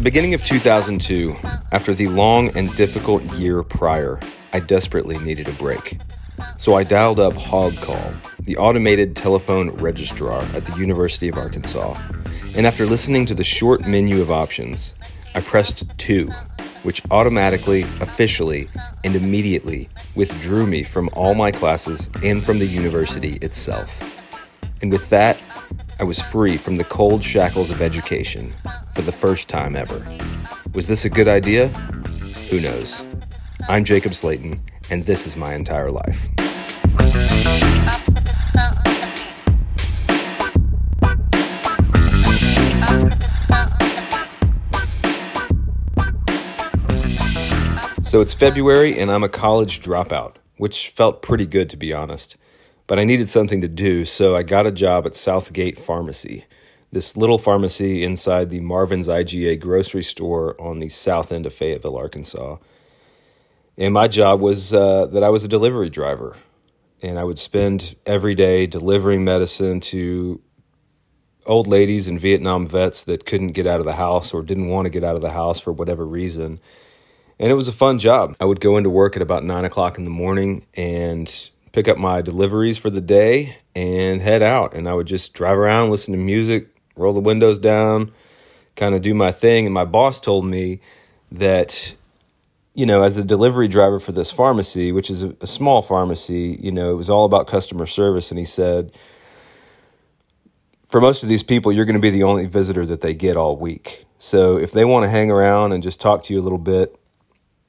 the 0.00 0.04
beginning 0.04 0.32
of 0.32 0.42
2002, 0.42 1.36
after 1.72 1.92
the 1.92 2.08
long 2.08 2.56
and 2.56 2.74
difficult 2.74 3.22
year 3.34 3.62
prior, 3.62 4.18
I 4.50 4.60
desperately 4.60 5.18
needed 5.18 5.46
a 5.46 5.52
break. 5.52 5.98
So 6.56 6.74
I 6.74 6.84
dialed 6.84 7.20
up 7.20 7.34
Hog 7.34 7.76
Call, 7.76 8.14
the 8.38 8.56
automated 8.56 9.14
telephone 9.14 9.68
registrar 9.72 10.40
at 10.54 10.64
the 10.64 10.74
University 10.78 11.28
of 11.28 11.36
Arkansas. 11.36 12.00
And 12.56 12.66
after 12.66 12.86
listening 12.86 13.26
to 13.26 13.34
the 13.34 13.44
short 13.44 13.86
menu 13.86 14.22
of 14.22 14.30
options, 14.30 14.94
I 15.34 15.42
pressed 15.42 15.84
2, 15.98 16.30
which 16.82 17.02
automatically, 17.10 17.82
officially, 18.00 18.70
and 19.04 19.14
immediately 19.14 19.90
withdrew 20.14 20.66
me 20.66 20.82
from 20.82 21.10
all 21.12 21.34
my 21.34 21.52
classes 21.52 22.08
and 22.24 22.42
from 22.42 22.58
the 22.58 22.64
university 22.64 23.34
itself. 23.42 24.00
And 24.80 24.90
with 24.90 25.10
that, 25.10 25.38
I 25.98 26.04
was 26.04 26.22
free 26.22 26.56
from 26.56 26.76
the 26.76 26.84
cold 26.84 27.22
shackles 27.22 27.70
of 27.70 27.82
education 27.82 28.54
for 28.94 29.02
the 29.02 29.12
first 29.12 29.48
time 29.48 29.76
ever. 29.76 30.04
Was 30.74 30.86
this 30.86 31.04
a 31.04 31.10
good 31.10 31.28
idea? 31.28 31.68
Who 32.50 32.60
knows? 32.60 33.04
I'm 33.68 33.84
Jacob 33.84 34.14
Slayton, 34.14 34.60
and 34.90 35.06
this 35.06 35.26
is 35.26 35.36
my 35.36 35.54
entire 35.54 35.90
life. 35.90 36.28
So 48.10 48.20
it's 48.20 48.34
February, 48.34 48.98
and 48.98 49.08
I'm 49.08 49.22
a 49.22 49.28
college 49.28 49.80
dropout, 49.80 50.34
which 50.56 50.88
felt 50.88 51.22
pretty 51.22 51.46
good 51.46 51.70
to 51.70 51.76
be 51.76 51.92
honest. 51.92 52.36
But 52.88 52.98
I 52.98 53.04
needed 53.04 53.28
something 53.28 53.60
to 53.60 53.68
do, 53.68 54.04
so 54.04 54.34
I 54.34 54.42
got 54.42 54.66
a 54.66 54.72
job 54.72 55.06
at 55.06 55.14
Southgate 55.14 55.78
Pharmacy, 55.78 56.44
this 56.92 57.16
little 57.16 57.38
pharmacy 57.38 58.02
inside 58.02 58.50
the 58.50 58.60
Marvin's 58.60 59.08
IGA 59.08 59.60
grocery 59.60 60.02
store 60.02 60.60
on 60.60 60.80
the 60.80 60.88
south 60.88 61.30
end 61.32 61.46
of 61.46 61.54
Fayetteville, 61.54 61.96
Arkansas. 61.96 62.56
And 63.78 63.94
my 63.94 64.08
job 64.08 64.40
was 64.40 64.74
uh, 64.74 65.06
that 65.06 65.22
I 65.22 65.28
was 65.30 65.44
a 65.44 65.48
delivery 65.48 65.88
driver, 65.88 66.36
and 67.00 67.18
I 67.18 67.24
would 67.24 67.38
spend 67.38 67.96
every 68.04 68.34
day 68.34 68.66
delivering 68.66 69.24
medicine 69.24 69.80
to 69.80 70.40
old 71.46 71.66
ladies 71.66 72.06
and 72.06 72.20
Vietnam 72.20 72.66
vets 72.66 73.02
that 73.04 73.24
couldn't 73.24 73.52
get 73.52 73.66
out 73.66 73.80
of 73.80 73.86
the 73.86 73.94
house 73.94 74.34
or 74.34 74.42
didn't 74.42 74.68
want 74.68 74.86
to 74.86 74.90
get 74.90 75.04
out 75.04 75.14
of 75.14 75.22
the 75.22 75.30
house 75.30 75.60
for 75.60 75.72
whatever 75.72 76.04
reason. 76.04 76.60
And 77.38 77.50
it 77.50 77.54
was 77.54 77.68
a 77.68 77.72
fun 77.72 77.98
job. 77.98 78.36
I 78.40 78.44
would 78.44 78.60
go 78.60 78.76
into 78.76 78.90
work 78.90 79.16
at 79.16 79.22
about 79.22 79.44
nine 79.44 79.64
o'clock 79.64 79.96
in 79.96 80.04
the 80.04 80.10
morning 80.10 80.66
and 80.74 81.50
pick 81.72 81.88
up 81.88 81.96
my 81.96 82.20
deliveries 82.20 82.76
for 82.76 82.90
the 82.90 83.00
day 83.00 83.56
and 83.74 84.20
head 84.20 84.42
out. 84.42 84.74
And 84.74 84.88
I 84.88 84.94
would 84.94 85.06
just 85.06 85.32
drive 85.32 85.56
around, 85.56 85.90
listen 85.90 86.12
to 86.12 86.18
music, 86.18 86.68
roll 87.00 87.12
the 87.12 87.20
windows 87.20 87.58
down, 87.58 88.12
kind 88.76 88.94
of 88.94 89.02
do 89.02 89.14
my 89.14 89.32
thing. 89.32 89.66
And 89.66 89.74
my 89.74 89.84
boss 89.84 90.20
told 90.20 90.44
me 90.44 90.80
that, 91.32 91.94
you 92.74 92.86
know, 92.86 93.02
as 93.02 93.16
a 93.18 93.24
delivery 93.24 93.68
driver 93.68 93.98
for 93.98 94.12
this 94.12 94.30
pharmacy, 94.30 94.92
which 94.92 95.10
is 95.10 95.22
a, 95.22 95.34
a 95.40 95.46
small 95.46 95.82
pharmacy, 95.82 96.58
you 96.60 96.72
know, 96.72 96.92
it 96.92 96.96
was 96.96 97.10
all 97.10 97.24
about 97.24 97.46
customer 97.46 97.86
service. 97.86 98.30
And 98.30 98.38
he 98.38 98.44
said, 98.44 98.96
for 100.86 101.00
most 101.00 101.22
of 101.22 101.28
these 101.28 101.44
people, 101.44 101.72
you're 101.72 101.84
going 101.84 101.94
to 101.94 102.00
be 102.00 102.10
the 102.10 102.24
only 102.24 102.46
visitor 102.46 102.84
that 102.86 103.00
they 103.00 103.14
get 103.14 103.36
all 103.36 103.56
week. 103.56 104.06
So 104.18 104.58
if 104.58 104.72
they 104.72 104.84
want 104.84 105.04
to 105.04 105.08
hang 105.08 105.30
around 105.30 105.72
and 105.72 105.82
just 105.82 106.00
talk 106.00 106.24
to 106.24 106.34
you 106.34 106.40
a 106.40 106.42
little 106.42 106.58
bit, 106.58 106.98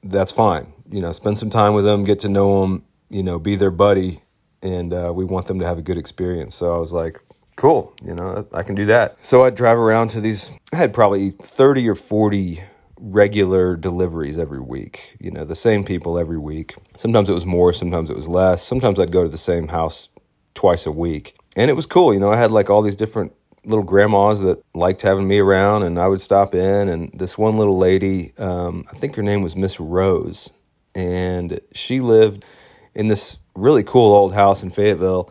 that's 0.02 0.32
fine. 0.32 0.72
You 0.90 1.00
know, 1.00 1.12
spend 1.12 1.38
some 1.38 1.48
time 1.48 1.74
with 1.74 1.84
them, 1.84 2.04
get 2.04 2.18
to 2.20 2.28
know 2.28 2.60
them, 2.60 2.84
you 3.08 3.22
know, 3.22 3.38
be 3.38 3.56
their 3.56 3.70
buddy, 3.70 4.22
and 4.60 4.92
uh, 4.92 5.12
we 5.14 5.24
want 5.24 5.46
them 5.46 5.60
to 5.60 5.66
have 5.66 5.78
a 5.78 5.82
good 5.82 5.98
experience. 5.98 6.54
So 6.54 6.74
I 6.74 6.78
was 6.78 6.92
like, 6.92 7.20
cool, 7.56 7.94
you 8.04 8.14
know, 8.14 8.46
I 8.52 8.62
can 8.62 8.74
do 8.74 8.86
that. 8.86 9.16
So 9.24 9.44
I'd 9.44 9.54
drive 9.54 9.78
around 9.78 10.08
to 10.08 10.20
these, 10.20 10.50
I 10.72 10.76
had 10.76 10.92
probably 10.92 11.30
30 11.30 11.88
or 11.88 11.94
40 11.94 12.62
regular 12.98 13.76
deliveries 13.76 14.38
every 14.38 14.60
week, 14.60 15.16
you 15.20 15.30
know, 15.30 15.44
the 15.44 15.54
same 15.54 15.84
people 15.84 16.18
every 16.18 16.38
week. 16.38 16.74
Sometimes 16.96 17.28
it 17.28 17.32
was 17.32 17.46
more, 17.46 17.72
sometimes 17.72 18.10
it 18.10 18.16
was 18.16 18.28
less. 18.28 18.62
Sometimes 18.62 19.00
I'd 19.00 19.12
go 19.12 19.22
to 19.22 19.28
the 19.28 19.36
same 19.36 19.68
house 19.68 20.08
twice 20.54 20.86
a 20.86 20.92
week. 20.92 21.36
And 21.56 21.70
it 21.70 21.74
was 21.74 21.86
cool, 21.86 22.14
you 22.14 22.20
know, 22.20 22.32
I 22.32 22.36
had 22.36 22.50
like 22.50 22.70
all 22.70 22.82
these 22.82 22.96
different 22.96 23.32
little 23.64 23.84
grandmas 23.84 24.40
that 24.40 24.62
liked 24.74 25.02
having 25.02 25.26
me 25.26 25.38
around 25.38 25.82
and 25.82 25.98
I 25.98 26.08
would 26.08 26.20
stop 26.20 26.54
in 26.54 26.88
and 26.88 27.10
this 27.12 27.38
one 27.38 27.56
little 27.56 27.78
lady, 27.78 28.32
um, 28.38 28.84
I 28.90 28.96
think 28.96 29.14
her 29.16 29.22
name 29.22 29.42
was 29.42 29.54
Miss 29.56 29.78
Rose, 29.78 30.52
and 30.94 31.60
she 31.72 32.00
lived 32.00 32.44
in 32.94 33.08
this 33.08 33.38
really 33.54 33.82
cool 33.82 34.12
old 34.12 34.34
house 34.34 34.62
in 34.62 34.70
Fayetteville. 34.70 35.30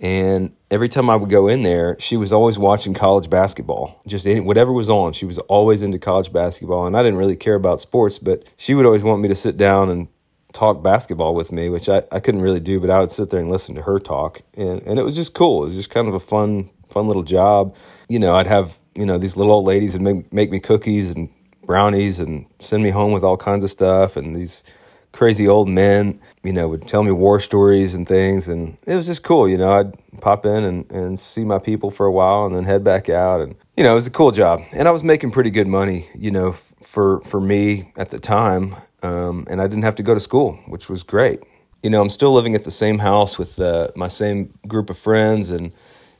And 0.00 0.56
every 0.70 0.88
time 0.88 1.10
I 1.10 1.16
would 1.16 1.28
go 1.28 1.46
in 1.46 1.62
there, 1.62 1.94
she 1.98 2.16
was 2.16 2.32
always 2.32 2.58
watching 2.58 2.94
college 2.94 3.28
basketball. 3.28 4.00
Just 4.06 4.26
any, 4.26 4.40
whatever 4.40 4.72
was 4.72 4.88
on, 4.88 5.12
she 5.12 5.26
was 5.26 5.38
always 5.40 5.82
into 5.82 5.98
college 5.98 6.32
basketball. 6.32 6.86
And 6.86 6.96
I 6.96 7.02
didn't 7.02 7.18
really 7.18 7.36
care 7.36 7.54
about 7.54 7.82
sports, 7.82 8.18
but 8.18 8.44
she 8.56 8.74
would 8.74 8.86
always 8.86 9.04
want 9.04 9.20
me 9.20 9.28
to 9.28 9.34
sit 9.34 9.58
down 9.58 9.90
and 9.90 10.08
talk 10.52 10.82
basketball 10.82 11.34
with 11.34 11.52
me, 11.52 11.68
which 11.68 11.88
I, 11.88 12.02
I 12.10 12.20
couldn't 12.20 12.40
really 12.40 12.60
do, 12.60 12.80
but 12.80 12.88
I 12.88 13.00
would 13.00 13.10
sit 13.10 13.28
there 13.30 13.40
and 13.40 13.50
listen 13.50 13.74
to 13.74 13.82
her 13.82 13.98
talk. 13.98 14.40
And, 14.54 14.82
and 14.82 14.98
it 14.98 15.02
was 15.02 15.14
just 15.14 15.34
cool. 15.34 15.62
It 15.62 15.66
was 15.66 15.76
just 15.76 15.90
kind 15.90 16.08
of 16.08 16.14
a 16.14 16.20
fun, 16.20 16.70
fun 16.88 17.06
little 17.06 17.22
job. 17.22 17.76
You 18.08 18.18
know, 18.18 18.34
I'd 18.34 18.46
have, 18.46 18.78
you 18.94 19.04
know, 19.04 19.18
these 19.18 19.36
little 19.36 19.52
old 19.52 19.66
ladies 19.66 19.92
would 19.92 20.02
make, 20.02 20.32
make 20.32 20.50
me 20.50 20.60
cookies 20.60 21.10
and 21.10 21.28
brownies 21.64 22.20
and 22.20 22.46
send 22.58 22.82
me 22.82 22.90
home 22.90 23.12
with 23.12 23.22
all 23.22 23.36
kinds 23.36 23.64
of 23.64 23.70
stuff. 23.70 24.16
And 24.16 24.34
these 24.34 24.64
crazy 25.12 25.48
old 25.48 25.68
men, 25.68 26.20
you 26.42 26.52
know, 26.52 26.68
would 26.68 26.86
tell 26.86 27.02
me 27.02 27.10
war 27.10 27.40
stories 27.40 27.94
and 27.94 28.06
things. 28.06 28.48
And 28.48 28.76
it 28.86 28.94
was 28.94 29.06
just 29.06 29.22
cool, 29.22 29.48
you 29.48 29.58
know, 29.58 29.72
I'd 29.72 30.20
pop 30.20 30.44
in 30.46 30.64
and, 30.64 30.90
and 30.90 31.18
see 31.18 31.44
my 31.44 31.58
people 31.58 31.90
for 31.90 32.06
a 32.06 32.12
while 32.12 32.46
and 32.46 32.54
then 32.54 32.64
head 32.64 32.84
back 32.84 33.08
out. 33.08 33.40
And, 33.40 33.54
you 33.76 33.84
know, 33.84 33.92
it 33.92 33.94
was 33.94 34.06
a 34.06 34.10
cool 34.10 34.30
job. 34.30 34.60
And 34.72 34.86
I 34.86 34.90
was 34.90 35.02
making 35.02 35.30
pretty 35.30 35.50
good 35.50 35.66
money, 35.66 36.08
you 36.14 36.30
know, 36.30 36.52
for, 36.52 37.20
for 37.22 37.40
me 37.40 37.92
at 37.96 38.10
the 38.10 38.18
time. 38.18 38.76
Um, 39.02 39.46
and 39.50 39.60
I 39.60 39.66
didn't 39.66 39.84
have 39.84 39.96
to 39.96 40.02
go 40.02 40.14
to 40.14 40.20
school, 40.20 40.58
which 40.66 40.88
was 40.88 41.02
great. 41.02 41.42
You 41.82 41.90
know, 41.90 42.02
I'm 42.02 42.10
still 42.10 42.32
living 42.32 42.54
at 42.54 42.64
the 42.64 42.70
same 42.70 42.98
house 42.98 43.38
with 43.38 43.58
uh, 43.58 43.88
my 43.96 44.08
same 44.08 44.52
group 44.66 44.90
of 44.90 44.98
friends 44.98 45.50
and, 45.50 45.74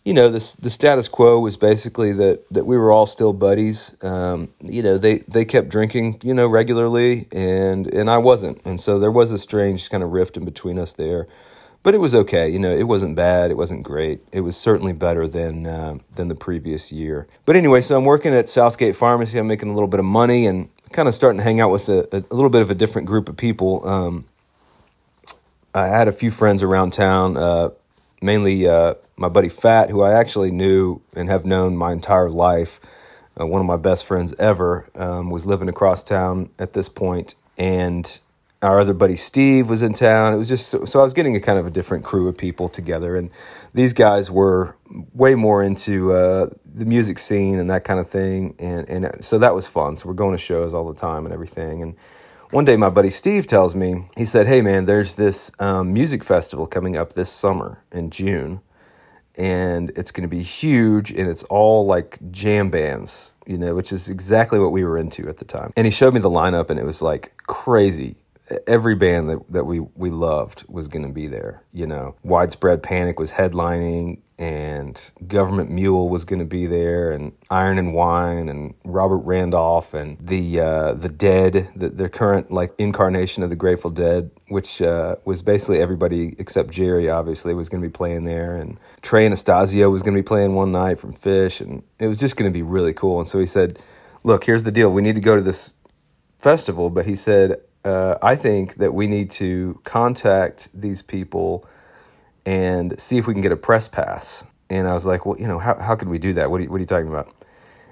you 0.05 0.15
know, 0.15 0.29
the 0.29 0.57
the 0.61 0.71
status 0.71 1.09
quo 1.09 1.41
was 1.41 1.57
basically 1.57 2.13
that 2.13 2.45
that 2.51 2.65
we 2.65 2.79
were 2.79 2.91
all 2.91 3.07
still 3.07 3.33
buddies. 3.33 3.97
Um, 4.03 4.49
you 4.63 4.83
know, 4.83 4.97
they 4.97 5.19
they 5.29 5.45
kept 5.45 5.69
drinking, 5.69 6.21
you 6.23 6.33
know, 6.33 6.47
regularly, 6.47 7.29
and 7.33 7.93
and 7.93 8.09
I 8.09 8.19
wasn't, 8.19 8.61
and 8.65 8.81
so 8.81 8.99
there 8.99 9.11
was 9.11 9.31
a 9.31 9.39
strange 9.39 9.91
kind 9.91 10.03
of 10.03 10.11
rift 10.11 10.37
in 10.37 10.45
between 10.45 10.79
us 10.79 10.95
there. 10.95 11.27
But 11.83 11.95
it 11.95 11.99
was 11.99 12.15
okay, 12.15 12.49
you 12.49 12.59
know. 12.59 12.75
It 12.75 12.83
wasn't 12.83 13.17
bad. 13.17 13.51
It 13.51 13.57
wasn't 13.57 13.85
great. 13.85 14.21
It 14.33 14.43
was 14.43 14.55
certainly 14.55 14.93
better 14.93 15.27
than 15.27 15.67
uh, 15.67 15.99
than 16.15 16.29
the 16.29 16.35
previous 16.35 16.93
year. 16.93 17.27
But 17.45 17.57
anyway, 17.57 17.81
so 17.81 17.97
I'm 17.97 18.05
working 18.05 18.35
at 18.35 18.49
Southgate 18.49 18.97
Pharmacy. 18.97 19.39
I'm 19.39 19.47
making 19.47 19.71
a 19.71 19.75
little 19.75 19.89
bit 19.89 20.01
of 20.01 20.07
money 20.07 20.47
and 20.47 20.69
kind 20.93 21.09
of 21.09 21.15
starting 21.15 21.39
to 21.39 21.45
hang 21.45 21.61
out 21.61 21.71
with 21.71 21.89
a, 21.89 22.09
a 22.13 22.35
little 22.35 22.51
bit 22.51 22.63
of 22.63 22.71
a 22.71 22.75
different 22.75 23.07
group 23.07 23.29
of 23.29 23.37
people. 23.37 23.87
Um, 23.87 24.27
I 25.75 25.87
had 25.87 26.09
a 26.09 26.13
few 26.13 26.31
friends 26.31 26.63
around 26.63 26.93
town, 26.93 27.37
uh, 27.37 27.71
mainly 28.21 28.67
uh, 28.67 28.95
my 29.21 29.29
buddy 29.29 29.51
Fat, 29.51 29.91
who 29.91 30.01
I 30.01 30.19
actually 30.19 30.51
knew 30.51 31.03
and 31.15 31.29
have 31.29 31.45
known 31.45 31.77
my 31.77 31.93
entire 31.93 32.31
life. 32.31 32.81
Uh, 33.39 33.47
one 33.47 33.61
of 33.61 33.67
my 33.67 33.77
best 33.77 34.07
friends 34.07 34.35
ever 34.39 34.89
um, 34.95 35.31
was 35.31 35.47
living 35.47 35.69
across 35.69 36.03
town 36.03 36.51
at 36.59 36.73
this 36.73 36.89
point, 36.89 37.35
and 37.57 38.21
our 38.63 38.81
other 38.81 38.95
buddy 38.95 39.17
Steve 39.17 39.69
was 39.69 39.83
in 39.83 39.93
town. 39.93 40.33
It 40.33 40.37
was 40.37 40.49
just 40.49 40.69
so, 40.69 40.85
so, 40.85 41.01
I 41.01 41.05
was 41.05 41.13
getting 41.13 41.37
a 41.37 41.41
kind 41.41 41.59
of 41.59 41.67
a 41.67 41.71
different 41.71 42.03
crew 42.03 42.29
of 42.29 42.37
people 42.37 42.69
together, 42.69 43.15
and 43.15 43.31
these 43.75 43.93
guys 43.93 44.31
were 44.31 44.75
way 45.15 45.35
more 45.35 45.63
into 45.63 46.13
uh, 46.13 46.49
the 46.65 46.87
music 46.87 47.19
scene 47.19 47.59
and 47.59 47.71
that 47.71 47.85
kind 47.85 48.01
of 48.01 48.09
thing, 48.09 48.55
and 48.59 48.89
and 48.89 49.25
so 49.25 49.39
that 49.39 49.55
was 49.55 49.69
fun. 49.69 49.97
So 49.97 50.09
we're 50.09 50.15
going 50.15 50.33
to 50.33 50.43
shows 50.43 50.75
all 50.75 50.91
the 50.91 50.99
time 50.99 51.25
and 51.25 51.33
everything, 51.33 51.83
and 51.83 51.95
one 52.51 52.65
day 52.65 52.77
my 52.77 52.91
buddy 52.91 53.11
Steve 53.11 53.47
tells 53.47 53.75
me 53.75 54.09
he 54.17 54.25
said, 54.25 54.47
"Hey 54.47 54.63
man, 54.63 54.87
there's 54.87 55.15
this 55.15 55.53
um, 55.59 55.93
music 55.93 56.25
festival 56.25 56.67
coming 56.67 56.97
up 56.97 57.13
this 57.13 57.31
summer 57.31 57.83
in 57.93 58.11
June." 58.11 58.63
And 59.37 59.91
it's 59.97 60.11
going 60.11 60.29
to 60.29 60.35
be 60.35 60.43
huge 60.43 61.11
and 61.11 61.29
it's 61.29 61.43
all 61.45 61.87
like 61.87 62.19
jam 62.31 62.71
bands 62.71 63.33
you 63.47 63.59
know 63.59 63.75
which 63.75 63.93
is 63.93 64.09
exactly 64.09 64.59
what 64.59 64.71
we 64.71 64.85
were 64.85 64.97
into 64.97 65.29
at 65.29 65.39
the 65.39 65.45
time. 65.45 65.73
And 65.77 65.85
he 65.85 65.91
showed 65.91 66.15
me 66.15 66.21
the 66.21 66.31
lineup 66.31 66.71
and 66.71 66.79
it 66.79 66.85
was 66.85 67.03
like 67.03 67.37
crazy 67.47 68.17
every 68.67 68.95
band 68.95 69.31
that, 69.31 69.51
that 69.51 69.65
we, 69.65 69.81
we 69.81 70.11
loved 70.11 70.65
was 70.69 70.89
going 70.89 71.07
to 71.07 71.13
be 71.13 71.27
there. 71.27 71.63
You 71.73 71.87
know, 71.87 72.17
Widespread 72.23 72.83
Panic 72.83 73.19
was 73.19 73.33
headlining, 73.33 74.21
and 74.39 75.13
Government 75.29 75.71
Mule 75.71 76.09
was 76.09 76.25
going 76.25 76.39
to 76.39 76.47
be 76.47 76.67
there, 76.67 77.13
and 77.13 77.33
Iron 77.51 77.79
and 77.79 77.93
Wine, 77.93 78.49
and 78.49 78.75
Robert 78.85 79.19
Randolph, 79.19 79.93
and 79.93 80.19
the 80.19 80.61
uh, 80.61 80.95
the 80.95 81.11
Dead, 81.11 81.69
the, 81.77 81.91
the 81.91 82.09
current 82.09 82.51
like 82.51 82.73
incarnation 82.79 83.43
of 83.43 83.51
the 83.51 83.57
Grateful 83.57 83.91
Dead, 83.91 84.31
which 84.49 84.81
uh, 84.81 85.17
was 85.25 85.43
basically 85.43 85.81
everybody 85.81 86.35
except 86.39 86.71
Jerry, 86.71 87.11
obviously, 87.11 87.53
was 87.55 87.69
going 87.69 87.83
to 87.83 87.89
be 87.89 87.93
playing 87.93 88.25
there, 88.25 88.57
and 88.57 88.79
Trey 89.03 89.27
Anastasio 89.27 89.91
was 89.91 90.03
going 90.03 90.15
to 90.15 90.23
be 90.23 90.27
playing 90.27 90.55
one 90.55 90.73
night 90.73 90.99
from 90.99 91.13
Phish, 91.13 91.61
and 91.61 91.83
it 91.99 92.09
was 92.09 92.19
just 92.19 92.37
going 92.37 92.51
to 92.51 92.55
be 92.55 92.63
really 92.63 92.95
cool. 92.95 93.19
And 93.19 93.29
so 93.29 93.39
he 93.39 93.47
said, 93.47 93.79
"Look, 94.25 94.45
here's 94.45 94.63
the 94.63 94.73
deal. 94.73 94.91
We 94.91 95.03
need 95.03 95.17
to 95.17 95.21
go 95.21 95.37
to 95.37 95.43
this." 95.43 95.73
festival 96.41 96.89
but 96.89 97.05
he 97.05 97.15
said 97.15 97.61
uh, 97.85 98.17
I 98.23 98.37
think 98.37 98.77
that 98.77 98.93
we 98.93 99.07
need 99.07 99.31
to 99.33 99.81
contact 99.85 100.69
these 100.79 101.03
people 101.03 101.67
and 102.45 102.99
see 102.99 103.19
if 103.19 103.27
we 103.27 103.35
can 103.35 103.43
get 103.43 103.53
a 103.53 103.57
press 103.57 103.89
pass. 103.89 104.45
And 104.69 104.87
I 104.87 104.95
was 104.95 105.07
like, 105.07 105.27
well, 105.27 105.39
you 105.39 105.47
know, 105.47 105.59
how, 105.59 105.75
how 105.77 105.97
could 105.97 106.09
we 106.09 106.19
do 106.19 106.35
that? 106.35 106.51
What 106.51 106.61
are, 106.61 106.65
you, 106.65 106.71
what 106.71 106.77
are 106.77 106.81
you 106.81 106.87
talking 106.87 107.09
about? 107.09 107.33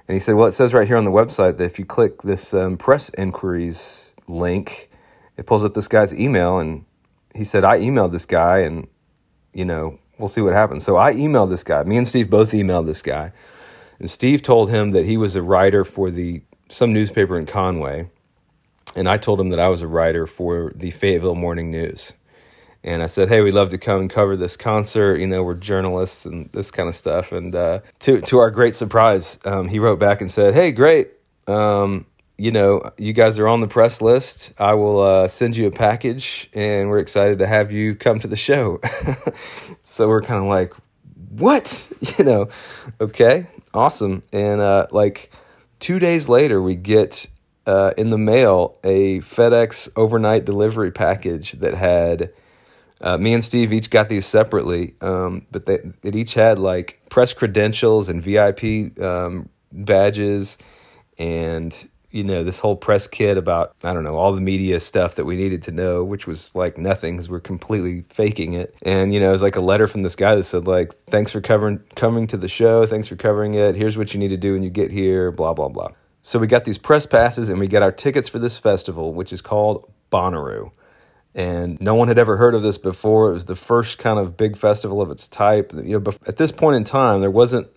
And 0.08 0.14
he 0.14 0.20
said, 0.20 0.36
Well, 0.36 0.46
it 0.46 0.52
says 0.52 0.72
right 0.72 0.88
here 0.88 0.96
on 0.96 1.04
the 1.04 1.10
website 1.10 1.58
that 1.58 1.64
if 1.64 1.78
you 1.78 1.84
click 1.84 2.22
this 2.22 2.54
um, 2.54 2.78
press 2.78 3.10
inquiries 3.10 4.14
link, 4.26 4.90
it 5.36 5.46
pulls 5.46 5.64
up 5.64 5.74
this 5.74 5.86
guy's 5.86 6.14
email. 6.14 6.58
And 6.58 6.86
he 7.34 7.44
said, 7.44 7.62
I 7.62 7.78
emailed 7.80 8.12
this 8.12 8.24
guy 8.24 8.60
and, 8.60 8.88
you 9.52 9.66
know, 9.66 9.98
we'll 10.18 10.28
see 10.28 10.40
what 10.40 10.54
happens. 10.54 10.82
So 10.82 10.96
I 10.96 11.12
emailed 11.14 11.50
this 11.50 11.62
guy. 11.62 11.82
Me 11.82 11.98
and 11.98 12.06
Steve 12.06 12.30
both 12.30 12.52
emailed 12.52 12.86
this 12.86 13.02
guy. 13.02 13.32
And 13.98 14.08
Steve 14.08 14.42
told 14.42 14.70
him 14.70 14.92
that 14.92 15.04
he 15.04 15.18
was 15.18 15.36
a 15.36 15.42
writer 15.42 15.84
for 15.84 16.10
the 16.10 16.42
some 16.70 16.92
newspaper 16.92 17.38
in 17.38 17.44
Conway. 17.46 18.08
And 18.96 19.08
I 19.08 19.16
told 19.16 19.40
him 19.40 19.50
that 19.50 19.60
I 19.60 19.68
was 19.68 19.82
a 19.82 19.86
writer 19.86 20.26
for 20.26 20.72
the 20.74 20.90
Fayetteville 20.90 21.34
Morning 21.34 21.70
News. 21.70 22.12
And 22.84 23.02
I 23.02 23.06
said, 23.06 23.28
"Hey, 23.28 23.40
we'd 23.40 23.54
love 23.54 23.70
to 23.70 23.78
come 23.78 24.00
and 24.00 24.10
cover 24.10 24.36
this 24.36 24.56
concert. 24.56 25.16
You 25.16 25.26
know, 25.26 25.42
we're 25.42 25.54
journalists 25.54 26.26
and 26.26 26.48
this 26.52 26.70
kind 26.70 26.88
of 26.88 26.94
stuff." 26.94 27.32
And 27.32 27.54
uh, 27.54 27.80
to 28.00 28.20
to 28.22 28.38
our 28.38 28.50
great 28.50 28.74
surprise, 28.74 29.38
um, 29.44 29.68
he 29.68 29.78
wrote 29.78 29.98
back 29.98 30.20
and 30.20 30.30
said, 30.30 30.54
"Hey, 30.54 30.70
great. 30.70 31.10
Um, 31.48 32.06
you 32.36 32.52
know, 32.52 32.92
you 32.96 33.12
guys 33.12 33.38
are 33.40 33.48
on 33.48 33.60
the 33.60 33.66
press 33.66 34.00
list. 34.00 34.52
I 34.58 34.74
will 34.74 35.00
uh, 35.00 35.28
send 35.28 35.56
you 35.56 35.66
a 35.66 35.72
package, 35.72 36.48
and 36.54 36.88
we're 36.88 36.98
excited 36.98 37.40
to 37.40 37.48
have 37.48 37.72
you 37.72 37.96
come 37.96 38.20
to 38.20 38.28
the 38.28 38.36
show." 38.36 38.80
so 39.82 40.08
we're 40.08 40.22
kind 40.22 40.42
of 40.42 40.48
like, 40.48 40.72
"What? 41.30 41.92
You 42.18 42.24
know? 42.24 42.48
Okay, 43.00 43.48
awesome." 43.74 44.22
And 44.32 44.60
uh, 44.60 44.86
like 44.92 45.32
two 45.80 45.98
days 45.98 46.28
later, 46.28 46.62
we 46.62 46.76
get 46.76 47.26
uh, 47.68 47.92
in 47.98 48.08
the 48.08 48.18
mail 48.18 48.78
a 48.82 49.20
FedEx 49.20 49.90
overnight 49.94 50.46
delivery 50.46 50.90
package 50.90 51.52
that 51.52 51.74
had 51.74 52.32
uh, 53.00 53.18
me 53.18 53.34
and 53.34 53.44
Steve 53.44 53.72
each 53.72 53.90
got 53.90 54.08
these 54.08 54.26
separately, 54.26 54.94
um, 55.02 55.46
but 55.52 55.66
they 55.66 55.78
it 56.02 56.16
each 56.16 56.34
had 56.34 56.58
like 56.58 57.00
press 57.10 57.32
credentials 57.32 58.08
and 58.08 58.22
VIP 58.22 58.98
um, 59.00 59.48
badges, 59.70 60.58
and 61.16 61.88
you 62.10 62.24
know 62.24 62.42
this 62.42 62.58
whole 62.58 62.74
press 62.74 63.06
kit 63.06 63.36
about 63.36 63.76
I 63.84 63.92
don't 63.92 64.02
know 64.02 64.16
all 64.16 64.32
the 64.32 64.40
media 64.40 64.80
stuff 64.80 65.14
that 65.14 65.26
we 65.26 65.36
needed 65.36 65.62
to 65.64 65.70
know, 65.70 66.02
which 66.02 66.26
was 66.26 66.52
like 66.56 66.76
nothing 66.76 67.16
because 67.16 67.28
we're 67.28 67.38
completely 67.38 68.04
faking 68.08 68.54
it. 68.54 68.74
And 68.82 69.14
you 69.14 69.20
know 69.20 69.28
it 69.28 69.32
was 69.32 69.42
like 69.42 69.56
a 69.56 69.60
letter 69.60 69.86
from 69.86 70.02
this 70.02 70.16
guy 70.16 70.34
that 70.34 70.44
said 70.44 70.66
like 70.66 70.96
thanks 71.04 71.30
for 71.30 71.40
covering 71.40 71.78
coming 71.94 72.26
to 72.28 72.36
the 72.36 72.48
show, 72.48 72.84
thanks 72.86 73.06
for 73.06 73.14
covering 73.14 73.54
it. 73.54 73.76
Here's 73.76 73.96
what 73.96 74.12
you 74.12 74.18
need 74.18 74.28
to 74.28 74.36
do 74.36 74.54
when 74.54 74.64
you 74.64 74.70
get 74.70 74.90
here, 74.90 75.30
blah 75.30 75.52
blah 75.52 75.68
blah. 75.68 75.90
So 76.22 76.38
we 76.38 76.46
got 76.46 76.64
these 76.64 76.78
press 76.78 77.06
passes 77.06 77.48
and 77.48 77.58
we 77.58 77.68
got 77.68 77.82
our 77.82 77.92
tickets 77.92 78.28
for 78.28 78.38
this 78.38 78.58
festival, 78.58 79.14
which 79.14 79.32
is 79.32 79.40
called 79.40 79.90
Bonnaroo 80.10 80.70
and 81.34 81.80
no 81.80 81.94
one 81.94 82.08
had 82.08 82.18
ever 82.18 82.36
heard 82.36 82.54
of 82.54 82.62
this 82.62 82.78
before. 82.78 83.30
It 83.30 83.32
was 83.32 83.44
the 83.44 83.54
first 83.54 83.98
kind 83.98 84.18
of 84.18 84.36
big 84.36 84.56
festival 84.56 85.00
of 85.00 85.10
its 85.10 85.28
type. 85.28 85.72
You 85.72 86.00
know, 86.00 86.12
at 86.26 86.36
this 86.36 86.50
point 86.50 86.76
in 86.76 86.84
time, 86.84 87.20
there 87.20 87.30
wasn't 87.30 87.68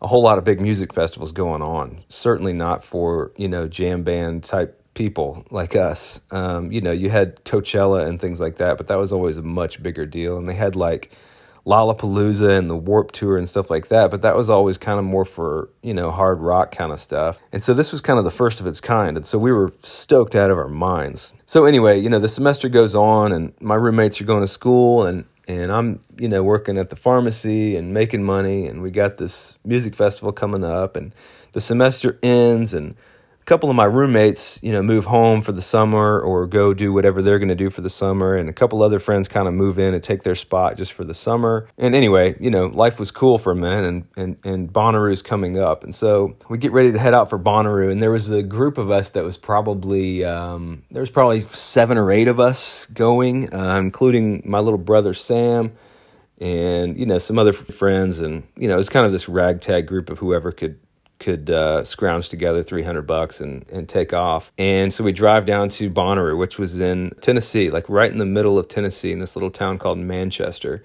a 0.00 0.06
whole 0.06 0.22
lot 0.22 0.38
of 0.38 0.44
big 0.44 0.60
music 0.60 0.92
festivals 0.92 1.32
going 1.32 1.60
on. 1.60 2.04
Certainly 2.08 2.52
not 2.52 2.84
for 2.84 3.32
you 3.36 3.48
know 3.48 3.66
jam 3.66 4.04
band 4.04 4.44
type 4.44 4.80
people 4.94 5.44
like 5.50 5.74
us. 5.74 6.20
Um, 6.30 6.70
you 6.70 6.80
know, 6.80 6.92
you 6.92 7.10
had 7.10 7.42
Coachella 7.44 8.06
and 8.06 8.20
things 8.20 8.40
like 8.40 8.56
that, 8.56 8.76
but 8.76 8.86
that 8.88 8.96
was 8.96 9.12
always 9.12 9.38
a 9.38 9.42
much 9.42 9.82
bigger 9.82 10.06
deal. 10.06 10.36
And 10.36 10.48
they 10.48 10.54
had 10.54 10.76
like 10.76 11.10
Lollapalooza 11.68 12.58
and 12.58 12.70
the 12.70 12.76
Warp 12.76 13.12
Tour 13.12 13.36
and 13.36 13.46
stuff 13.46 13.70
like 13.70 13.88
that, 13.88 14.10
but 14.10 14.22
that 14.22 14.34
was 14.34 14.48
always 14.48 14.78
kind 14.78 14.98
of 14.98 15.04
more 15.04 15.26
for, 15.26 15.68
you 15.82 15.92
know, 15.92 16.10
hard 16.10 16.40
rock 16.40 16.70
kind 16.70 16.92
of 16.92 16.98
stuff. 16.98 17.40
And 17.52 17.62
so 17.62 17.74
this 17.74 17.92
was 17.92 18.00
kind 18.00 18.18
of 18.18 18.24
the 18.24 18.30
first 18.30 18.58
of 18.58 18.66
its 18.66 18.80
kind. 18.80 19.18
And 19.18 19.26
so 19.26 19.38
we 19.38 19.52
were 19.52 19.72
stoked 19.82 20.34
out 20.34 20.50
of 20.50 20.56
our 20.56 20.68
minds. 20.68 21.34
So 21.44 21.66
anyway, 21.66 22.00
you 22.00 22.08
know, 22.08 22.18
the 22.18 22.28
semester 22.28 22.70
goes 22.70 22.94
on 22.94 23.32
and 23.32 23.52
my 23.60 23.74
roommates 23.74 24.18
are 24.20 24.24
going 24.24 24.40
to 24.40 24.48
school 24.48 25.04
and 25.04 25.24
and 25.46 25.72
I'm, 25.72 26.00
you 26.18 26.28
know, 26.28 26.42
working 26.42 26.76
at 26.76 26.90
the 26.90 26.96
pharmacy 26.96 27.74
and 27.76 27.94
making 27.94 28.22
money 28.22 28.66
and 28.66 28.82
we 28.82 28.90
got 28.90 29.16
this 29.16 29.58
music 29.64 29.94
festival 29.94 30.30
coming 30.30 30.62
up 30.62 30.94
and 30.96 31.14
the 31.52 31.60
semester 31.60 32.18
ends 32.22 32.74
and 32.74 32.94
couple 33.48 33.70
of 33.70 33.76
my 33.76 33.86
roommates, 33.86 34.60
you 34.62 34.72
know, 34.72 34.82
move 34.82 35.06
home 35.06 35.40
for 35.40 35.52
the 35.52 35.62
summer 35.62 36.20
or 36.20 36.46
go 36.46 36.74
do 36.74 36.92
whatever 36.92 37.22
they're 37.22 37.38
going 37.38 37.48
to 37.48 37.54
do 37.54 37.70
for 37.70 37.80
the 37.80 37.88
summer, 37.88 38.36
and 38.36 38.48
a 38.48 38.52
couple 38.52 38.82
other 38.82 38.98
friends 38.98 39.26
kind 39.26 39.48
of 39.48 39.54
move 39.54 39.78
in 39.78 39.94
and 39.94 40.02
take 40.02 40.22
their 40.22 40.34
spot 40.34 40.76
just 40.76 40.92
for 40.92 41.02
the 41.02 41.14
summer. 41.14 41.66
And 41.78 41.94
anyway, 41.94 42.36
you 42.38 42.50
know, 42.50 42.66
life 42.66 43.00
was 43.00 43.10
cool 43.10 43.38
for 43.38 43.50
a 43.50 43.56
minute, 43.56 43.86
and 43.86 44.06
and 44.16 44.36
and 44.44 44.70
Bonnaroo's 44.70 45.22
coming 45.22 45.58
up, 45.58 45.82
and 45.82 45.94
so 45.94 46.36
we 46.50 46.58
get 46.58 46.72
ready 46.72 46.92
to 46.92 46.98
head 46.98 47.14
out 47.14 47.30
for 47.30 47.38
Bonnaroo, 47.38 47.90
and 47.90 48.02
there 48.02 48.12
was 48.12 48.30
a 48.30 48.42
group 48.42 48.76
of 48.76 48.90
us 48.90 49.10
that 49.10 49.24
was 49.24 49.38
probably 49.38 50.24
um, 50.24 50.82
there 50.90 51.00
was 51.00 51.10
probably 51.10 51.40
seven 51.40 51.96
or 51.96 52.12
eight 52.12 52.28
of 52.28 52.38
us 52.38 52.84
going, 52.86 53.52
uh, 53.54 53.76
including 53.78 54.42
my 54.44 54.60
little 54.60 54.78
brother 54.78 55.14
Sam 55.14 55.72
and 56.40 56.96
you 56.96 57.04
know 57.04 57.18
some 57.18 57.36
other 57.36 57.52
friends 57.52 58.20
and 58.20 58.46
you 58.56 58.68
know 58.68 58.74
it 58.74 58.76
was 58.76 58.88
kind 58.88 59.04
of 59.04 59.10
this 59.10 59.28
ragtag 59.28 59.88
group 59.88 60.08
of 60.08 60.20
whoever 60.20 60.52
could 60.52 60.78
could 61.18 61.50
uh, 61.50 61.84
scrounge 61.84 62.28
together 62.28 62.62
300 62.62 63.02
bucks 63.02 63.40
and, 63.40 63.68
and 63.70 63.88
take 63.88 64.12
off. 64.12 64.52
And 64.58 64.92
so 64.92 65.02
we 65.04 65.12
drive 65.12 65.46
down 65.46 65.68
to 65.70 65.90
Bonnaroo, 65.90 66.38
which 66.38 66.58
was 66.58 66.78
in 66.80 67.12
Tennessee, 67.20 67.70
like 67.70 67.88
right 67.88 68.10
in 68.10 68.18
the 68.18 68.26
middle 68.26 68.58
of 68.58 68.68
Tennessee, 68.68 69.12
in 69.12 69.18
this 69.18 69.36
little 69.36 69.50
town 69.50 69.78
called 69.78 69.98
Manchester. 69.98 70.84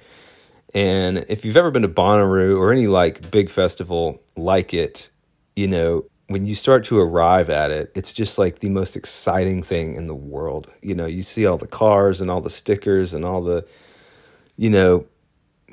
And 0.73 1.25
if 1.29 1.45
you've 1.45 1.57
ever 1.57 1.71
been 1.71 1.83
to 1.83 1.87
Bonnaroo 1.87 2.57
or 2.57 2.71
any 2.71 2.87
like 2.87 3.29
big 3.29 3.49
festival 3.49 4.21
like 4.35 4.73
it, 4.73 5.09
you 5.55 5.67
know, 5.67 6.05
when 6.27 6.47
you 6.47 6.55
start 6.55 6.83
to 6.85 6.99
arrive 6.99 7.49
at 7.49 7.69
it, 7.69 7.91
it's 7.95 8.11
just 8.11 8.37
like 8.37 8.59
the 8.59 8.69
most 8.69 8.95
exciting 8.95 9.61
thing 9.61 9.95
in 9.95 10.07
the 10.07 10.15
world. 10.15 10.71
You 10.81 10.95
know, 10.95 11.05
you 11.05 11.21
see 11.21 11.45
all 11.45 11.57
the 11.57 11.67
cars 11.67 12.21
and 12.21 12.31
all 12.31 12.41
the 12.41 12.49
stickers 12.49 13.13
and 13.13 13.23
all 13.23 13.43
the, 13.43 13.65
you 14.57 14.69
know, 14.69 15.05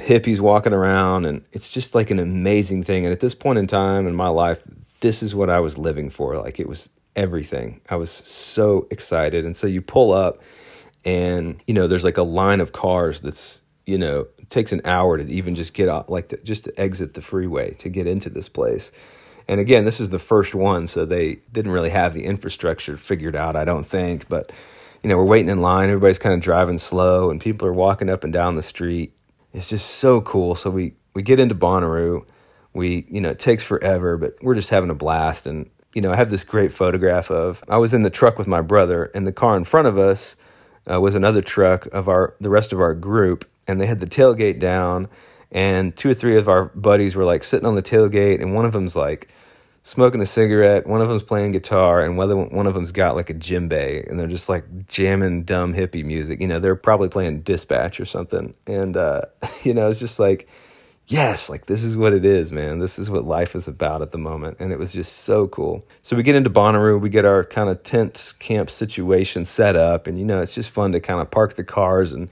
hippies 0.01 0.41
walking 0.41 0.73
around 0.73 1.25
and 1.25 1.45
it's 1.53 1.71
just 1.71 1.95
like 1.95 2.11
an 2.11 2.19
amazing 2.19 2.83
thing. 2.83 3.05
And 3.05 3.13
at 3.13 3.21
this 3.21 3.35
point 3.35 3.59
in 3.59 3.67
time 3.67 4.07
in 4.07 4.15
my 4.15 4.29
life 4.29 4.63
this 5.01 5.23
is 5.23 5.35
what 5.35 5.51
I 5.51 5.61
was 5.61 5.79
living 5.79 6.11
for. 6.11 6.37
Like 6.37 6.61
it 6.61 6.69
was 6.69 6.91
everything. 7.17 7.81
I 7.89 7.97
was 7.97 8.11
so 8.11 8.87
excited. 8.91 9.45
And 9.45 9.57
so 9.57 9.67
you 9.67 9.83
pull 9.83 10.13
up 10.13 10.43
and 11.05 11.61
you 11.67 11.75
know 11.75 11.87
there's 11.87 12.05
like 12.05 12.19
a 12.19 12.23
line 12.23 12.61
of 12.61 12.73
cars 12.73 13.21
that's 13.21 13.63
you 13.87 13.97
know 13.97 14.27
takes 14.51 14.73
an 14.73 14.83
hour 14.85 15.17
to 15.17 15.25
even 15.33 15.55
just 15.55 15.73
get 15.73 15.89
out 15.89 16.11
like 16.11 16.29
to, 16.29 16.37
just 16.43 16.65
to 16.65 16.81
exit 16.81 17.15
the 17.15 17.23
freeway 17.23 17.73
to 17.75 17.89
get 17.89 18.07
into 18.07 18.31
this 18.31 18.49
place. 18.49 18.93
And 19.49 19.61
again 19.61 19.85
this 19.85 20.01
is 20.01 20.11
the 20.11 20.19
first 20.19 20.55
one 20.55 20.87
so 20.87 21.05
they 21.05 21.37
didn't 21.51 21.73
really 21.73 21.91
have 21.91 22.15
the 22.15 22.25
infrastructure 22.25 22.97
figured 22.97 23.35
out 23.35 23.57
I 23.57 23.65
don't 23.65 23.85
think. 23.85 24.29
But 24.29 24.53
you 25.03 25.09
know 25.09 25.17
we're 25.17 25.25
waiting 25.25 25.49
in 25.49 25.63
line. 25.63 25.89
Everybody's 25.89 26.19
kind 26.19 26.35
of 26.35 26.41
driving 26.41 26.79
slow 26.79 27.31
and 27.31 27.41
people 27.41 27.67
are 27.67 27.73
walking 27.73 28.11
up 28.11 28.23
and 28.23 28.33
down 28.33 28.55
the 28.55 28.63
street 28.63 29.15
it's 29.53 29.69
just 29.69 29.91
so 29.97 30.21
cool. 30.21 30.55
So 30.55 30.71
we 30.71 30.95
we 31.15 31.23
get 31.23 31.41
into 31.41 31.55
Bonnaroo. 31.55 32.25
We 32.73 33.07
you 33.09 33.21
know 33.21 33.31
it 33.31 33.39
takes 33.39 33.63
forever, 33.63 34.17
but 34.17 34.35
we're 34.43 34.55
just 34.55 34.71
having 34.71 34.91
a 34.91 34.95
blast. 34.95 35.47
And 35.47 35.71
you 35.95 36.03
know 36.03 36.13
I 36.13 36.17
have 36.17 36.31
this 36.31 36.45
great 36.45 36.73
photograph 36.73 37.31
of 37.31 37.65
I 37.69 37.79
was 37.79 37.95
in 37.95 38.03
the 38.03 38.11
truck 38.11 38.39
with 38.39 38.47
my 38.47 38.61
brother, 38.61 39.11
and 39.15 39.27
the 39.27 39.33
car 39.33 39.57
in 39.57 39.65
front 39.65 39.89
of 39.89 39.99
us 39.99 40.37
uh, 40.91 41.01
was 41.01 41.15
another 41.15 41.43
truck 41.43 41.87
of 41.87 42.09
our 42.09 42.35
the 42.41 42.51
rest 42.51 42.73
of 42.73 42.81
our 42.81 42.95
group, 42.95 43.49
and 43.67 43.81
they 43.81 43.87
had 43.87 44.01
the 44.01 44.07
tailgate 44.07 44.59
down. 44.59 45.09
And 45.53 45.97
two 45.97 46.11
or 46.11 46.15
three 46.15 46.37
of 46.37 46.49
our 46.49 46.67
buddies 46.67 47.17
were 47.17 47.25
like 47.25 47.43
sitting 47.43 47.67
on 47.67 47.75
the 47.75 47.83
tailgate, 47.83 48.41
and 48.41 48.55
one 48.55 48.65
of 48.65 48.73
them's 48.73 48.95
like 48.95 49.29
smoking 49.83 50.21
a 50.21 50.27
cigarette. 50.27 50.87
One 50.87 51.01
of 51.01 51.09
them's 51.09 51.23
playing 51.23 51.53
guitar, 51.53 52.01
and 52.01 52.17
one 52.17 52.51
one 52.51 52.67
of 52.67 52.75
them's 52.75 52.93
got 52.93 53.17
like 53.17 53.31
a 53.31 53.35
djembe, 53.35 54.09
and 54.09 54.19
they're 54.19 54.27
just 54.27 54.49
like 54.49 54.87
jamming 54.87 55.45
dumb 55.45 55.75
hippie 55.75 56.05
music. 56.05 56.41
You 56.41 56.49
know, 56.49 56.61
they're 56.61 56.77
probably 56.77 57.09
playing 57.09 57.43
Dispatch 57.43 58.01
or 58.01 58.05
something. 58.05 58.55
And 58.67 58.97
uh, 58.97 59.23
you 59.63 59.75
know, 59.75 59.89
it's 59.89 60.01
just 60.01 60.19
like, 60.19 60.49
yes, 61.07 61.49
like 61.49 61.67
this 61.67 61.85
is 61.85 61.97
what 61.97 62.13
it 62.13 62.25
is, 62.25 62.53
man. 62.53 62.79
This 62.79 62.99
is 62.99 63.11
what 63.11 63.25
life 63.25 63.55
is 63.55 63.69
about 63.69 64.03
at 64.03 64.13
the 64.13 64.19
moment, 64.19 64.59
and 64.61 64.73
it 64.73 64.79
was 64.79 64.93
just 64.93 65.19
so 65.19 65.49
cool. 65.49 65.85
So 66.03 66.17
we 66.17 66.23
get 66.23 66.35
into 66.35 66.51
Bonnaroo, 66.51 67.01
we 67.01 67.09
get 67.09 67.25
our 67.25 67.45
kind 67.45 67.69
of 67.69 67.83
tent 67.83 68.35
camp 68.39 68.71
situation 68.71 69.45
set 69.45 69.77
up, 69.77 70.07
and 70.07 70.19
you 70.19 70.25
know, 70.25 70.41
it's 70.41 70.55
just 70.55 70.71
fun 70.71 70.93
to 70.93 71.01
kind 71.01 71.21
of 71.21 71.31
park 71.31 71.55
the 71.55 71.65
cars 71.65 72.13
and 72.13 72.29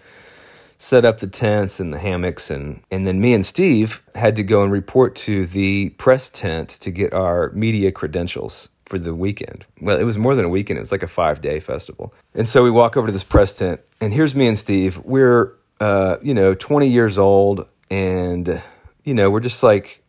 set 0.79 1.05
up 1.05 1.19
the 1.19 1.27
tents 1.27 1.81
and 1.81 1.93
the 1.93 1.99
hammocks 1.99 2.51
and 2.51 2.81
and 2.91 3.07
then 3.07 3.21
me 3.21 3.35
and 3.35 3.45
Steve 3.45 4.03
had 4.15 4.37
to 4.37 4.45
go 4.45 4.63
and 4.63 4.73
report 4.73 5.17
to 5.17 5.45
the 5.45 5.91
press 5.91 6.31
tent 6.31 6.69
to 6.69 6.91
get 6.91 7.13
our 7.13 7.51
media 7.51 7.91
credentials 7.91 8.71
for 8.87 8.99
the 8.99 9.15
weekend. 9.15 9.67
Well, 9.83 9.99
it 9.99 10.05
was 10.05 10.17
more 10.17 10.35
than 10.35 10.45
a 10.45 10.49
weekend, 10.49 10.79
it 10.79 10.81
was 10.81 10.93
like 10.93 11.03
a 11.03 11.07
5-day 11.07 11.61
festival. 11.61 12.15
And 12.33 12.49
so 12.49 12.63
we 12.63 12.71
walk 12.71 12.97
over 12.97 13.09
to 13.09 13.13
this 13.13 13.25
press 13.25 13.55
tent 13.55 13.81
and 14.01 14.15
here's 14.15 14.35
me 14.35 14.47
and 14.47 14.59
Steve. 14.59 14.99
We're 15.05 15.55
uh, 15.81 16.17
you 16.23 16.35
know, 16.35 16.55
20 16.55 16.89
years 16.89 17.19
old 17.19 17.69
and 17.91 18.63
you 19.05 19.15
know, 19.15 19.31
we're 19.31 19.41
just 19.41 19.63
like 19.63 20.05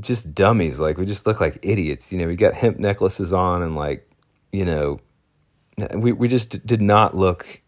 just 0.00 0.34
dummies. 0.34 0.78
Like 0.78 0.98
we 0.98 1.06
just 1.06 1.26
look 1.26 1.40
like 1.40 1.58
idiots. 1.62 2.12
You 2.12 2.18
know, 2.18 2.26
we 2.26 2.36
got 2.36 2.54
hemp 2.54 2.78
necklaces 2.78 3.32
on 3.32 3.62
and 3.62 3.74
like, 3.74 4.08
you 4.52 4.64
know, 4.64 5.00
we 5.94 6.12
we 6.12 6.28
just 6.28 6.64
did 6.66 6.82
not 6.82 7.16
look 7.16 7.61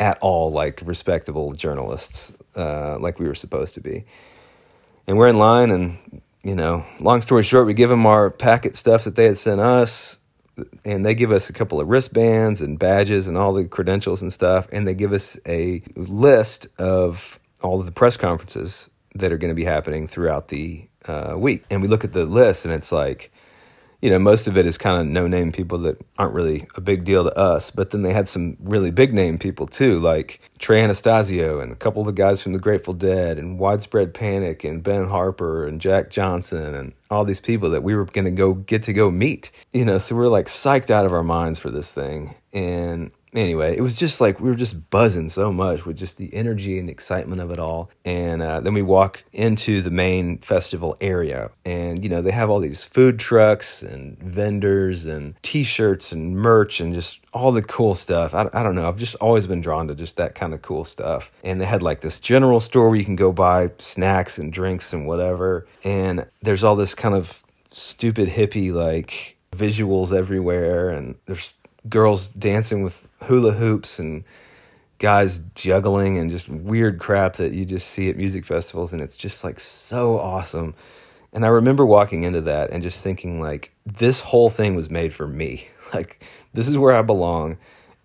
at 0.00 0.18
all 0.20 0.50
like 0.50 0.80
respectable 0.84 1.52
journalists, 1.52 2.32
uh, 2.56 2.98
like 2.98 3.18
we 3.18 3.26
were 3.26 3.34
supposed 3.34 3.74
to 3.74 3.80
be. 3.80 4.04
And 5.06 5.16
we're 5.18 5.28
in 5.28 5.38
line, 5.38 5.70
and 5.70 6.22
you 6.42 6.54
know, 6.54 6.84
long 7.00 7.22
story 7.22 7.42
short, 7.42 7.66
we 7.66 7.74
give 7.74 7.90
them 7.90 8.06
our 8.06 8.30
packet 8.30 8.76
stuff 8.76 9.04
that 9.04 9.16
they 9.16 9.26
had 9.26 9.38
sent 9.38 9.60
us, 9.60 10.18
and 10.84 11.04
they 11.04 11.14
give 11.14 11.30
us 11.30 11.50
a 11.50 11.52
couple 11.52 11.80
of 11.80 11.88
wristbands 11.88 12.60
and 12.60 12.78
badges 12.78 13.28
and 13.28 13.36
all 13.36 13.52
the 13.52 13.64
credentials 13.64 14.22
and 14.22 14.32
stuff, 14.32 14.68
and 14.72 14.86
they 14.86 14.94
give 14.94 15.12
us 15.12 15.38
a 15.46 15.82
list 15.96 16.68
of 16.78 17.38
all 17.62 17.80
of 17.80 17.86
the 17.86 17.92
press 17.92 18.16
conferences 18.16 18.90
that 19.14 19.32
are 19.32 19.38
going 19.38 19.50
to 19.50 19.54
be 19.54 19.64
happening 19.64 20.06
throughout 20.06 20.48
the 20.48 20.86
uh, 21.06 21.34
week. 21.36 21.64
And 21.70 21.82
we 21.82 21.88
look 21.88 22.04
at 22.04 22.12
the 22.12 22.24
list, 22.24 22.64
and 22.64 22.74
it's 22.74 22.92
like 22.92 23.32
you 24.04 24.10
know, 24.10 24.18
most 24.18 24.46
of 24.48 24.58
it 24.58 24.66
is 24.66 24.76
kind 24.76 25.00
of 25.00 25.06
no 25.06 25.26
name 25.26 25.50
people 25.50 25.78
that 25.78 25.98
aren't 26.18 26.34
really 26.34 26.68
a 26.76 26.82
big 26.82 27.04
deal 27.04 27.24
to 27.24 27.34
us. 27.38 27.70
But 27.70 27.90
then 27.90 28.02
they 28.02 28.12
had 28.12 28.28
some 28.28 28.58
really 28.60 28.90
big 28.90 29.14
name 29.14 29.38
people 29.38 29.66
too, 29.66 29.98
like 29.98 30.42
Trey 30.58 30.82
Anastasio 30.82 31.58
and 31.58 31.72
a 31.72 31.74
couple 31.74 32.02
of 32.02 32.06
the 32.06 32.12
guys 32.12 32.42
from 32.42 32.52
the 32.52 32.58
Grateful 32.58 32.92
Dead 32.92 33.38
and 33.38 33.58
Widespread 33.58 34.12
Panic 34.12 34.62
and 34.62 34.82
Ben 34.82 35.06
Harper 35.06 35.66
and 35.66 35.80
Jack 35.80 36.10
Johnson 36.10 36.74
and 36.74 36.92
all 37.10 37.24
these 37.24 37.40
people 37.40 37.70
that 37.70 37.82
we 37.82 37.94
were 37.94 38.04
going 38.04 38.26
to 38.26 38.30
go 38.30 38.52
get 38.52 38.82
to 38.82 38.92
go 38.92 39.10
meet. 39.10 39.50
You 39.72 39.86
know, 39.86 39.96
so 39.96 40.14
we 40.14 40.20
we're 40.20 40.28
like 40.28 40.48
psyched 40.48 40.90
out 40.90 41.06
of 41.06 41.14
our 41.14 41.24
minds 41.24 41.58
for 41.58 41.70
this 41.70 41.90
thing. 41.90 42.34
And 42.52 43.10
anyway, 43.34 43.76
it 43.76 43.80
was 43.80 43.98
just 43.98 44.20
like 44.20 44.40
we 44.40 44.48
were 44.48 44.54
just 44.54 44.90
buzzing 44.90 45.28
so 45.28 45.52
much 45.52 45.84
with 45.84 45.96
just 45.96 46.16
the 46.16 46.32
energy 46.34 46.78
and 46.78 46.88
the 46.88 46.92
excitement 46.92 47.40
of 47.40 47.50
it 47.50 47.58
all. 47.58 47.90
And 48.04 48.42
uh, 48.42 48.60
then 48.60 48.74
we 48.74 48.82
walk 48.82 49.24
into 49.32 49.82
the 49.82 49.90
main 49.90 50.38
festival 50.38 50.96
area, 51.00 51.50
and 51.64 52.02
you 52.02 52.08
know 52.08 52.22
they 52.22 52.32
have 52.32 52.50
all 52.50 52.60
these 52.60 52.84
food 52.84 53.18
trucks 53.18 53.82
and 53.82 54.18
vendors 54.18 55.06
and 55.06 55.34
T-shirts 55.42 56.12
and 56.12 56.36
merch 56.36 56.80
and 56.80 56.94
just 56.94 57.20
all 57.32 57.52
the 57.52 57.62
cool 57.62 57.94
stuff. 57.94 58.34
I, 58.34 58.48
I 58.52 58.62
don't 58.62 58.74
know. 58.74 58.88
I've 58.88 58.98
just 58.98 59.16
always 59.16 59.46
been 59.46 59.60
drawn 59.60 59.88
to 59.88 59.94
just 59.94 60.16
that 60.16 60.34
kind 60.34 60.54
of 60.54 60.62
cool 60.62 60.84
stuff. 60.84 61.32
And 61.42 61.60
they 61.60 61.66
had 61.66 61.82
like 61.82 62.00
this 62.00 62.20
general 62.20 62.60
store 62.60 62.88
where 62.88 62.98
you 62.98 63.04
can 63.04 63.16
go 63.16 63.32
buy 63.32 63.70
snacks 63.78 64.38
and 64.38 64.52
drinks 64.52 64.92
and 64.92 65.06
whatever. 65.06 65.66
And 65.82 66.26
there's 66.42 66.64
all 66.64 66.76
this 66.76 66.94
kind 66.94 67.14
of 67.14 67.42
stupid 67.70 68.28
hippie 68.28 68.72
like 68.72 69.36
visuals 69.54 70.12
everywhere, 70.12 70.90
and 70.90 71.16
there's 71.26 71.54
girls 71.88 72.28
dancing 72.28 72.82
with 72.82 73.08
hula 73.24 73.52
hoops 73.52 73.98
and 73.98 74.24
guys 74.98 75.40
juggling 75.54 76.18
and 76.18 76.30
just 76.30 76.48
weird 76.48 76.98
crap 76.98 77.34
that 77.34 77.52
you 77.52 77.64
just 77.64 77.88
see 77.88 78.08
at 78.08 78.16
music 78.16 78.44
festivals 78.44 78.92
and 78.92 79.02
it's 79.02 79.16
just 79.16 79.44
like 79.44 79.60
so 79.60 80.18
awesome. 80.18 80.74
And 81.32 81.44
i 81.44 81.48
remember 81.48 81.84
walking 81.84 82.22
into 82.22 82.42
that 82.42 82.70
and 82.70 82.82
just 82.82 83.02
thinking 83.02 83.40
like 83.40 83.72
this 83.84 84.20
whole 84.20 84.50
thing 84.50 84.74
was 84.74 84.90
made 84.90 85.14
for 85.14 85.26
me. 85.26 85.68
Like 85.92 86.24
this 86.54 86.66
is 86.66 86.78
where 86.78 86.94
i 86.94 87.02
belong 87.02 87.58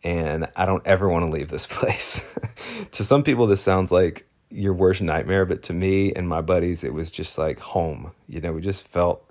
and 0.04 0.48
i 0.56 0.66
don't 0.66 0.86
ever 0.86 1.08
want 1.10 1.26
to 1.26 1.32
leave 1.32 1.50
this 1.50 1.66
place. 1.78 2.38
To 2.92 3.04
some 3.04 3.24
people 3.24 3.48
this 3.48 3.62
sounds 3.62 3.92
like 3.92 4.26
your 4.50 4.74
worst 4.74 5.02
nightmare 5.02 5.46
but 5.46 5.64
to 5.64 5.74
me 5.74 6.12
and 6.14 6.28
my 6.28 6.42
buddies 6.42 6.84
it 6.84 6.94
was 6.94 7.10
just 7.10 7.38
like 7.38 7.60
home. 7.60 8.12
You 8.28 8.42
know 8.42 8.52
we 8.52 8.62
just 8.62 8.84
felt 8.84 9.29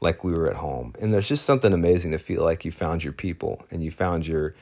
like 0.00 0.24
we 0.24 0.32
were 0.32 0.48
at 0.48 0.56
home. 0.56 0.94
And 1.00 1.12
there's 1.12 1.28
just 1.28 1.44
something 1.44 1.72
amazing 1.72 2.12
to 2.12 2.18
feel 2.18 2.42
like 2.42 2.64
you 2.64 2.72
found 2.72 3.04
your 3.04 3.12
people 3.12 3.64
and 3.70 3.82
you 3.84 3.90
found 3.90 4.26
your 4.26 4.54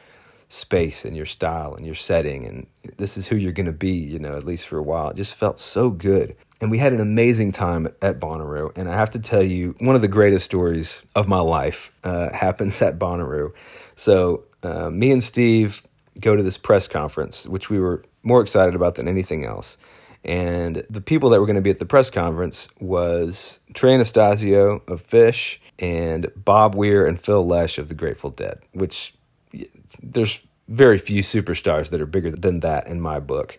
space 0.48 1.04
and 1.04 1.16
your 1.16 1.26
style 1.26 1.74
and 1.74 1.84
your 1.84 1.94
setting 1.94 2.46
and 2.46 2.66
this 2.96 3.18
is 3.18 3.28
who 3.28 3.36
you're 3.36 3.52
going 3.52 3.66
to 3.66 3.72
be, 3.72 3.92
you 3.92 4.18
know, 4.18 4.36
at 4.36 4.44
least 4.44 4.66
for 4.66 4.78
a 4.78 4.82
while. 4.82 5.10
It 5.10 5.16
just 5.16 5.34
felt 5.34 5.58
so 5.58 5.90
good. 5.90 6.36
And 6.60 6.70
we 6.70 6.78
had 6.78 6.92
an 6.92 7.00
amazing 7.00 7.52
time 7.52 7.86
at 8.02 8.18
Bonnaroo. 8.18 8.76
And 8.76 8.88
I 8.88 8.96
have 8.96 9.10
to 9.10 9.18
tell 9.18 9.42
you, 9.42 9.76
one 9.78 9.94
of 9.94 10.02
the 10.02 10.08
greatest 10.08 10.44
stories 10.44 11.02
of 11.14 11.28
my 11.28 11.38
life 11.38 11.92
uh, 12.02 12.30
happens 12.34 12.80
at 12.82 12.98
Bonnaroo. 12.98 13.52
So, 13.94 14.44
uh, 14.62 14.90
me 14.90 15.12
and 15.12 15.22
Steve 15.22 15.82
go 16.20 16.34
to 16.34 16.42
this 16.42 16.58
press 16.58 16.88
conference, 16.88 17.46
which 17.46 17.70
we 17.70 17.78
were 17.78 18.02
more 18.24 18.40
excited 18.40 18.74
about 18.74 18.96
than 18.96 19.06
anything 19.06 19.44
else. 19.44 19.78
And 20.24 20.84
the 20.90 21.00
people 21.00 21.30
that 21.30 21.40
were 21.40 21.46
going 21.46 21.56
to 21.56 21.62
be 21.62 21.70
at 21.70 21.78
the 21.78 21.86
press 21.86 22.10
conference 22.10 22.68
was 22.80 23.60
Trey 23.74 23.94
Anastasio 23.94 24.82
of 24.88 25.06
Phish 25.06 25.58
and 25.78 26.30
Bob 26.36 26.74
Weir 26.74 27.06
and 27.06 27.20
Phil 27.20 27.46
Lesh 27.46 27.78
of 27.78 27.88
the 27.88 27.94
Grateful 27.94 28.30
Dead, 28.30 28.60
which 28.72 29.14
there's 30.02 30.42
very 30.68 30.98
few 30.98 31.22
superstars 31.22 31.90
that 31.90 32.00
are 32.00 32.06
bigger 32.06 32.30
than 32.30 32.60
that 32.60 32.86
in 32.86 33.00
my 33.00 33.20
book. 33.20 33.58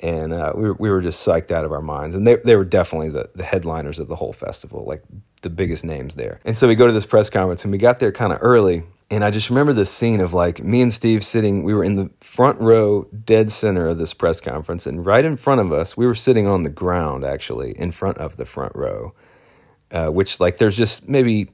And 0.00 0.32
uh, 0.32 0.52
we, 0.54 0.62
were, 0.62 0.74
we 0.74 0.90
were 0.90 1.00
just 1.00 1.26
psyched 1.26 1.50
out 1.50 1.64
of 1.64 1.72
our 1.72 1.82
minds. 1.82 2.14
And 2.14 2.26
they, 2.26 2.36
they 2.36 2.56
were 2.56 2.64
definitely 2.64 3.10
the, 3.10 3.30
the 3.34 3.44
headliners 3.44 3.98
of 3.98 4.08
the 4.08 4.16
whole 4.16 4.32
festival, 4.32 4.84
like 4.84 5.02
the 5.42 5.50
biggest 5.50 5.84
names 5.84 6.16
there. 6.16 6.40
And 6.44 6.56
so 6.56 6.68
we 6.68 6.74
go 6.74 6.86
to 6.86 6.92
this 6.92 7.06
press 7.06 7.30
conference 7.30 7.64
and 7.64 7.72
we 7.72 7.78
got 7.78 7.98
there 7.98 8.12
kind 8.12 8.32
of 8.32 8.38
early 8.42 8.82
and 9.10 9.24
I 9.24 9.30
just 9.30 9.50
remember 9.50 9.72
this 9.72 9.90
scene 9.90 10.20
of 10.20 10.32
like 10.32 10.62
me 10.62 10.80
and 10.80 10.92
Steve 10.92 11.24
sitting, 11.24 11.64
we 11.64 11.74
were 11.74 11.82
in 11.82 11.94
the 11.94 12.10
front 12.20 12.60
row, 12.60 13.08
dead 13.24 13.50
center 13.50 13.88
of 13.88 13.98
this 13.98 14.14
press 14.14 14.40
conference. 14.40 14.86
And 14.86 15.04
right 15.04 15.24
in 15.24 15.36
front 15.36 15.60
of 15.60 15.72
us, 15.72 15.96
we 15.96 16.06
were 16.06 16.14
sitting 16.14 16.46
on 16.46 16.62
the 16.62 16.70
ground, 16.70 17.24
actually, 17.24 17.76
in 17.76 17.90
front 17.90 18.18
of 18.18 18.36
the 18.36 18.44
front 18.44 18.72
row, 18.76 19.12
uh, 19.90 20.08
which, 20.08 20.38
like, 20.38 20.58
there's 20.58 20.76
just 20.76 21.08
maybe 21.08 21.50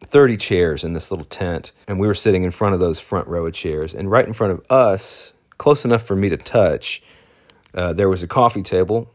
30 0.00 0.38
chairs 0.38 0.82
in 0.82 0.94
this 0.94 1.10
little 1.10 1.26
tent. 1.26 1.72
And 1.86 2.00
we 2.00 2.06
were 2.06 2.14
sitting 2.14 2.42
in 2.42 2.50
front 2.50 2.72
of 2.72 2.80
those 2.80 3.00
front 3.00 3.28
row 3.28 3.44
of 3.44 3.52
chairs. 3.52 3.94
And 3.94 4.10
right 4.10 4.26
in 4.26 4.32
front 4.32 4.54
of 4.54 4.64
us, 4.70 5.34
close 5.58 5.84
enough 5.84 6.02
for 6.02 6.16
me 6.16 6.30
to 6.30 6.38
touch, 6.38 7.02
uh, 7.74 7.92
there 7.92 8.08
was 8.08 8.22
a 8.22 8.26
coffee 8.26 8.62
table. 8.62 9.12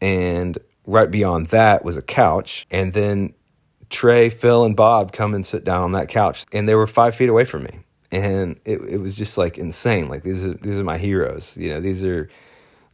And 0.00 0.56
right 0.86 1.10
beyond 1.10 1.48
that 1.48 1.84
was 1.84 1.96
a 1.96 2.02
couch. 2.02 2.64
And 2.70 2.92
then 2.92 3.34
Trey, 3.90 4.28
Phil, 4.28 4.64
and 4.64 4.76
Bob 4.76 5.12
come 5.12 5.34
and 5.34 5.44
sit 5.44 5.64
down 5.64 5.82
on 5.82 5.92
that 5.92 6.08
couch, 6.08 6.46
and 6.52 6.68
they 6.68 6.74
were 6.74 6.86
five 6.86 7.14
feet 7.14 7.28
away 7.28 7.44
from 7.44 7.64
me, 7.64 7.80
and 8.10 8.60
it 8.64 8.80
it 8.82 8.98
was 8.98 9.16
just 9.16 9.38
like 9.38 9.58
insane. 9.58 10.08
Like 10.08 10.22
these 10.22 10.44
are 10.44 10.54
these 10.54 10.78
are 10.78 10.84
my 10.84 10.98
heroes. 10.98 11.56
You 11.56 11.70
know, 11.70 11.80
these 11.80 12.04
are 12.04 12.28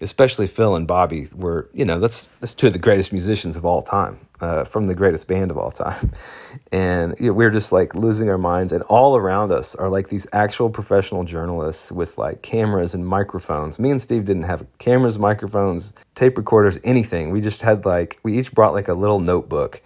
especially 0.00 0.46
Phil 0.46 0.76
and 0.76 0.86
Bobby 0.86 1.28
were 1.34 1.68
you 1.72 1.84
know 1.84 1.98
that's 1.98 2.24
that's 2.40 2.54
two 2.54 2.68
of 2.68 2.72
the 2.72 2.78
greatest 2.78 3.12
musicians 3.12 3.56
of 3.56 3.64
all 3.64 3.82
time, 3.82 4.18
uh, 4.40 4.64
from 4.64 4.86
the 4.86 4.94
greatest 4.94 5.28
band 5.28 5.50
of 5.50 5.58
all 5.58 5.70
time, 5.70 6.12
and 6.72 7.14
you 7.20 7.26
know, 7.26 7.32
we 7.32 7.44
are 7.44 7.50
just 7.50 7.72
like 7.72 7.94
losing 7.94 8.28
our 8.28 8.38
minds. 8.38 8.72
And 8.72 8.82
all 8.84 9.16
around 9.16 9.52
us 9.52 9.74
are 9.74 9.88
like 9.88 10.08
these 10.08 10.26
actual 10.32 10.70
professional 10.70 11.24
journalists 11.24 11.92
with 11.92 12.18
like 12.18 12.42
cameras 12.42 12.94
and 12.94 13.06
microphones. 13.06 13.78
Me 13.78 13.90
and 13.90 14.00
Steve 14.00 14.24
didn't 14.24 14.44
have 14.44 14.66
cameras, 14.78 15.18
microphones, 15.18 15.92
tape 16.14 16.38
recorders, 16.38 16.78
anything. 16.84 17.30
We 17.30 17.40
just 17.40 17.62
had 17.62 17.84
like 17.84 18.18
we 18.22 18.38
each 18.38 18.52
brought 18.52 18.72
like 18.72 18.88
a 18.88 18.94
little 18.94 19.20
notebook 19.20 19.82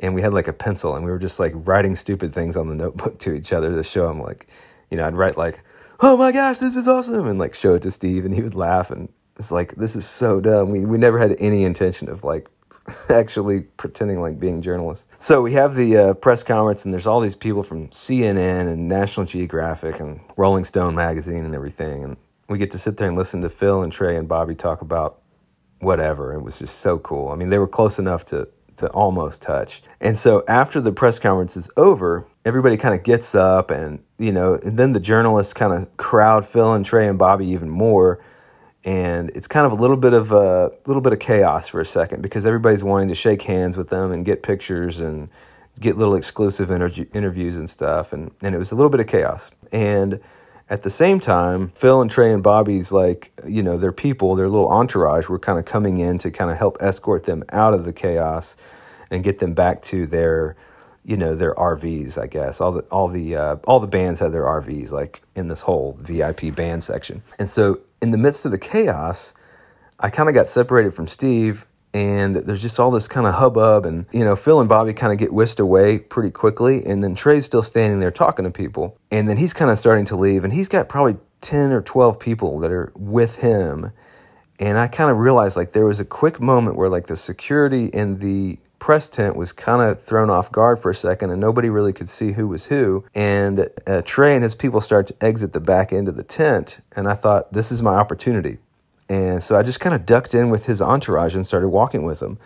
and 0.00 0.14
we 0.14 0.22
had 0.22 0.34
like 0.34 0.48
a 0.48 0.52
pencil 0.52 0.94
and 0.94 1.04
we 1.04 1.10
were 1.10 1.18
just 1.18 1.40
like 1.40 1.52
writing 1.54 1.94
stupid 1.94 2.32
things 2.32 2.56
on 2.56 2.68
the 2.68 2.74
notebook 2.74 3.18
to 3.20 3.32
each 3.32 3.52
other 3.52 3.74
to 3.74 3.82
show 3.82 4.10
him 4.10 4.20
like 4.20 4.46
you 4.90 4.96
know 4.96 5.06
i'd 5.06 5.14
write 5.14 5.36
like 5.36 5.60
oh 6.00 6.16
my 6.16 6.32
gosh 6.32 6.58
this 6.58 6.76
is 6.76 6.88
awesome 6.88 7.26
and 7.26 7.38
like 7.38 7.54
show 7.54 7.74
it 7.74 7.82
to 7.82 7.90
steve 7.90 8.24
and 8.24 8.34
he 8.34 8.42
would 8.42 8.54
laugh 8.54 8.90
and 8.90 9.08
it's 9.38 9.52
like 9.52 9.76
this 9.76 9.96
is 9.96 10.06
so 10.06 10.40
dumb. 10.40 10.70
We, 10.70 10.84
we 10.84 10.98
never 10.98 11.18
had 11.18 11.36
any 11.38 11.64
intention 11.64 12.08
of 12.08 12.24
like 12.24 12.48
actually 13.10 13.62
pretending 13.62 14.20
like 14.20 14.38
being 14.38 14.60
journalists. 14.60 15.06
So 15.18 15.40
we 15.40 15.52
have 15.52 15.76
the 15.76 15.96
uh, 15.96 16.14
press 16.14 16.42
conference 16.42 16.84
and 16.84 16.92
there's 16.92 17.06
all 17.06 17.20
these 17.20 17.36
people 17.36 17.62
from 17.62 17.88
cnn 17.88 18.70
and 18.70 18.88
national 18.88 19.26
geographic 19.26 20.00
and 20.00 20.20
rolling 20.36 20.64
stone 20.64 20.94
magazine 20.94 21.44
and 21.44 21.54
everything 21.54 22.04
and 22.04 22.16
we 22.48 22.58
get 22.58 22.70
to 22.70 22.78
sit 22.78 22.96
there 22.96 23.08
and 23.08 23.16
listen 23.16 23.42
to 23.42 23.48
phil 23.48 23.82
and 23.82 23.92
trey 23.92 24.16
and 24.16 24.26
bobby 24.26 24.54
talk 24.54 24.82
about 24.82 25.22
whatever. 25.80 26.32
It 26.32 26.42
was 26.42 26.58
just 26.58 26.80
so 26.80 26.98
cool. 26.98 27.28
I 27.28 27.36
mean 27.36 27.50
they 27.50 27.58
were 27.58 27.68
close 27.68 27.98
enough 27.98 28.24
to 28.26 28.48
to 28.78 28.88
almost 28.88 29.42
touch. 29.42 29.82
And 30.00 30.18
so 30.18 30.44
after 30.48 30.80
the 30.80 30.92
press 30.92 31.18
conference 31.18 31.56
is 31.56 31.70
over, 31.76 32.26
everybody 32.44 32.76
kind 32.76 32.94
of 32.94 33.02
gets 33.02 33.34
up 33.34 33.70
and, 33.70 34.02
you 34.18 34.32
know, 34.32 34.54
and 34.54 34.76
then 34.76 34.92
the 34.92 35.00
journalists 35.00 35.52
kind 35.52 35.72
of 35.72 35.96
crowd 35.96 36.46
Phil 36.46 36.72
and 36.74 36.84
Trey 36.84 37.06
and 37.06 37.18
Bobby 37.18 37.46
even 37.46 37.68
more. 37.68 38.20
And 38.84 39.30
it's 39.34 39.46
kind 39.46 39.66
of 39.66 39.72
a 39.72 39.74
little 39.74 39.96
bit 39.96 40.12
of 40.12 40.32
a 40.32 40.70
little 40.86 41.02
bit 41.02 41.12
of 41.12 41.18
chaos 41.18 41.68
for 41.68 41.80
a 41.80 41.84
second 41.84 42.22
because 42.22 42.46
everybody's 42.46 42.84
wanting 42.84 43.08
to 43.08 43.14
shake 43.14 43.42
hands 43.42 43.76
with 43.76 43.88
them 43.88 44.12
and 44.12 44.24
get 44.24 44.42
pictures 44.42 45.00
and 45.00 45.28
get 45.80 45.96
little 45.96 46.14
exclusive 46.14 46.70
interview, 46.70 47.06
interviews 47.12 47.56
and 47.56 47.68
stuff. 47.68 48.12
And, 48.12 48.30
and 48.42 48.54
it 48.54 48.58
was 48.58 48.72
a 48.72 48.76
little 48.76 48.90
bit 48.90 49.00
of 49.00 49.06
chaos. 49.06 49.50
And 49.72 50.20
at 50.70 50.82
the 50.82 50.90
same 50.90 51.18
time, 51.18 51.68
Phil 51.74 52.02
and 52.02 52.10
Trey 52.10 52.32
and 52.32 52.42
Bobby's 52.42 52.92
like, 52.92 53.32
you 53.46 53.62
know, 53.62 53.76
their 53.76 53.92
people, 53.92 54.34
their 54.34 54.48
little 54.48 54.68
entourage 54.68 55.28
were 55.28 55.38
kind 55.38 55.58
of 55.58 55.64
coming 55.64 55.98
in 55.98 56.18
to 56.18 56.30
kind 56.30 56.50
of 56.50 56.58
help 56.58 56.76
escort 56.80 57.24
them 57.24 57.42
out 57.50 57.72
of 57.72 57.84
the 57.84 57.92
chaos 57.92 58.56
and 59.10 59.24
get 59.24 59.38
them 59.38 59.54
back 59.54 59.80
to 59.82 60.06
their, 60.06 60.56
you 61.04 61.16
know, 61.16 61.34
their 61.34 61.54
RVs, 61.54 62.20
I 62.20 62.26
guess. 62.26 62.60
All 62.60 62.72
the 62.72 62.82
all 62.90 63.08
the 63.08 63.34
uh, 63.34 63.56
all 63.64 63.80
the 63.80 63.86
bands 63.86 64.20
had 64.20 64.32
their 64.32 64.44
RVs 64.44 64.92
like 64.92 65.22
in 65.34 65.48
this 65.48 65.62
whole 65.62 65.96
VIP 66.00 66.54
band 66.54 66.84
section. 66.84 67.22
And 67.38 67.48
so 67.48 67.80
in 68.02 68.10
the 68.10 68.18
midst 68.18 68.44
of 68.44 68.50
the 68.50 68.58
chaos, 68.58 69.32
I 69.98 70.10
kind 70.10 70.28
of 70.28 70.34
got 70.34 70.50
separated 70.50 70.92
from 70.92 71.06
Steve 71.06 71.64
and 71.94 72.36
there's 72.36 72.62
just 72.62 72.78
all 72.78 72.90
this 72.90 73.08
kind 73.08 73.26
of 73.26 73.34
hubbub 73.34 73.86
and 73.86 74.06
you 74.12 74.24
know 74.24 74.36
phil 74.36 74.60
and 74.60 74.68
bobby 74.68 74.92
kind 74.92 75.12
of 75.12 75.18
get 75.18 75.32
whisked 75.32 75.60
away 75.60 75.98
pretty 75.98 76.30
quickly 76.30 76.84
and 76.84 77.02
then 77.02 77.14
trey's 77.14 77.44
still 77.44 77.62
standing 77.62 78.00
there 78.00 78.10
talking 78.10 78.44
to 78.44 78.50
people 78.50 78.98
and 79.10 79.28
then 79.28 79.36
he's 79.36 79.52
kind 79.52 79.70
of 79.70 79.78
starting 79.78 80.04
to 80.04 80.16
leave 80.16 80.44
and 80.44 80.52
he's 80.52 80.68
got 80.68 80.88
probably 80.88 81.16
10 81.40 81.72
or 81.72 81.80
12 81.80 82.18
people 82.18 82.58
that 82.58 82.70
are 82.70 82.92
with 82.96 83.36
him 83.36 83.90
and 84.58 84.78
i 84.78 84.86
kind 84.86 85.10
of 85.10 85.18
realized 85.18 85.56
like 85.56 85.72
there 85.72 85.86
was 85.86 86.00
a 86.00 86.04
quick 86.04 86.40
moment 86.40 86.76
where 86.76 86.88
like 86.88 87.06
the 87.06 87.16
security 87.16 87.86
in 87.86 88.18
the 88.18 88.58
press 88.78 89.08
tent 89.08 89.36
was 89.36 89.52
kind 89.52 89.82
of 89.82 90.00
thrown 90.00 90.30
off 90.30 90.52
guard 90.52 90.80
for 90.80 90.90
a 90.90 90.94
second 90.94 91.30
and 91.30 91.40
nobody 91.40 91.68
really 91.68 91.92
could 91.92 92.08
see 92.08 92.32
who 92.32 92.46
was 92.46 92.66
who 92.66 93.04
and 93.14 93.68
uh, 93.86 94.02
trey 94.04 94.34
and 94.34 94.42
his 94.42 94.54
people 94.54 94.80
start 94.80 95.06
to 95.06 95.14
exit 95.20 95.52
the 95.52 95.60
back 95.60 95.92
end 95.92 96.06
of 96.06 96.16
the 96.16 96.22
tent 96.22 96.80
and 96.94 97.08
i 97.08 97.14
thought 97.14 97.52
this 97.52 97.72
is 97.72 97.82
my 97.82 97.94
opportunity 97.94 98.58
and 99.08 99.42
so 99.42 99.56
I 99.56 99.62
just 99.62 99.80
kind 99.80 99.94
of 99.94 100.04
ducked 100.04 100.34
in 100.34 100.50
with 100.50 100.66
his 100.66 100.82
entourage 100.82 101.34
and 101.34 101.46
started 101.46 101.68
walking 101.68 102.02
with 102.02 102.20
him. 102.20 102.38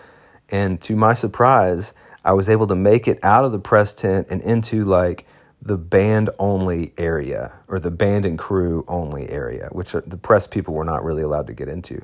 And 0.48 0.80
to 0.82 0.94
my 0.94 1.14
surprise, 1.14 1.94
I 2.24 2.32
was 2.32 2.48
able 2.48 2.66
to 2.68 2.76
make 2.76 3.08
it 3.08 3.18
out 3.22 3.44
of 3.44 3.52
the 3.52 3.58
press 3.58 3.94
tent 3.94 4.28
and 4.30 4.40
into 4.42 4.84
like 4.84 5.26
the 5.60 5.78
band 5.78 6.30
only 6.38 6.92
area 6.98 7.52
or 7.68 7.78
the 7.78 7.90
band 7.90 8.26
and 8.26 8.38
crew 8.38 8.84
only 8.88 9.28
area, 9.30 9.68
which 9.72 9.92
the 9.92 10.16
press 10.16 10.46
people 10.46 10.74
were 10.74 10.84
not 10.84 11.04
really 11.04 11.22
allowed 11.22 11.46
to 11.46 11.52
get 11.52 11.68
into. 11.68 12.00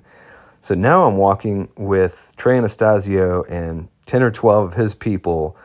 So 0.60 0.74
now 0.74 1.06
I'm 1.06 1.16
walking 1.16 1.68
with 1.76 2.32
Trey 2.36 2.58
Anastasio 2.58 3.44
and 3.44 3.88
10 4.06 4.22
or 4.22 4.30
12 4.30 4.68
of 4.68 4.74
his 4.74 4.94
people 4.94 5.56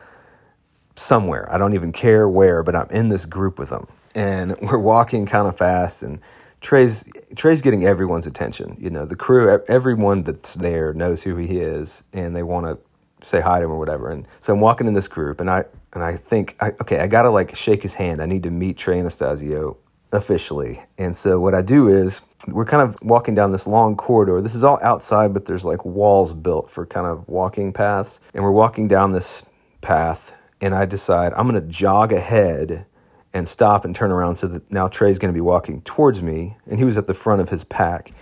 somewhere. 0.96 1.52
I 1.52 1.58
don't 1.58 1.74
even 1.74 1.92
care 1.92 2.28
where, 2.28 2.62
but 2.62 2.76
I'm 2.76 2.88
in 2.90 3.08
this 3.08 3.26
group 3.26 3.58
with 3.58 3.70
them. 3.70 3.88
And 4.14 4.56
we're 4.62 4.78
walking 4.78 5.26
kind 5.26 5.48
of 5.48 5.56
fast 5.56 6.02
and 6.02 6.20
Trey's 6.64 7.04
Trey's 7.36 7.60
getting 7.60 7.84
everyone's 7.84 8.26
attention. 8.26 8.76
You 8.80 8.88
know, 8.88 9.04
the 9.04 9.14
crew, 9.14 9.62
everyone 9.68 10.22
that's 10.22 10.54
there 10.54 10.94
knows 10.94 11.22
who 11.22 11.36
he 11.36 11.58
is, 11.58 12.04
and 12.14 12.34
they 12.34 12.42
want 12.42 12.66
to 12.66 12.78
say 13.26 13.42
hi 13.42 13.58
to 13.58 13.66
him 13.66 13.70
or 13.70 13.78
whatever. 13.78 14.10
And 14.10 14.26
so 14.40 14.54
I'm 14.54 14.60
walking 14.60 14.86
in 14.86 14.94
this 14.94 15.06
group, 15.06 15.40
and 15.40 15.50
I 15.50 15.66
and 15.92 16.02
I 16.02 16.16
think, 16.16 16.56
I, 16.60 16.68
okay, 16.80 17.00
I 17.00 17.06
gotta 17.06 17.28
like 17.28 17.54
shake 17.54 17.82
his 17.82 17.94
hand. 17.94 18.22
I 18.22 18.26
need 18.26 18.42
to 18.44 18.50
meet 18.50 18.78
Trey 18.78 18.98
Anastasio 18.98 19.76
officially. 20.10 20.82
And 20.96 21.14
so 21.14 21.38
what 21.38 21.54
I 21.54 21.60
do 21.60 21.88
is 21.88 22.22
we're 22.48 22.64
kind 22.64 22.82
of 22.82 22.96
walking 23.02 23.34
down 23.34 23.52
this 23.52 23.66
long 23.66 23.94
corridor. 23.94 24.40
This 24.40 24.54
is 24.54 24.64
all 24.64 24.78
outside, 24.82 25.34
but 25.34 25.44
there's 25.44 25.66
like 25.66 25.84
walls 25.84 26.32
built 26.32 26.70
for 26.70 26.86
kind 26.86 27.06
of 27.06 27.28
walking 27.28 27.74
paths, 27.74 28.22
and 28.32 28.42
we're 28.42 28.52
walking 28.52 28.88
down 28.88 29.12
this 29.12 29.44
path. 29.82 30.32
And 30.62 30.74
I 30.74 30.86
decide 30.86 31.34
I'm 31.34 31.46
gonna 31.46 31.60
jog 31.60 32.10
ahead 32.10 32.86
and 33.34 33.48
stop 33.48 33.84
and 33.84 33.94
turn 33.94 34.12
around 34.12 34.36
so 34.36 34.46
that 34.46 34.70
now 34.70 34.86
Trey's 34.86 35.18
going 35.18 35.32
to 35.32 35.36
be 35.36 35.40
walking 35.40 35.82
towards 35.82 36.22
me, 36.22 36.56
and 36.66 36.78
he 36.78 36.84
was 36.84 36.96
at 36.96 37.08
the 37.08 37.14
front 37.14 37.40
of 37.40 37.48
his 37.50 37.64
pack. 37.64 38.12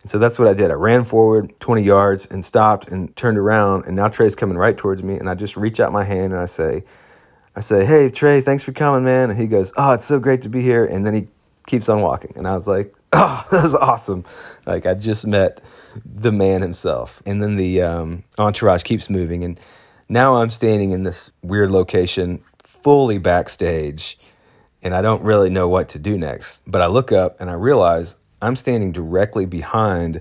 And 0.00 0.10
so 0.10 0.18
that's 0.18 0.38
what 0.38 0.48
I 0.48 0.54
did. 0.54 0.70
I 0.70 0.74
ran 0.74 1.04
forward 1.04 1.52
20 1.60 1.82
yards 1.82 2.26
and 2.26 2.42
stopped 2.42 2.88
and 2.88 3.14
turned 3.14 3.36
around, 3.36 3.84
and 3.84 3.94
now 3.94 4.08
Trey's 4.08 4.34
coming 4.34 4.56
right 4.56 4.76
towards 4.76 5.02
me, 5.02 5.16
and 5.18 5.28
I 5.28 5.34
just 5.34 5.56
reach 5.56 5.80
out 5.80 5.92
my 5.92 6.04
hand 6.04 6.32
and 6.32 6.40
I 6.40 6.46
say, 6.46 6.84
I 7.56 7.60
say, 7.60 7.84
"Hey 7.84 8.08
Trey, 8.08 8.40
thanks 8.40 8.64
for 8.64 8.72
coming, 8.72 9.04
man." 9.04 9.30
And 9.30 9.38
he 9.38 9.46
goes, 9.46 9.72
"Oh, 9.76 9.92
it's 9.92 10.04
so 10.04 10.18
great 10.18 10.42
to 10.42 10.48
be 10.48 10.60
here." 10.60 10.84
And 10.84 11.06
then 11.06 11.14
he 11.14 11.28
keeps 11.66 11.88
on 11.88 12.00
walking, 12.00 12.32
and 12.36 12.48
I 12.48 12.56
was 12.56 12.66
like, 12.66 12.92
"Oh, 13.12 13.46
that 13.50 13.62
was 13.62 13.74
awesome!" 13.74 14.24
Like 14.66 14.86
I 14.86 14.94
just 14.94 15.24
met 15.24 15.62
the 16.04 16.32
man 16.32 16.62
himself. 16.62 17.22
And 17.24 17.40
then 17.42 17.54
the 17.56 17.82
um, 17.82 18.24
entourage 18.38 18.82
keeps 18.82 19.08
moving, 19.08 19.44
and 19.44 19.60
now 20.08 20.34
I'm 20.34 20.50
standing 20.50 20.90
in 20.90 21.04
this 21.04 21.30
weird 21.42 21.70
location, 21.70 22.42
fully 22.58 23.18
backstage 23.18 24.18
and 24.84 24.94
I 24.94 25.00
don't 25.00 25.22
really 25.22 25.48
know 25.48 25.68
what 25.68 25.88
to 25.90 25.98
do 25.98 26.16
next. 26.16 26.60
But 26.66 26.82
I 26.82 26.86
look 26.86 27.10
up 27.10 27.40
and 27.40 27.50
I 27.50 27.54
realize 27.54 28.18
I'm 28.40 28.54
standing 28.54 28.92
directly 28.92 29.46
behind 29.46 30.20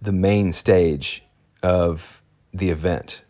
the 0.00 0.12
main 0.12 0.52
stage 0.52 1.24
of 1.62 2.22
the 2.54 2.70
event. 2.70 3.24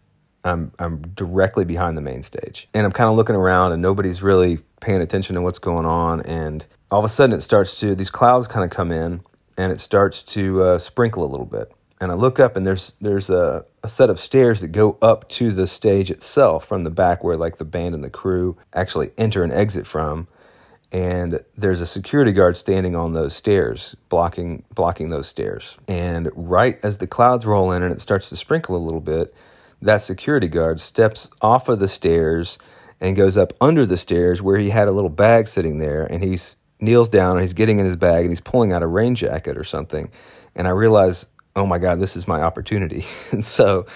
I'm 0.44 0.72
I'm 0.78 1.00
directly 1.00 1.64
behind 1.64 1.96
the 1.96 2.02
main 2.02 2.22
stage. 2.22 2.68
And 2.74 2.84
I'm 2.84 2.92
kind 2.92 3.10
of 3.10 3.16
looking 3.16 3.34
around 3.34 3.72
and 3.72 3.82
nobody's 3.82 4.22
really 4.22 4.58
paying 4.80 5.00
attention 5.00 5.34
to 5.34 5.42
what's 5.42 5.58
going 5.58 5.86
on 5.86 6.20
and 6.20 6.64
all 6.90 7.00
of 7.00 7.04
a 7.04 7.08
sudden 7.08 7.34
it 7.34 7.40
starts 7.40 7.80
to 7.80 7.94
these 7.94 8.10
clouds 8.10 8.46
kind 8.46 8.64
of 8.64 8.70
come 8.70 8.92
in 8.92 9.22
and 9.56 9.72
it 9.72 9.80
starts 9.80 10.22
to 10.22 10.62
uh, 10.62 10.78
sprinkle 10.78 11.24
a 11.24 11.26
little 11.26 11.46
bit. 11.46 11.72
And 12.00 12.12
I 12.12 12.14
look 12.14 12.38
up 12.38 12.56
and 12.56 12.66
there's 12.66 12.92
there's 13.00 13.30
a, 13.30 13.64
a 13.82 13.88
set 13.88 14.10
of 14.10 14.20
stairs 14.20 14.60
that 14.60 14.68
go 14.68 14.98
up 15.00 15.28
to 15.30 15.50
the 15.50 15.66
stage 15.66 16.10
itself 16.10 16.66
from 16.66 16.84
the 16.84 16.90
back 16.90 17.24
where 17.24 17.36
like 17.36 17.56
the 17.56 17.64
band 17.64 17.94
and 17.94 18.04
the 18.04 18.10
crew 18.10 18.56
actually 18.74 19.10
enter 19.16 19.42
and 19.42 19.52
exit 19.52 19.86
from 19.86 20.28
and 20.90 21.40
there's 21.56 21.80
a 21.80 21.86
security 21.86 22.32
guard 22.32 22.56
standing 22.56 22.96
on 22.96 23.12
those 23.12 23.36
stairs 23.36 23.94
blocking 24.08 24.64
blocking 24.74 25.10
those 25.10 25.28
stairs. 25.28 25.76
And 25.86 26.30
right 26.34 26.78
as 26.82 26.98
the 26.98 27.06
clouds 27.06 27.44
roll 27.44 27.72
in 27.72 27.82
and 27.82 27.92
it 27.92 28.00
starts 28.00 28.28
to 28.30 28.36
sprinkle 28.36 28.76
a 28.76 28.78
little 28.78 29.00
bit 29.00 29.34
that 29.80 30.02
security 30.02 30.48
guard 30.48 30.80
steps 30.80 31.30
off 31.40 31.68
of 31.68 31.78
the 31.78 31.88
stairs 31.88 32.58
and 33.00 33.14
goes 33.14 33.36
up 33.36 33.52
under 33.60 33.86
the 33.86 33.96
stairs 33.96 34.42
where 34.42 34.58
he 34.58 34.70
had 34.70 34.88
a 34.88 34.92
little 34.92 35.10
bag 35.10 35.46
sitting 35.46 35.78
there. 35.78 36.04
And 36.04 36.22
he 36.22 36.38
kneels 36.80 37.08
down 37.08 37.32
and 37.32 37.40
he's 37.40 37.52
getting 37.52 37.78
in 37.78 37.84
his 37.84 37.96
bag 37.96 38.22
and 38.22 38.30
he's 38.30 38.40
pulling 38.40 38.72
out 38.72 38.82
a 38.82 38.86
rain 38.86 39.14
jacket 39.14 39.56
or 39.56 39.64
something. 39.64 40.10
And 40.54 40.66
i 40.66 40.70
realize 40.70 41.26
oh 41.54 41.66
my 41.66 41.78
god 41.78 42.00
this 42.00 42.16
is 42.16 42.26
my 42.26 42.40
opportunity. 42.40 43.04
And 43.32 43.44
so 43.44 43.86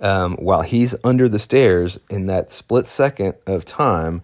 um, 0.00 0.36
while 0.36 0.62
he's 0.62 0.94
under 1.02 1.28
the 1.28 1.40
stairs 1.40 1.98
in 2.08 2.26
that 2.26 2.52
split 2.52 2.86
second 2.86 3.34
of 3.46 3.64
time 3.64 4.22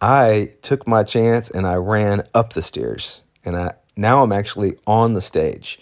I 0.00 0.54
took 0.62 0.86
my 0.86 1.02
chance 1.02 1.50
and 1.50 1.66
I 1.66 1.76
ran 1.76 2.26
up 2.34 2.52
the 2.52 2.62
stairs. 2.62 3.22
And 3.44 3.56
I 3.56 3.74
now 3.96 4.22
I'm 4.22 4.32
actually 4.32 4.76
on 4.86 5.14
the 5.14 5.20
stage. 5.20 5.78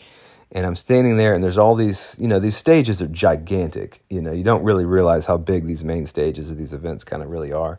And 0.52 0.64
I'm 0.64 0.76
standing 0.76 1.16
there 1.16 1.34
and 1.34 1.42
there's 1.42 1.58
all 1.58 1.74
these, 1.74 2.16
you 2.20 2.28
know, 2.28 2.38
these 2.38 2.56
stages 2.56 3.02
are 3.02 3.08
gigantic. 3.08 4.04
You 4.08 4.22
know, 4.22 4.32
you 4.32 4.44
don't 4.44 4.62
really 4.62 4.84
realize 4.84 5.26
how 5.26 5.36
big 5.36 5.66
these 5.66 5.82
main 5.82 6.06
stages 6.06 6.50
of 6.50 6.56
these 6.56 6.72
events 6.72 7.02
kind 7.02 7.22
of 7.22 7.30
really 7.30 7.52
are. 7.52 7.78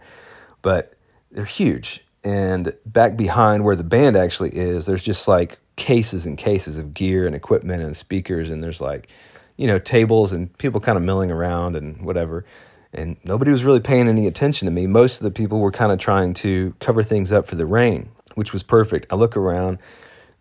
But 0.62 0.94
they're 1.32 1.46
huge. 1.46 2.02
And 2.24 2.74
back 2.86 3.16
behind 3.16 3.64
where 3.64 3.76
the 3.76 3.84
band 3.84 4.18
actually 4.18 4.50
is, 4.50 4.88
there's 4.88 5.04
just 5.04 5.28
like 5.28 5.60
cases 5.78 6.26
and 6.26 6.38
cases 6.38 6.78
of 6.78 6.94
gear 6.94 7.26
and 7.26 7.36
equipment 7.36 7.82
and 7.82 7.96
speakers 7.96 8.50
and 8.50 8.64
there's 8.64 8.82
like, 8.82 9.08
you 9.56 9.68
know, 9.68 9.80
tables 9.80 10.34
and 10.34 10.56
people 10.58 10.82
kind 10.82 10.98
of 10.98 11.04
milling 11.04 11.32
around 11.32 11.78
and 11.78 12.02
whatever 12.02 12.44
and 12.96 13.18
nobody 13.24 13.52
was 13.52 13.64
really 13.64 13.80
paying 13.80 14.08
any 14.08 14.26
attention 14.26 14.66
to 14.66 14.72
me. 14.72 14.88
Most 14.88 15.20
of 15.20 15.24
the 15.24 15.32
people 15.32 15.60
were 15.60 15.72
kind 15.72 15.92
of 15.92 16.00
trying 16.00 16.34
to 16.36 16.74
cover 16.80 17.04
things 17.04 17.32
up 17.32 17.46
for 17.46 17.56
the 17.56 17.66
rain, 17.66 18.10
which 18.36 18.54
was 18.54 18.64
perfect. 18.64 19.06
I 19.12 19.16
look 19.16 19.38
around, 19.38 19.80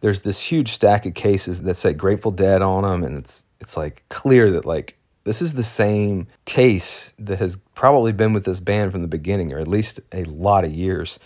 there's 0.00 0.20
this 0.20 0.40
huge 0.40 0.70
stack 0.72 1.04
of 1.06 1.14
cases 1.14 1.62
that 1.62 1.76
say 1.76 1.92
Grateful 1.92 2.30
Dead 2.30 2.62
on 2.62 2.82
them, 2.82 3.02
and 3.02 3.18
it's 3.18 3.46
it's 3.60 3.76
like 3.76 4.02
clear 4.08 4.50
that 4.52 4.64
like 4.64 4.96
this 5.24 5.40
is 5.40 5.54
the 5.54 5.62
same 5.62 6.26
case 6.44 7.14
that 7.18 7.38
has 7.38 7.56
probably 7.74 8.12
been 8.12 8.32
with 8.32 8.44
this 8.44 8.60
band 8.60 8.92
from 8.92 9.02
the 9.02 9.08
beginning, 9.08 9.52
or 9.52 9.58
at 9.58 9.68
least 9.68 10.00
a 10.12 10.24
lot 10.24 10.64
of 10.64 10.72
years. 10.72 11.18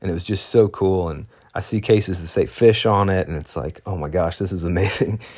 And 0.00 0.10
it 0.10 0.14
was 0.14 0.26
just 0.26 0.50
so 0.50 0.68
cool. 0.68 1.08
And 1.08 1.26
I 1.54 1.60
see 1.60 1.80
cases 1.80 2.20
that 2.20 2.26
say 2.26 2.44
Phish 2.44 2.90
on 2.90 3.08
it, 3.08 3.26
and 3.28 3.36
it's 3.36 3.56
like, 3.56 3.80
oh 3.86 3.96
my 3.96 4.08
gosh, 4.08 4.38
this 4.38 4.52
is 4.52 4.64
amazing. 4.64 5.20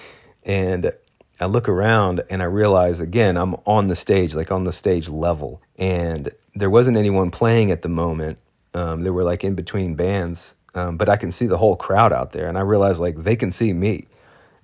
And 0.49 0.93
I 1.41 1.47
look 1.47 1.69
around 1.69 2.23
and 2.31 2.43
I 2.43 2.47
realize 2.47 3.01
again, 3.01 3.37
I'm 3.37 3.55
on 3.67 3.89
the 3.89 3.97
stage, 3.97 4.35
like 4.35 4.51
on 4.51 4.65
the 4.65 4.73
stage 4.73 5.09
level. 5.09 5.61
And 5.79 6.31
there 6.55 6.71
wasn't 6.71 6.97
anyone 6.97 7.31
playing 7.31 7.71
at 7.71 7.83
the 7.83 7.89
moment. 7.89 8.39
Um, 8.75 9.03
they 9.03 9.11
were 9.11 9.25
like 9.25 9.45
in 9.45 9.55
between 9.55 9.95
bands, 9.95 10.55
um, 10.75 10.97
but 10.97 11.09
I 11.09 11.17
can 11.17 11.33
see 11.33 11.47
the 11.47 11.59
whole 11.59 11.77
crowd 11.77 12.13
out 12.13 12.33
there. 12.33 12.49
And 12.49 12.57
I 12.57 12.63
realized 12.63 13.01
like 13.01 13.17
they 13.17 13.37
can 13.37 13.51
see 13.51 13.73
me. 13.73 14.07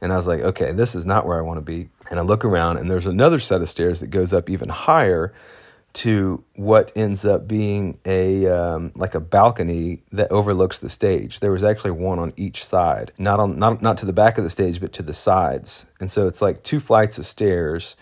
And 0.01 0.13
I 0.13 0.17
was 0.17 0.27
like, 0.27 0.41
okay, 0.41 0.73
this 0.73 0.95
is 0.95 1.07
not 1.07 1.27
where 1.27 1.39
I 1.39 1.43
want 1.43 1.59
to 1.59 1.63
be. 1.63 1.89
And 2.11 2.19
I 2.19 2.23
look 2.23 2.45
around 2.45 2.79
and 2.79 2.91
there's 2.91 3.07
another 3.07 3.39
set 3.39 3.63
of 3.63 3.69
stairs 3.69 4.01
that 4.01 4.09
goes 4.09 4.33
up 4.33 4.51
even 4.51 4.69
higher 4.69 5.33
to 5.95 6.43
what 6.55 6.91
ends 6.97 7.25
up 7.25 7.47
being 7.47 7.99
a 8.07 8.47
um, 8.47 8.93
like 8.95 9.15
a 9.15 9.21
balcony 9.21 10.03
that 10.13 10.31
overlooks 10.31 10.79
the 10.79 10.89
stage. 10.89 11.41
There 11.41 11.53
was 11.53 11.63
actually 11.63 11.91
one 11.93 12.19
on 12.19 12.33
each 12.37 12.65
side, 12.65 13.13
not 13.19 13.41
on 13.41 13.59
not 13.59 13.83
not 13.83 13.99
to 13.99 14.07
the 14.07 14.13
back 14.13 14.39
of 14.39 14.45
the 14.45 14.51
stage, 14.51 14.81
but 14.81 14.93
to 14.95 15.03
the 15.03 15.15
sides. 15.15 15.87
And 16.01 16.11
so 16.11 16.27
it's 16.27 16.41
like 16.41 16.63
two 16.63 16.81
flights 16.81 17.19
of 17.19 17.27
stairs, 17.27 17.97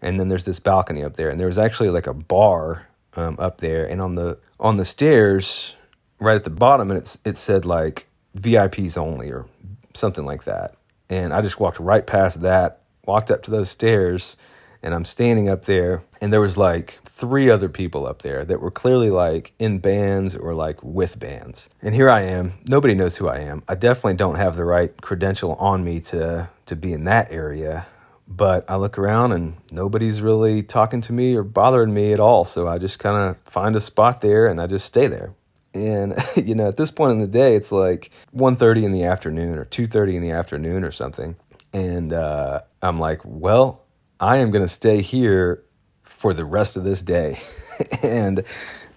and 0.00 0.20
then 0.20 0.28
there's 0.28 0.44
this 0.44 0.60
balcony 0.60 1.02
up 1.02 1.14
there. 1.14 1.30
And 1.30 1.40
there 1.40 1.48
was 1.48 1.58
actually 1.58 1.90
like 1.90 2.06
a 2.06 2.14
bar 2.14 2.88
um, 3.14 3.36
up 3.38 3.58
there, 3.58 3.84
and 3.84 4.00
on 4.00 4.14
the 4.14 4.38
on 4.60 4.76
the 4.76 4.84
stairs, 4.84 5.74
right 6.20 6.36
at 6.36 6.44
the 6.44 6.50
bottom, 6.50 6.90
and 6.90 6.98
it's 6.98 7.18
it 7.24 7.36
said 7.36 7.64
like 7.64 8.06
VIPs 8.36 8.96
only 8.96 9.30
or 9.30 9.46
something 9.94 10.24
like 10.24 10.44
that. 10.44 10.76
And 11.10 11.32
I 11.34 11.42
just 11.42 11.58
walked 11.58 11.78
right 11.78 12.06
past 12.06 12.42
that, 12.42 12.80
walked 13.04 13.30
up 13.30 13.42
to 13.42 13.50
those 13.50 13.68
stairs 13.68 14.36
and 14.82 14.94
I'm 14.94 15.04
standing 15.04 15.48
up 15.48 15.64
there 15.66 16.02
and 16.20 16.32
there 16.32 16.40
was 16.40 16.58
like 16.58 16.98
three 17.04 17.48
other 17.48 17.68
people 17.68 18.06
up 18.06 18.22
there 18.22 18.44
that 18.44 18.60
were 18.60 18.70
clearly 18.70 19.10
like 19.10 19.52
in 19.58 19.78
bands 19.78 20.34
or 20.34 20.54
like 20.54 20.82
with 20.82 21.18
bands. 21.18 21.70
And 21.80 21.94
here 21.94 22.10
I 22.10 22.22
am. 22.22 22.54
Nobody 22.66 22.94
knows 22.94 23.16
who 23.16 23.28
I 23.28 23.38
am. 23.38 23.62
I 23.68 23.76
definitely 23.76 24.14
don't 24.14 24.34
have 24.34 24.56
the 24.56 24.64
right 24.64 25.00
credential 25.00 25.54
on 25.54 25.84
me 25.84 26.00
to 26.00 26.48
to 26.66 26.76
be 26.76 26.92
in 26.92 27.04
that 27.04 27.30
area. 27.30 27.86
But 28.26 28.64
I 28.68 28.76
look 28.76 28.98
around 28.98 29.32
and 29.32 29.56
nobody's 29.70 30.22
really 30.22 30.62
talking 30.62 31.00
to 31.02 31.12
me 31.12 31.34
or 31.34 31.42
bothering 31.42 31.92
me 31.92 32.12
at 32.12 32.20
all. 32.20 32.44
So 32.44 32.66
I 32.66 32.78
just 32.78 32.98
kind 32.98 33.30
of 33.30 33.36
find 33.42 33.76
a 33.76 33.80
spot 33.80 34.20
there 34.20 34.46
and 34.46 34.60
I 34.60 34.66
just 34.66 34.86
stay 34.86 35.06
there. 35.06 35.34
And 35.74 36.14
you 36.36 36.54
know, 36.54 36.68
at 36.68 36.76
this 36.76 36.90
point 36.90 37.12
in 37.12 37.18
the 37.18 37.26
day, 37.26 37.54
it's 37.54 37.72
like 37.72 38.10
1.30 38.34 38.84
in 38.84 38.92
the 38.92 39.04
afternoon 39.04 39.58
or 39.58 39.64
2.30 39.66 40.14
in 40.14 40.22
the 40.22 40.30
afternoon 40.30 40.82
or 40.82 40.90
something. 40.90 41.36
And 41.74 42.12
uh, 42.12 42.62
I'm 42.82 42.98
like, 42.98 43.20
well, 43.24 43.84
I 44.22 44.36
am 44.36 44.52
going 44.52 44.62
to 44.62 44.68
stay 44.68 45.02
here 45.02 45.64
for 46.04 46.32
the 46.32 46.44
rest 46.44 46.76
of 46.76 46.84
this 46.84 47.02
day. 47.02 47.40
and 48.04 48.44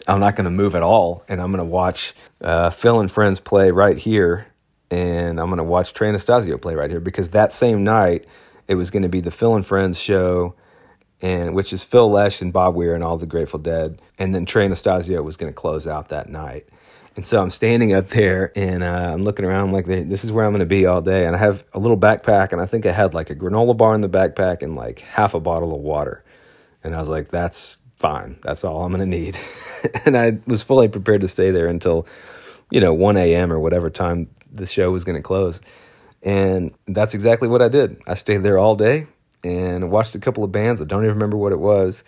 I'm 0.07 0.19
not 0.19 0.35
going 0.35 0.45
to 0.45 0.51
move 0.51 0.75
at 0.75 0.83
all. 0.83 1.25
And 1.27 1.41
I'm 1.41 1.51
going 1.51 1.65
to 1.65 1.69
watch 1.69 2.13
uh, 2.41 2.69
Phil 2.69 2.99
and 2.99 3.11
Friends 3.11 3.39
play 3.39 3.71
right 3.71 3.97
here. 3.97 4.45
And 4.91 5.39
I'm 5.39 5.47
going 5.47 5.57
to 5.57 5.63
watch 5.63 5.93
Trey 5.93 6.09
Anastasio 6.09 6.59
play 6.59 6.75
right 6.75 6.91
here 6.91 6.99
because 6.99 7.31
that 7.31 7.53
same 7.53 7.83
night, 7.83 8.25
it 8.67 8.75
was 8.75 8.91
going 8.91 9.01
to 9.01 9.09
be 9.09 9.19
the 9.19 9.31
Phil 9.31 9.55
and 9.55 9.65
Friends 9.65 9.99
show, 9.99 10.53
and 11.23 11.55
which 11.55 11.73
is 11.73 11.83
Phil 11.83 12.09
Lesh 12.09 12.39
and 12.39 12.53
Bob 12.53 12.75
Weir 12.75 12.93
and 12.93 13.03
all 13.03 13.17
the 13.17 13.25
Grateful 13.25 13.59
Dead. 13.59 13.99
And 14.19 14.33
then 14.33 14.45
Trey 14.45 14.65
Anastasio 14.65 15.23
was 15.23 15.37
going 15.37 15.51
to 15.51 15.55
close 15.55 15.87
out 15.87 16.09
that 16.09 16.29
night. 16.29 16.69
And 17.15 17.25
so 17.25 17.41
I'm 17.41 17.49
standing 17.49 17.93
up 17.93 18.07
there 18.09 18.51
and 18.57 18.83
uh, 18.83 19.11
I'm 19.13 19.23
looking 19.23 19.45
around. 19.45 19.69
I'm 19.69 19.73
like, 19.73 19.85
this 19.85 20.25
is 20.25 20.31
where 20.31 20.45
I'm 20.45 20.51
going 20.51 20.59
to 20.59 20.65
be 20.65 20.85
all 20.85 21.01
day. 21.01 21.25
And 21.25 21.35
I 21.35 21.39
have 21.39 21.63
a 21.73 21.79
little 21.79 21.97
backpack, 21.97 22.51
and 22.51 22.61
I 22.61 22.65
think 22.65 22.85
I 22.85 22.91
had 22.91 23.13
like 23.13 23.29
a 23.29 23.35
granola 23.35 23.75
bar 23.75 23.95
in 23.95 24.01
the 24.01 24.09
backpack 24.09 24.61
and 24.61 24.75
like 24.75 24.99
half 24.99 25.33
a 25.33 25.39
bottle 25.39 25.73
of 25.73 25.81
water. 25.81 26.23
And 26.83 26.93
I 26.93 26.99
was 26.99 27.07
like, 27.07 27.29
that's 27.29 27.77
fine. 27.97 28.37
That's 28.43 28.63
all 28.63 28.83
I'm 28.83 28.91
going 28.91 28.99
to 28.99 29.05
need. 29.05 29.39
and 30.05 30.17
I 30.17 30.39
was 30.45 30.61
fully 30.61 30.89
prepared 30.89 31.21
to 31.21 31.27
stay 31.27 31.51
there 31.51 31.67
until, 31.67 32.05
you 32.69 32.81
know, 32.81 32.93
1 32.93 33.15
a.m. 33.17 33.51
or 33.51 33.59
whatever 33.59 33.89
time 33.89 34.29
the 34.51 34.65
show 34.65 34.91
was 34.91 35.05
going 35.05 35.15
to 35.15 35.23
close. 35.23 35.61
And 36.21 36.73
that's 36.85 37.13
exactly 37.13 37.47
what 37.47 37.61
I 37.61 37.69
did. 37.69 38.01
I 38.07 38.15
stayed 38.15 38.43
there 38.43 38.57
all 38.57 38.75
day 38.75 39.07
and 39.43 39.89
watched 39.89 40.15
a 40.15 40.19
couple 40.19 40.43
of 40.43 40.51
bands. 40.51 40.81
I 40.81 40.85
don't 40.85 41.03
even 41.03 41.13
remember 41.13 41.37
what 41.37 41.53
it 41.53 41.59
was. 41.59 42.03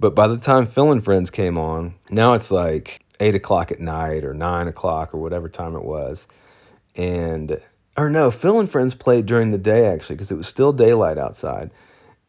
But 0.00 0.14
by 0.14 0.26
the 0.26 0.38
time 0.38 0.66
Phil 0.66 0.90
and 0.90 1.04
Friends 1.04 1.30
came 1.30 1.56
on, 1.56 1.94
now 2.10 2.32
it's 2.32 2.50
like 2.50 3.03
eight 3.20 3.34
o'clock 3.34 3.70
at 3.70 3.80
night 3.80 4.24
or 4.24 4.34
nine 4.34 4.68
o'clock 4.68 5.14
or 5.14 5.18
whatever 5.18 5.48
time 5.48 5.74
it 5.76 5.84
was. 5.84 6.28
And, 6.96 7.60
or 7.96 8.10
no, 8.10 8.30
Phil 8.30 8.60
and 8.60 8.70
Friends 8.70 8.94
played 8.94 9.26
during 9.26 9.50
the 9.50 9.58
day 9.58 9.86
actually 9.86 10.16
because 10.16 10.30
it 10.30 10.36
was 10.36 10.48
still 10.48 10.72
daylight 10.72 11.18
outside. 11.18 11.70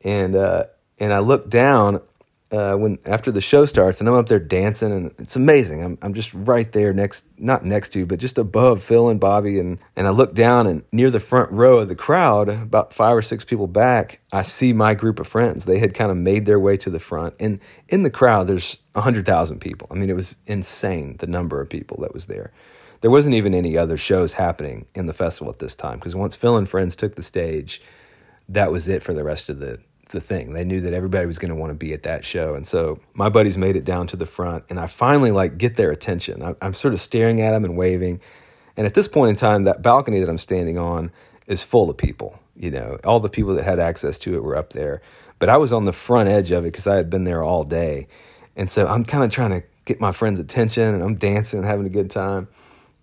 And, 0.04 0.36
uh, 0.36 0.66
and 1.00 1.12
I 1.12 1.20
looked 1.20 1.50
down 1.50 2.02
uh, 2.52 2.76
when 2.76 3.00
after 3.06 3.32
the 3.32 3.42
show 3.42 3.66
starts 3.66 4.00
and 4.00 4.08
I'm 4.08 4.16
up 4.16 4.28
there 4.28 4.40
dancing 4.40 4.92
and 4.92 5.12
it's 5.18 5.36
amazing. 5.36 5.84
I'm 5.84 5.98
I'm 6.02 6.14
just 6.14 6.34
right 6.34 6.72
there 6.72 6.94
next 6.94 7.26
not 7.38 7.66
next 7.66 7.90
to 7.94 8.06
but 8.06 8.20
just 8.20 8.38
above 8.38 8.84
Phil 8.84 9.10
and 9.10 9.20
Bobby 9.20 9.60
and 9.60 9.80
and 9.96 10.08
I 10.08 10.12
look 10.12 10.36
down 10.36 10.68
and 10.68 10.84
near 10.92 11.10
the 11.10 11.20
front 11.20 11.52
row 11.52 11.80
of 11.80 11.90
the 11.90 11.96
crowd, 11.96 12.50
about 12.50 12.94
five 12.94 13.18
or 13.18 13.22
six 13.22 13.44
people 13.44 13.68
back, 13.68 14.22
I 14.32 14.44
see 14.44 14.74
my 14.74 14.94
group 14.94 15.20
of 15.20 15.28
friends. 15.28 15.66
They 15.66 15.80
had 15.80 15.94
kind 15.94 16.12
of 16.12 16.18
made 16.18 16.46
their 16.46 16.60
way 16.60 16.78
to 16.78 16.90
the 16.90 17.00
front 17.00 17.36
and 17.40 17.60
in 17.90 18.04
the 18.04 18.12
crowd 18.12 18.48
there's 18.48 18.78
100,000 18.94 19.60
people. 19.60 19.88
I 19.90 19.96
mean 19.96 20.10
it 20.10 20.16
was 20.16 20.38
insane 20.46 21.18
the 21.18 21.28
number 21.28 21.62
of 21.62 21.70
people 21.70 21.98
that 22.02 22.14
was 22.14 22.28
there. 22.28 22.52
There 23.02 23.12
wasn't 23.12 23.36
even 23.36 23.54
any 23.54 23.78
other 23.78 23.98
shows 23.98 24.34
happening 24.34 24.86
in 24.94 25.08
the 25.08 25.14
festival 25.14 25.52
at 25.52 25.60
this 25.60 25.76
time 25.76 25.98
because 25.98 26.16
once 26.16 26.36
Phil 26.36 26.58
and 26.58 26.70
Friends 26.70 26.96
took 26.96 27.16
the 27.16 27.24
stage, 27.24 27.82
that 28.48 28.72
was 28.72 28.88
it 28.88 29.02
for 29.04 29.14
the 29.14 29.24
rest 29.24 29.50
of 29.50 29.60
the 29.60 29.80
the 30.10 30.22
thing. 30.22 30.54
They 30.54 30.64
knew 30.64 30.82
that 30.82 30.94
everybody 30.94 31.26
was 31.26 31.40
going 31.40 31.50
to 31.50 31.56
want 31.56 31.72
to 31.72 31.76
be 31.76 31.94
at 31.94 32.04
that 32.04 32.26
show. 32.26 32.56
And 32.56 32.66
so 32.66 33.00
my 33.14 33.30
buddies 33.30 33.58
made 33.58 33.76
it 33.76 33.84
down 33.84 34.08
to 34.08 34.18
the 34.18 34.26
front 34.26 34.66
and 34.70 34.80
I 34.80 34.88
finally 34.88 35.32
like 35.32 35.58
get 35.58 35.76
their 35.76 35.92
attention. 35.92 36.44
I, 36.44 36.56
I'm 36.62 36.74
sort 36.74 36.94
of 36.94 37.02
staring 37.02 37.42
at 37.42 37.52
them 37.52 37.64
and 37.64 37.78
waving. 37.78 38.22
And 38.78 38.86
at 38.86 38.94
this 38.94 39.08
point 39.08 39.30
in 39.30 39.36
time, 39.36 39.64
that 39.64 39.82
balcony 39.82 40.20
that 40.20 40.30
I'm 40.30 40.38
standing 40.38 40.78
on 40.78 41.12
is 41.48 41.64
full 41.64 41.90
of 41.90 41.98
people. 41.98 42.40
You 42.56 42.72
know, 42.72 43.00
all 43.04 43.20
the 43.20 43.30
people 43.30 43.56
that 43.56 43.64
had 43.64 43.80
access 43.80 44.18
to 44.20 44.36
it 44.36 44.44
were 44.44 44.56
up 44.56 44.72
there. 44.72 45.02
But 45.40 45.50
I 45.50 45.58
was 45.58 45.74
on 45.74 45.86
the 45.86 45.94
front 45.94 46.30
edge 46.30 46.52
of 46.52 46.64
it 46.64 46.72
because 46.72 46.88
I 46.88 46.96
had 46.96 47.10
been 47.10 47.26
there 47.26 47.44
all 47.44 47.64
day. 47.64 48.08
And 48.56 48.70
so 48.70 48.88
I'm 48.88 49.04
kind 49.04 49.24
of 49.24 49.32
trying 49.32 49.52
to 49.52 49.64
get 49.84 50.00
my 50.00 50.12
friends' 50.12 50.40
attention 50.40 50.96
and 50.96 51.04
I'm 51.04 51.16
dancing 51.16 51.60
and 51.60 51.68
having 51.68 51.86
a 51.86 51.90
good 51.90 52.10
time. 52.10 52.48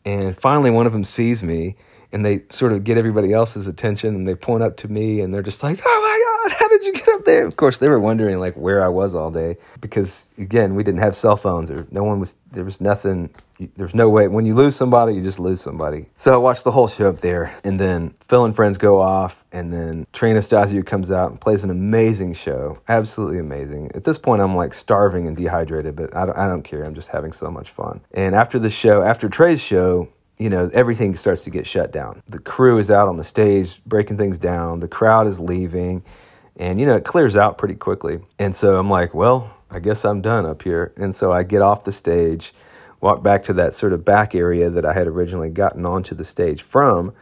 And 0.05 0.37
finally, 0.39 0.71
one 0.71 0.87
of 0.87 0.93
them 0.93 1.05
sees 1.05 1.43
me 1.43 1.77
and 2.11 2.25
they 2.25 2.43
sort 2.51 2.73
of 2.73 2.85
get 2.85 2.99
everybody 2.99 3.33
else's 3.33 3.67
attention 3.67 4.15
and 4.15 4.27
they 4.27 4.35
point 4.35 4.63
up 4.63 4.77
to 4.79 4.89
me 4.89 5.21
and 5.21 5.33
they're 5.33 5.43
just 5.43 5.63
like, 5.63 5.81
oh 5.85 6.49
my 6.49 6.59
God, 6.59 6.71
up 7.13 7.25
there? 7.25 7.47
Of 7.47 7.57
course, 7.57 7.79
they 7.79 7.89
were 7.89 8.01
wondering 8.01 8.39
like 8.39 8.55
where 8.55 8.85
I 8.85 8.89
was 8.89 9.15
all 9.15 9.31
day 9.31 9.57
because 9.81 10.27
again, 10.39 10.75
we 10.75 10.83
didn't 10.83 11.01
have 11.01 11.15
cell 11.15 11.37
phones 11.37 11.71
or 11.71 11.87
no 11.91 12.05
one 12.05 12.21
was, 12.21 12.37
there 12.51 12.65
was 12.65 12.81
nothing, 12.81 13.31
there's 13.77 13.95
no 13.95 14.09
way. 14.09 14.29
When 14.29 14.47
you 14.47 14.55
lose 14.55 14.75
somebody, 14.77 15.15
you 15.15 15.23
just 15.23 15.39
lose 15.39 15.61
somebody. 15.61 16.07
So 16.17 16.35
I 16.35 16.37
watched 16.39 16.65
the 16.65 16.71
whole 16.71 16.89
show 16.89 17.09
up 17.09 17.19
there 17.19 17.55
and 17.65 17.79
then 17.79 18.15
Phil 18.21 18.45
and 18.45 18.55
Friends 18.55 18.79
go 18.79 19.01
off 19.01 19.45
and 19.53 19.73
then 19.73 20.07
Trey 20.13 20.31
Anastasio 20.31 20.83
comes 20.83 21.13
out 21.13 21.31
and 21.31 21.41
plays 21.41 21.65
an 21.65 21.71
amazing 21.71 22.35
show. 22.35 22.81
Absolutely 22.89 23.39
amazing. 23.39 23.91
At 23.95 24.05
this 24.05 24.19
point, 24.19 24.43
I'm 24.43 24.57
like 24.57 24.75
starving 24.75 25.27
and 25.27 25.37
dehydrated, 25.37 25.97
but 25.97 26.15
I 26.17 26.27
don't, 26.27 26.37
I 26.37 26.47
don't 26.47 26.63
care. 26.63 26.85
I'm 26.85 26.95
just 26.95 27.09
having 27.09 27.33
so 27.33 27.51
much 27.51 27.71
fun. 27.71 28.01
And 28.13 28.35
after 28.35 28.59
the 28.59 28.71
show, 28.71 29.03
after 29.03 29.29
Trey's 29.29 29.63
show, 29.63 30.09
you 30.39 30.51
know, 30.51 30.71
everything 30.73 31.15
starts 31.15 31.45
to 31.45 31.51
get 31.51 31.67
shut 31.67 31.93
down. 31.93 32.23
The 32.27 32.39
crew 32.39 32.79
is 32.79 32.91
out 32.91 33.07
on 33.07 33.17
the 33.17 33.25
stage 33.25 33.85
breaking 33.85 34.17
things 34.17 34.39
down, 34.39 34.81
the 34.81 34.89
crowd 34.89 35.29
is 35.29 35.39
leaving, 35.39 36.03
and, 36.63 36.79
you 36.79 36.87
know, 36.87 36.95
it 36.95 37.05
clears 37.05 37.35
out 37.35 37.59
pretty 37.59 37.75
quickly. 37.75 38.21
And 38.39 38.55
so 38.55 38.79
I'm 38.79 38.89
like, 38.89 39.15
well, 39.15 39.53
I 39.69 39.81
guess 39.81 40.05
I'm 40.05 40.23
done 40.23 40.47
up 40.47 40.63
here. 40.63 40.93
And 40.97 41.13
so 41.13 41.33
I 41.33 41.43
get 41.43 41.61
off 41.61 41.83
the 41.83 41.91
stage, 41.91 42.55
walk 43.01 43.21
back 43.21 43.43
to 43.45 43.53
that 43.55 43.75
sort 43.75 43.93
of 43.93 44.05
back 44.05 44.37
area 44.37 44.71
that 44.71 44.87
I 44.87 44.93
had 44.93 45.09
originally 45.09 45.51
gotten 45.51 45.85
onto 45.85 46.15
the 46.15 46.23
stage 46.23 46.63
from. 46.63 47.15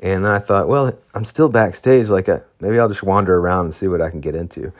And 0.00 0.26
I 0.26 0.40
thought, 0.40 0.66
well, 0.66 0.98
I'm 1.14 1.24
still 1.24 1.48
backstage. 1.48 2.08
Like, 2.08 2.28
I, 2.28 2.40
maybe 2.60 2.80
I'll 2.80 2.88
just 2.88 3.04
wander 3.04 3.38
around 3.38 3.66
and 3.66 3.74
see 3.74 3.86
what 3.86 4.02
I 4.02 4.10
can 4.10 4.20
get 4.20 4.34
into. 4.34 4.72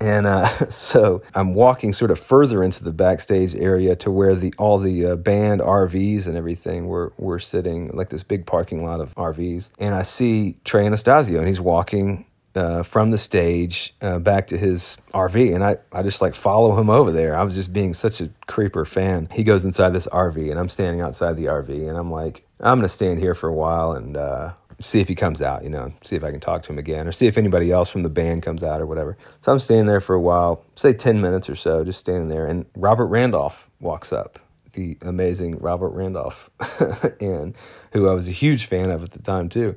And 0.00 0.26
uh, 0.26 0.46
so 0.70 1.22
I'm 1.34 1.54
walking 1.54 1.94
sort 1.94 2.10
of 2.10 2.18
further 2.18 2.62
into 2.62 2.84
the 2.84 2.92
backstage 2.92 3.54
area 3.54 3.96
to 3.96 4.10
where 4.10 4.34
the 4.34 4.52
all 4.58 4.76
the 4.76 5.06
uh, 5.06 5.16
band 5.16 5.62
RVs 5.62 6.26
and 6.26 6.36
everything 6.36 6.88
were 6.88 7.14
were 7.16 7.38
sitting, 7.38 7.88
like 7.94 8.10
this 8.10 8.22
big 8.22 8.44
parking 8.44 8.84
lot 8.84 9.00
of 9.00 9.14
RVs. 9.14 9.70
And 9.78 9.94
I 9.94 10.02
see 10.02 10.56
Trey 10.64 10.84
Anastasio, 10.84 11.38
and 11.38 11.48
he's 11.48 11.60
walking 11.60 12.26
uh, 12.54 12.82
from 12.82 13.10
the 13.10 13.18
stage 13.18 13.94
uh, 14.00 14.18
back 14.18 14.48
to 14.48 14.58
his 14.58 14.96
RV, 15.14 15.54
and 15.54 15.62
I, 15.62 15.78
I 15.92 16.02
just 16.02 16.20
like 16.20 16.34
follow 16.34 16.78
him 16.78 16.90
over 16.90 17.12
there. 17.12 17.36
I 17.36 17.42
was 17.42 17.54
just 17.54 17.72
being 17.72 17.94
such 17.94 18.20
a 18.20 18.30
creeper 18.46 18.84
fan. 18.84 19.28
He 19.32 19.44
goes 19.44 19.64
inside 19.64 19.90
this 19.90 20.06
RV, 20.08 20.50
and 20.50 20.58
I'm 20.58 20.68
standing 20.68 21.00
outside 21.00 21.36
the 21.36 21.46
RV, 21.46 21.88
and 21.88 21.96
I'm 21.96 22.10
like, 22.10 22.44
I'm 22.60 22.78
gonna 22.78 22.88
stand 22.88 23.18
here 23.18 23.34
for 23.34 23.48
a 23.48 23.54
while 23.54 23.92
and 23.92 24.16
uh, 24.16 24.52
see 24.80 25.00
if 25.00 25.08
he 25.08 25.14
comes 25.14 25.42
out, 25.42 25.62
you 25.62 25.70
know, 25.70 25.92
see 26.02 26.16
if 26.16 26.24
I 26.24 26.30
can 26.30 26.40
talk 26.40 26.62
to 26.64 26.72
him 26.72 26.78
again 26.78 27.06
or 27.06 27.12
see 27.12 27.26
if 27.26 27.38
anybody 27.38 27.70
else 27.70 27.88
from 27.88 28.02
the 28.02 28.08
band 28.08 28.42
comes 28.42 28.62
out 28.62 28.80
or 28.80 28.86
whatever. 28.86 29.16
So 29.40 29.52
I'm 29.52 29.60
standing 29.60 29.86
there 29.86 30.00
for 30.00 30.14
a 30.14 30.20
while, 30.20 30.64
say 30.74 30.92
10 30.92 31.20
minutes 31.20 31.48
or 31.48 31.54
so, 31.54 31.84
just 31.84 31.98
standing 31.98 32.28
there. 32.28 32.46
And 32.46 32.66
Robert 32.74 33.06
Randolph 33.06 33.68
walks 33.80 34.12
up, 34.12 34.38
the 34.72 34.96
amazing 35.02 35.58
Robert 35.58 35.90
Randolph, 35.90 36.50
and 37.20 37.54
who 37.92 38.08
I 38.08 38.14
was 38.14 38.28
a 38.28 38.32
huge 38.32 38.66
fan 38.66 38.90
of 38.90 39.04
at 39.04 39.10
the 39.12 39.22
time 39.22 39.48
too. 39.48 39.76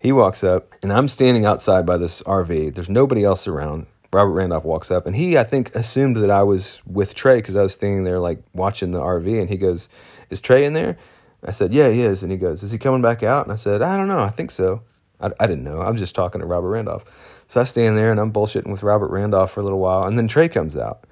He 0.00 0.12
walks 0.12 0.42
up, 0.42 0.74
and 0.82 0.90
I'm 0.90 1.08
standing 1.08 1.44
outside 1.44 1.84
by 1.84 1.98
this 1.98 2.22
RV. 2.22 2.74
There's 2.74 2.88
nobody 2.88 3.22
else 3.22 3.46
around. 3.46 3.86
Robert 4.12 4.32
Randolph 4.32 4.64
walks 4.64 4.90
up, 4.90 5.06
and 5.06 5.14
he, 5.14 5.36
I 5.36 5.44
think, 5.44 5.74
assumed 5.74 6.16
that 6.16 6.30
I 6.30 6.42
was 6.42 6.80
with 6.86 7.14
Trey 7.14 7.36
because 7.36 7.54
I 7.54 7.62
was 7.62 7.74
standing 7.74 8.04
there, 8.04 8.18
like, 8.18 8.42
watching 8.54 8.92
the 8.92 9.00
RV. 9.00 9.38
And 9.38 9.50
he 9.50 9.58
goes, 9.58 9.90
Is 10.30 10.40
Trey 10.40 10.64
in 10.64 10.72
there? 10.72 10.96
I 11.44 11.50
said, 11.52 11.74
Yeah, 11.74 11.90
he 11.90 12.00
is. 12.00 12.22
And 12.22 12.32
he 12.32 12.38
goes, 12.38 12.62
Is 12.62 12.72
he 12.72 12.78
coming 12.78 13.02
back 13.02 13.22
out? 13.22 13.44
And 13.44 13.52
I 13.52 13.56
said, 13.56 13.82
I 13.82 13.98
don't 13.98 14.08
know. 14.08 14.20
I 14.20 14.30
think 14.30 14.50
so. 14.50 14.82
I, 15.20 15.30
I 15.38 15.46
didn't 15.46 15.64
know. 15.64 15.82
I'm 15.82 15.96
just 15.96 16.14
talking 16.14 16.40
to 16.40 16.46
Robert 16.46 16.70
Randolph. 16.70 17.04
So 17.46 17.60
I 17.60 17.64
stand 17.64 17.98
there 17.98 18.10
and 18.10 18.18
I'm 18.18 18.32
bullshitting 18.32 18.70
with 18.70 18.82
Robert 18.82 19.10
Randolph 19.10 19.52
for 19.52 19.60
a 19.60 19.62
little 19.62 19.80
while. 19.80 20.04
And 20.04 20.16
then 20.16 20.28
Trey 20.28 20.48
comes 20.48 20.76
out. 20.76 21.04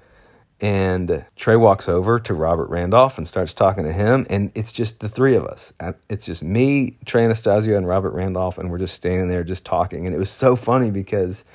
And 0.61 1.25
Trey 1.35 1.55
walks 1.55 1.87
over 1.87 2.19
to 2.19 2.33
Robert 2.33 2.69
Randolph 2.69 3.17
and 3.17 3.27
starts 3.27 3.53
talking 3.53 3.85
to 3.85 3.93
him. 3.93 4.27
And 4.29 4.51
it's 4.55 4.73
just 4.73 4.99
the 4.99 5.07
three 5.07 5.35
of 5.35 5.45
us. 5.45 5.73
It's 6.09 6.25
just 6.25 6.43
me, 6.43 6.97
Trey 7.05 7.23
Anastasio, 7.23 7.77
and 7.77 7.87
Robert 7.87 8.11
Randolph. 8.11 8.57
And 8.57 8.69
we're 8.69 8.77
just 8.77 8.95
standing 8.95 9.29
there 9.29 9.43
just 9.43 9.65
talking. 9.65 10.05
And 10.05 10.13
it 10.13 10.19
was 10.19 10.29
so 10.29 10.57
funny 10.57 10.91
because 10.91 11.45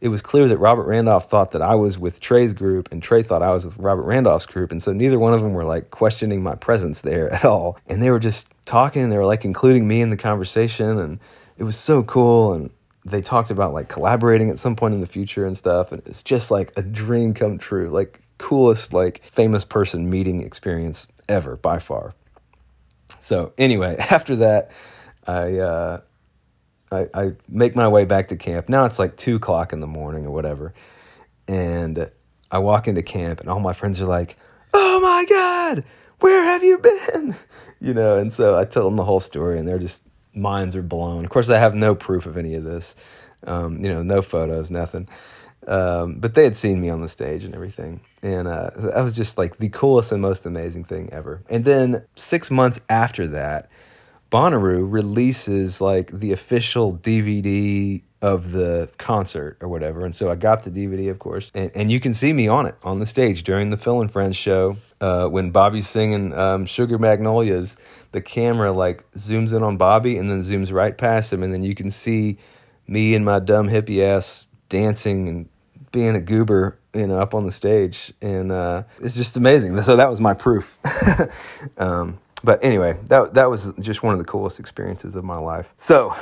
it 0.00 0.08
was 0.08 0.22
clear 0.22 0.48
that 0.48 0.58
Robert 0.58 0.84
Randolph 0.84 1.28
thought 1.28 1.52
that 1.52 1.62
I 1.62 1.74
was 1.74 1.98
with 1.98 2.20
Trey's 2.20 2.54
group 2.54 2.90
and 2.90 3.02
Trey 3.02 3.22
thought 3.22 3.42
I 3.42 3.50
was 3.50 3.64
with 3.64 3.76
Robert 3.76 4.06
Randolph's 4.06 4.46
group. 4.46 4.72
And 4.72 4.82
so 4.82 4.92
neither 4.92 5.18
one 5.18 5.34
of 5.34 5.42
them 5.42 5.52
were 5.52 5.64
like 5.64 5.90
questioning 5.90 6.42
my 6.42 6.54
presence 6.54 7.02
there 7.02 7.30
at 7.32 7.44
all. 7.44 7.78
And 7.86 8.02
they 8.02 8.10
were 8.10 8.18
just 8.18 8.48
talking 8.64 9.02
and 9.02 9.12
they 9.12 9.18
were 9.18 9.26
like 9.26 9.44
including 9.44 9.86
me 9.86 10.00
in 10.00 10.10
the 10.10 10.16
conversation. 10.16 10.98
And 10.98 11.18
it 11.58 11.64
was 11.64 11.76
so 11.76 12.02
cool. 12.02 12.54
And 12.54 12.70
they 13.04 13.20
talked 13.20 13.50
about 13.50 13.72
like 13.72 13.88
collaborating 13.88 14.50
at 14.50 14.58
some 14.58 14.76
point 14.76 14.94
in 14.94 15.00
the 15.00 15.06
future 15.06 15.46
and 15.46 15.56
stuff. 15.56 15.92
And 15.92 16.02
it's 16.06 16.22
just 16.22 16.50
like 16.50 16.72
a 16.76 16.82
dream 16.82 17.34
come 17.34 17.58
true. 17.58 17.88
Like, 17.88 18.20
coolest, 18.40 18.92
like, 18.92 19.22
famous 19.24 19.64
person 19.64 20.10
meeting 20.10 20.42
experience 20.42 21.06
ever 21.28 21.56
by 21.56 21.78
far. 21.78 22.14
So, 23.18 23.52
anyway, 23.58 23.96
after 24.10 24.36
that, 24.36 24.70
I, 25.26 25.58
uh, 25.58 26.00
I, 26.90 27.06
I 27.14 27.32
make 27.48 27.76
my 27.76 27.88
way 27.88 28.04
back 28.04 28.28
to 28.28 28.36
camp. 28.36 28.68
Now 28.68 28.84
it's 28.84 28.98
like 28.98 29.16
two 29.16 29.36
o'clock 29.36 29.72
in 29.72 29.80
the 29.80 29.86
morning 29.86 30.26
or 30.26 30.30
whatever. 30.30 30.74
And 31.46 32.10
I 32.50 32.58
walk 32.58 32.88
into 32.88 33.02
camp 33.02 33.40
and 33.40 33.48
all 33.48 33.60
my 33.60 33.72
friends 33.72 34.00
are 34.00 34.06
like, 34.06 34.36
Oh 34.72 35.00
my 35.00 35.24
God, 35.28 35.84
where 36.20 36.44
have 36.44 36.62
you 36.62 36.78
been? 36.78 37.34
You 37.82 37.94
know, 37.94 38.18
and 38.18 38.30
so 38.30 38.58
I 38.58 38.66
tell 38.66 38.84
them 38.84 38.96
the 38.96 39.04
whole 39.04 39.20
story 39.20 39.58
and 39.58 39.66
they're 39.66 39.78
just, 39.78 40.04
minds 40.34 40.76
are 40.76 40.82
blown. 40.82 41.24
Of 41.24 41.30
course, 41.30 41.48
I 41.48 41.56
have 41.56 41.74
no 41.74 41.94
proof 41.94 42.26
of 42.26 42.36
any 42.36 42.54
of 42.54 42.62
this, 42.62 42.94
um, 43.46 43.82
you 43.82 43.90
know, 43.90 44.02
no 44.02 44.20
photos, 44.20 44.70
nothing. 44.70 45.08
Um, 45.66 46.14
but 46.14 46.34
they 46.34 46.44
had 46.44 46.56
seen 46.56 46.80
me 46.80 46.88
on 46.88 47.00
the 47.00 47.08
stage 47.08 47.44
and 47.44 47.54
everything. 47.54 48.00
And 48.22 48.48
uh, 48.48 48.70
that 48.76 49.02
was 49.02 49.16
just 49.16 49.36
like 49.36 49.58
the 49.58 49.68
coolest 49.68 50.10
and 50.10 50.22
most 50.22 50.46
amazing 50.46 50.84
thing 50.84 51.10
ever. 51.12 51.42
And 51.50 51.64
then 51.64 52.04
six 52.14 52.50
months 52.50 52.80
after 52.88 53.26
that, 53.28 53.68
Bonnaroo 54.30 54.90
releases 54.90 55.80
like 55.80 56.10
the 56.12 56.32
official 56.32 56.96
DVD 56.96 58.02
of 58.22 58.52
the 58.52 58.90
concert 58.98 59.56
or 59.60 59.68
whatever. 59.68 60.04
And 60.04 60.14
so 60.14 60.30
I 60.30 60.34
got 60.34 60.62
the 60.62 60.70
DVD, 60.70 61.10
of 61.10 61.18
course, 61.18 61.50
and, 61.54 61.70
and 61.74 61.90
you 61.90 62.00
can 62.00 62.12
see 62.14 62.32
me 62.32 62.48
on 62.48 62.66
it 62.66 62.76
on 62.82 62.98
the 62.98 63.06
stage 63.06 63.42
during 63.44 63.70
the 63.70 63.76
Phil 63.76 64.00
and 64.00 64.10
Friends 64.10 64.36
show 64.36 64.76
uh, 65.00 65.26
when 65.26 65.50
Bobby's 65.50 65.88
singing 65.88 66.32
um, 66.34 66.66
Sugar 66.66 66.98
Magnolias. 66.98 67.76
The 68.12 68.20
camera 68.20 68.72
like 68.72 69.10
zooms 69.12 69.56
in 69.56 69.62
on 69.62 69.76
Bobby 69.76 70.18
and 70.18 70.30
then 70.30 70.40
zooms 70.40 70.72
right 70.72 70.96
past 70.96 71.32
him, 71.32 71.42
and 71.42 71.52
then 71.52 71.62
you 71.62 71.74
can 71.74 71.90
see 71.90 72.38
me 72.86 73.14
and 73.14 73.24
my 73.24 73.38
dumb 73.38 73.68
hippie 73.68 74.02
ass 74.02 74.46
dancing 74.68 75.28
and 75.28 75.48
being 75.92 76.14
a 76.16 76.20
goober, 76.20 76.78
you 76.94 77.06
know, 77.06 77.18
up 77.18 77.34
on 77.34 77.44
the 77.44 77.52
stage, 77.52 78.12
and 78.20 78.52
uh, 78.52 78.84
it's 79.00 79.16
just 79.16 79.36
amazing. 79.36 79.80
So 79.82 79.96
that 79.96 80.10
was 80.10 80.20
my 80.20 80.34
proof. 80.34 80.78
um, 81.78 82.18
but 82.42 82.62
anyway, 82.64 82.96
that 83.06 83.34
that 83.34 83.50
was 83.50 83.70
just 83.80 84.02
one 84.02 84.12
of 84.14 84.18
the 84.18 84.24
coolest 84.24 84.58
experiences 84.58 85.16
of 85.16 85.24
my 85.24 85.38
life. 85.38 85.72
So 85.76 86.14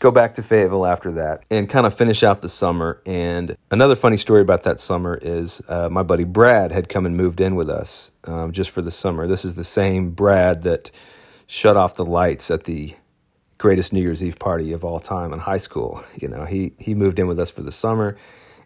go 0.00 0.10
back 0.10 0.34
to 0.34 0.42
Fayetteville 0.42 0.84
after 0.84 1.12
that 1.12 1.44
and 1.48 1.68
kind 1.68 1.86
of 1.86 1.94
finish 1.94 2.24
out 2.24 2.42
the 2.42 2.48
summer. 2.48 3.00
And 3.06 3.56
another 3.70 3.94
funny 3.94 4.16
story 4.16 4.40
about 4.40 4.64
that 4.64 4.80
summer 4.80 5.16
is 5.20 5.62
uh, 5.68 5.88
my 5.90 6.02
buddy 6.02 6.24
Brad 6.24 6.72
had 6.72 6.88
come 6.88 7.06
and 7.06 7.16
moved 7.16 7.40
in 7.40 7.54
with 7.54 7.70
us 7.70 8.10
um, 8.24 8.50
just 8.50 8.70
for 8.70 8.82
the 8.82 8.90
summer. 8.90 9.28
This 9.28 9.44
is 9.44 9.54
the 9.54 9.64
same 9.64 10.10
Brad 10.10 10.62
that 10.62 10.90
shut 11.46 11.76
off 11.76 11.94
the 11.94 12.04
lights 12.04 12.50
at 12.50 12.64
the 12.64 12.94
greatest 13.58 13.92
New 13.92 14.00
Year's 14.00 14.24
Eve 14.24 14.40
party 14.40 14.72
of 14.72 14.84
all 14.84 14.98
time 14.98 15.32
in 15.32 15.38
high 15.38 15.58
school. 15.58 16.02
You 16.20 16.26
know, 16.26 16.46
he 16.46 16.72
he 16.80 16.96
moved 16.96 17.20
in 17.20 17.28
with 17.28 17.38
us 17.38 17.52
for 17.52 17.62
the 17.62 17.70
summer, 17.70 18.16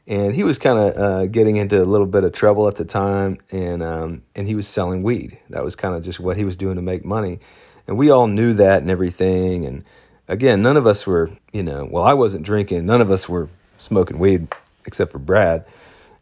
and 0.07 0.35
he 0.35 0.45
was 0.45 0.59
kind 0.59 0.79
of 0.79 0.97
uh, 0.97 1.27
getting 1.27 1.57
into 1.57 1.83
a 1.83 1.85
little 1.85 2.07
bit 2.07 2.25
of 2.25 2.33
trouble 2.33 2.69
at 2.69 2.77
the 2.77 2.85
time, 2.85 3.39
and 3.51 3.83
um, 3.83 4.23
and 4.35 4.47
he 4.47 4.55
was 4.55 4.69
selling 4.69 5.03
weed. 5.03 5.39
That 5.51 5.65
was 5.65 5.77
kind 5.77 5.95
of 5.95 6.05
just 6.05 6.21
what 6.21 6.37
he 6.37 6.45
was 6.45 6.57
doing 6.57 6.77
to 6.77 6.83
make 6.83 7.05
money, 7.05 7.41
and 7.87 7.99
we 7.99 8.11
all 8.11 8.27
knew 8.27 8.53
that 8.55 8.83
and 8.83 8.91
everything. 8.91 9.65
And 9.67 9.85
again, 10.29 10.63
none 10.63 10.77
of 10.77 10.87
us 10.87 11.07
were, 11.07 11.31
you 11.53 11.63
know, 11.63 11.89
well, 11.91 12.05
I 12.05 12.15
wasn't 12.15 12.45
drinking. 12.45 12.87
None 12.87 13.01
of 13.01 13.11
us 13.11 13.29
were 13.29 13.49
smoking 13.79 14.19
weed 14.19 14.49
except 14.87 15.13
for 15.13 15.19
Brad. 15.19 15.65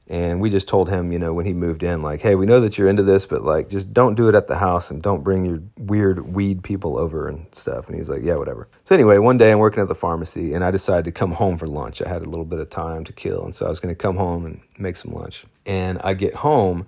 And 0.06 0.40
we 0.40 0.50
just 0.50 0.68
told 0.68 0.90
him, 0.90 1.12
you 1.12 1.18
know, 1.18 1.32
when 1.32 1.46
he 1.46 1.54
moved 1.54 1.82
in, 1.82 2.02
like, 2.02 2.20
hey, 2.20 2.34
we 2.34 2.44
know 2.44 2.60
that 2.60 2.76
you're 2.76 2.90
into 2.90 3.02
this, 3.02 3.24
but 3.24 3.42
like, 3.42 3.70
just 3.70 3.94
don't 3.94 4.16
do 4.16 4.28
it 4.28 4.34
at 4.34 4.48
the 4.48 4.58
house 4.58 4.90
and 4.90 5.02
don't 5.02 5.24
bring 5.24 5.46
your 5.46 5.62
weird 5.78 6.34
weed 6.34 6.62
people 6.62 6.98
over 6.98 7.26
and 7.26 7.46
stuff. 7.52 7.88
And 7.88 7.96
he's 7.96 8.10
like, 8.10 8.22
yeah, 8.22 8.36
whatever. 8.36 8.68
So 8.84 8.94
anyway, 8.94 9.16
one 9.16 9.38
day 9.38 9.50
I'm 9.50 9.60
working 9.60 9.82
at 9.82 9.88
the 9.88 9.94
pharmacy 9.94 10.52
and 10.52 10.62
I 10.62 10.70
decided 10.70 11.06
to 11.06 11.12
come 11.12 11.32
home 11.32 11.56
for 11.56 11.66
lunch. 11.66 12.02
I 12.02 12.08
had 12.08 12.20
a 12.20 12.28
little 12.28 12.44
bit 12.44 12.60
of 12.60 12.68
time 12.68 13.04
to 13.04 13.14
kill. 13.14 13.44
And 13.44 13.54
so 13.54 13.64
I 13.64 13.70
was 13.70 13.80
going 13.80 13.94
to 13.94 13.98
come 13.98 14.16
home 14.16 14.44
and 14.44 14.60
make 14.78 14.96
some 14.96 15.12
lunch. 15.12 15.46
And 15.64 15.98
I 16.04 16.12
get 16.12 16.34
home 16.34 16.86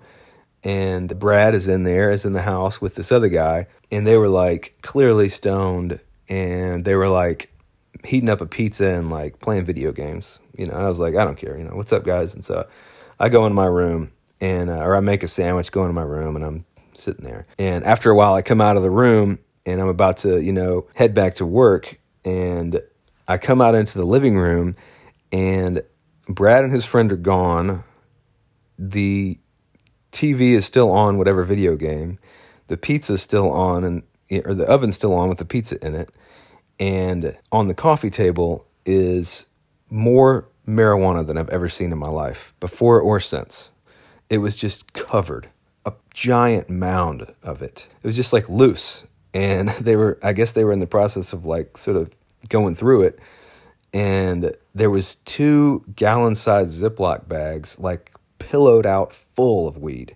and 0.63 1.17
Brad 1.17 1.55
is 1.55 1.67
in 1.67 1.85
there, 1.85 2.11
is 2.11 2.23
in 2.23 2.33
the 2.33 2.43
house 2.43 2.79
with 2.79 2.93
this 2.95 3.11
other 3.11 3.29
guy. 3.29 3.65
And 3.91 4.05
they 4.05 4.17
were 4.17 4.29
like 4.29 4.77
clearly 4.83 5.29
stoned 5.29 5.99
and 6.29 6.85
they 6.85 6.93
were 6.93 7.09
like 7.09 7.51
heating 8.03 8.29
up 8.29 8.41
a 8.41 8.45
pizza 8.45 8.85
and 8.85 9.09
like 9.09 9.39
playing 9.39 9.65
video 9.65 9.91
games. 9.91 10.39
You 10.55 10.67
know, 10.67 10.73
I 10.73 10.87
was 10.87 10.99
like, 10.99 11.15
I 11.15 11.23
don't 11.23 11.37
care. 11.37 11.57
You 11.57 11.63
know, 11.63 11.75
what's 11.75 11.93
up, 11.93 12.03
guys? 12.03 12.35
And 12.35 12.45
so 12.45 12.67
I 13.19 13.29
go 13.29 13.45
in 13.45 13.53
my 13.53 13.65
room 13.65 14.11
and 14.39 14.69
uh, 14.69 14.79
or 14.79 14.95
I 14.95 14.99
make 14.99 15.23
a 15.23 15.27
sandwich, 15.27 15.71
go 15.71 15.81
into 15.83 15.93
my 15.93 16.03
room, 16.03 16.35
and 16.35 16.45
I'm 16.45 16.65
sitting 16.93 17.25
there. 17.25 17.45
And 17.57 17.83
after 17.83 18.11
a 18.11 18.15
while, 18.15 18.33
I 18.33 18.41
come 18.41 18.61
out 18.61 18.77
of 18.77 18.83
the 18.83 18.91
room 18.91 19.39
and 19.65 19.81
I'm 19.81 19.87
about 19.87 20.17
to, 20.17 20.41
you 20.41 20.53
know, 20.53 20.87
head 20.95 21.13
back 21.13 21.35
to 21.35 21.45
work. 21.45 21.99
And 22.23 22.81
I 23.27 23.37
come 23.37 23.61
out 23.61 23.75
into 23.75 23.97
the 23.97 24.05
living 24.05 24.37
room, 24.37 24.75
and 25.31 25.81
Brad 26.27 26.63
and 26.63 26.73
his 26.73 26.85
friend 26.85 27.11
are 27.11 27.17
gone. 27.17 27.83
The 28.79 29.37
TV 30.11 30.51
is 30.51 30.65
still 30.65 30.91
on, 30.91 31.17
whatever 31.17 31.43
video 31.43 31.75
game. 31.75 32.19
The 32.67 32.77
pizza's 32.77 33.21
still 33.21 33.51
on, 33.51 33.83
and 33.83 34.03
or 34.45 34.53
the 34.53 34.65
oven's 34.65 34.95
still 34.95 35.13
on 35.13 35.29
with 35.29 35.37
the 35.37 35.45
pizza 35.45 35.83
in 35.85 35.95
it. 35.95 36.09
And 36.79 37.37
on 37.51 37.67
the 37.67 37.73
coffee 37.73 38.09
table 38.09 38.65
is 38.85 39.47
more 39.89 40.49
marijuana 40.67 41.25
than 41.25 41.37
I've 41.37 41.49
ever 41.49 41.69
seen 41.69 41.91
in 41.91 41.97
my 41.97 42.09
life, 42.09 42.53
before 42.59 43.01
or 43.01 43.19
since. 43.19 43.71
It 44.29 44.39
was 44.39 44.55
just 44.55 44.93
covered, 44.93 45.49
a 45.85 45.93
giant 46.13 46.69
mound 46.69 47.33
of 47.41 47.61
it. 47.61 47.87
It 48.03 48.07
was 48.07 48.15
just 48.15 48.33
like 48.33 48.49
loose. 48.49 49.05
And 49.33 49.69
they 49.81 49.95
were, 49.95 50.19
I 50.21 50.33
guess 50.33 50.51
they 50.51 50.65
were 50.65 50.73
in 50.73 50.79
the 50.79 50.87
process 50.87 51.33
of 51.33 51.45
like 51.45 51.77
sort 51.77 51.97
of 51.97 52.13
going 52.49 52.75
through 52.75 53.03
it. 53.03 53.19
And 53.93 54.55
there 54.75 54.89
was 54.89 55.15
two 55.15 55.85
gallon 55.95 56.35
sized 56.35 56.83
Ziploc 56.83 57.27
bags, 57.27 57.79
like 57.79 58.11
pillowed 58.37 58.85
out 58.85 59.13
full 59.13 59.67
of 59.67 59.77
weed, 59.77 60.15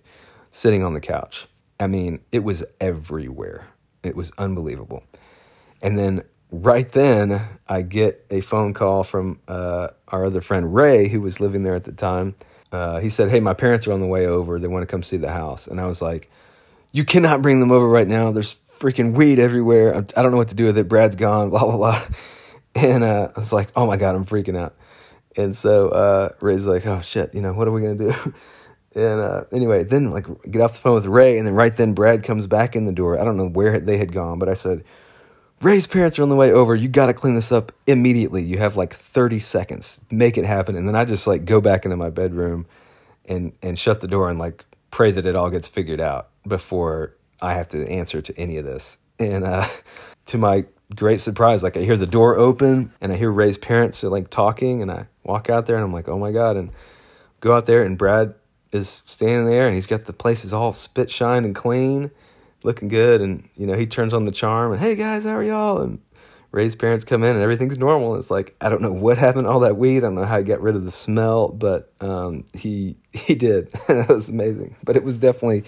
sitting 0.50 0.84
on 0.84 0.92
the 0.92 1.00
couch. 1.00 1.46
I 1.80 1.86
mean, 1.86 2.20
it 2.30 2.44
was 2.44 2.62
everywhere. 2.80 3.66
It 4.02 4.14
was 4.14 4.30
unbelievable. 4.38 5.02
And 5.80 5.98
then 5.98 6.22
right 6.52 6.88
then, 6.92 7.40
I 7.66 7.82
get 7.82 8.24
a 8.30 8.40
phone 8.40 8.74
call 8.74 9.02
from 9.02 9.40
uh, 9.48 9.88
our 10.08 10.26
other 10.26 10.40
friend 10.40 10.74
Ray, 10.74 11.08
who 11.08 11.20
was 11.20 11.40
living 11.40 11.62
there 11.62 11.74
at 11.74 11.84
the 11.84 11.92
time. 11.92 12.34
Uh, 12.70 13.00
he 13.00 13.08
said, 13.08 13.30
"Hey, 13.30 13.40
my 13.40 13.54
parents 13.54 13.86
are 13.86 13.92
on 13.92 14.00
the 14.00 14.06
way 14.06 14.26
over. 14.26 14.58
They 14.58 14.68
want 14.68 14.82
to 14.82 14.86
come 14.86 15.02
see 15.02 15.16
the 15.16 15.32
house." 15.32 15.66
And 15.66 15.80
I 15.80 15.86
was 15.86 16.00
like, 16.00 16.30
"You 16.92 17.04
cannot 17.04 17.42
bring 17.42 17.60
them 17.60 17.70
over 17.70 17.88
right 17.88 18.06
now. 18.06 18.30
There's 18.32 18.56
freaking 18.78 19.14
weed 19.14 19.38
everywhere. 19.38 19.94
I 19.96 20.22
don't 20.22 20.30
know 20.30 20.36
what 20.36 20.48
to 20.48 20.54
do 20.54 20.66
with 20.66 20.78
it. 20.78 20.88
Brad's 20.88 21.16
gone. 21.16 21.50
Blah 21.50 21.64
blah 21.64 21.76
blah." 21.76 22.02
And 22.74 23.04
uh, 23.04 23.28
I 23.34 23.40
was 23.40 23.52
like, 23.52 23.70
"Oh 23.74 23.86
my 23.86 23.96
god, 23.96 24.14
I'm 24.14 24.24
freaking 24.24 24.56
out." 24.56 24.74
And 25.36 25.56
so 25.56 25.88
uh, 25.88 26.28
Ray's 26.40 26.66
like, 26.66 26.86
"Oh 26.86 27.00
shit, 27.00 27.34
you 27.34 27.40
know 27.40 27.52
what 27.52 27.68
are 27.68 27.72
we 27.72 27.82
gonna 27.82 27.94
do?" 27.94 28.34
And 28.94 29.22
uh, 29.22 29.44
anyway, 29.52 29.84
then 29.84 30.10
like 30.10 30.26
get 30.50 30.60
off 30.60 30.74
the 30.74 30.78
phone 30.78 30.96
with 30.96 31.06
Ray, 31.06 31.38
and 31.38 31.46
then 31.46 31.54
right 31.54 31.74
then 31.74 31.94
Brad 31.94 32.24
comes 32.24 32.46
back 32.46 32.76
in 32.76 32.84
the 32.84 32.92
door. 32.92 33.18
I 33.18 33.24
don't 33.24 33.38
know 33.38 33.48
where 33.48 33.80
they 33.80 33.96
had 33.96 34.12
gone, 34.12 34.38
but 34.38 34.50
I 34.50 34.54
said, 34.54 34.84
Ray's 35.62 35.86
parents 35.86 36.18
are 36.18 36.24
on 36.24 36.28
the 36.28 36.34
way 36.34 36.50
over. 36.50 36.74
You 36.74 36.88
got 36.88 37.06
to 37.06 37.14
clean 37.14 37.34
this 37.34 37.52
up 37.52 37.70
immediately. 37.86 38.42
You 38.42 38.58
have 38.58 38.76
like 38.76 38.92
30 38.92 39.38
seconds. 39.38 40.00
Make 40.10 40.36
it 40.36 40.44
happen. 40.44 40.74
And 40.74 40.88
then 40.88 40.96
I 40.96 41.04
just 41.04 41.28
like 41.28 41.44
go 41.44 41.60
back 41.60 41.84
into 41.84 41.96
my 41.96 42.10
bedroom 42.10 42.66
and 43.26 43.52
and 43.62 43.78
shut 43.78 44.00
the 44.00 44.08
door 44.08 44.28
and 44.28 44.40
like 44.40 44.64
pray 44.90 45.12
that 45.12 45.24
it 45.24 45.36
all 45.36 45.50
gets 45.50 45.68
figured 45.68 46.00
out 46.00 46.30
before 46.46 47.14
I 47.40 47.54
have 47.54 47.68
to 47.70 47.88
answer 47.88 48.20
to 48.20 48.36
any 48.36 48.56
of 48.56 48.64
this. 48.64 48.98
And 49.20 49.44
uh, 49.44 49.66
to 50.26 50.38
my 50.38 50.64
great 50.96 51.20
surprise, 51.20 51.62
like 51.62 51.76
I 51.76 51.80
hear 51.80 51.96
the 51.96 52.06
door 52.06 52.36
open 52.36 52.92
and 53.00 53.12
I 53.12 53.16
hear 53.16 53.30
Ray's 53.30 53.56
parents 53.56 54.02
are 54.02 54.08
like 54.08 54.30
talking 54.30 54.82
and 54.82 54.90
I 54.90 55.06
walk 55.22 55.48
out 55.48 55.66
there 55.66 55.76
and 55.76 55.84
I'm 55.84 55.92
like, 55.92 56.08
"Oh 56.08 56.18
my 56.18 56.32
god." 56.32 56.56
And 56.56 56.70
go 57.38 57.54
out 57.54 57.66
there 57.66 57.84
and 57.84 57.96
Brad 57.96 58.34
is 58.72 59.02
standing 59.06 59.46
there 59.46 59.66
and 59.66 59.76
he's 59.76 59.86
got 59.86 60.06
the 60.06 60.12
places 60.12 60.52
all 60.52 60.72
spit 60.72 61.08
shine 61.08 61.44
and 61.44 61.54
clean 61.54 62.10
looking 62.64 62.88
good. 62.88 63.20
And, 63.20 63.48
you 63.56 63.66
know, 63.66 63.76
he 63.76 63.86
turns 63.86 64.14
on 64.14 64.24
the 64.24 64.32
charm 64.32 64.72
and, 64.72 64.80
hey 64.80 64.94
guys, 64.94 65.24
how 65.24 65.36
are 65.36 65.42
y'all? 65.42 65.80
And 65.80 66.00
Ray's 66.50 66.74
parents 66.74 67.04
come 67.04 67.24
in 67.24 67.34
and 67.34 67.42
everything's 67.42 67.78
normal. 67.78 68.16
It's 68.16 68.30
like, 68.30 68.54
I 68.60 68.68
don't 68.68 68.82
know 68.82 68.92
what 68.92 69.18
happened 69.18 69.46
all 69.46 69.60
that 69.60 69.76
weed. 69.76 69.98
I 69.98 70.00
don't 70.00 70.14
know 70.14 70.26
how 70.26 70.38
he 70.38 70.44
got 70.44 70.60
rid 70.60 70.76
of 70.76 70.84
the 70.84 70.90
smell, 70.90 71.48
but 71.48 71.92
um, 72.00 72.44
he, 72.54 72.96
he 73.12 73.34
did. 73.34 73.72
and 73.88 73.98
it 73.98 74.08
was 74.08 74.28
amazing. 74.28 74.76
But 74.84 74.96
it 74.96 75.02
was 75.02 75.18
definitely 75.18 75.64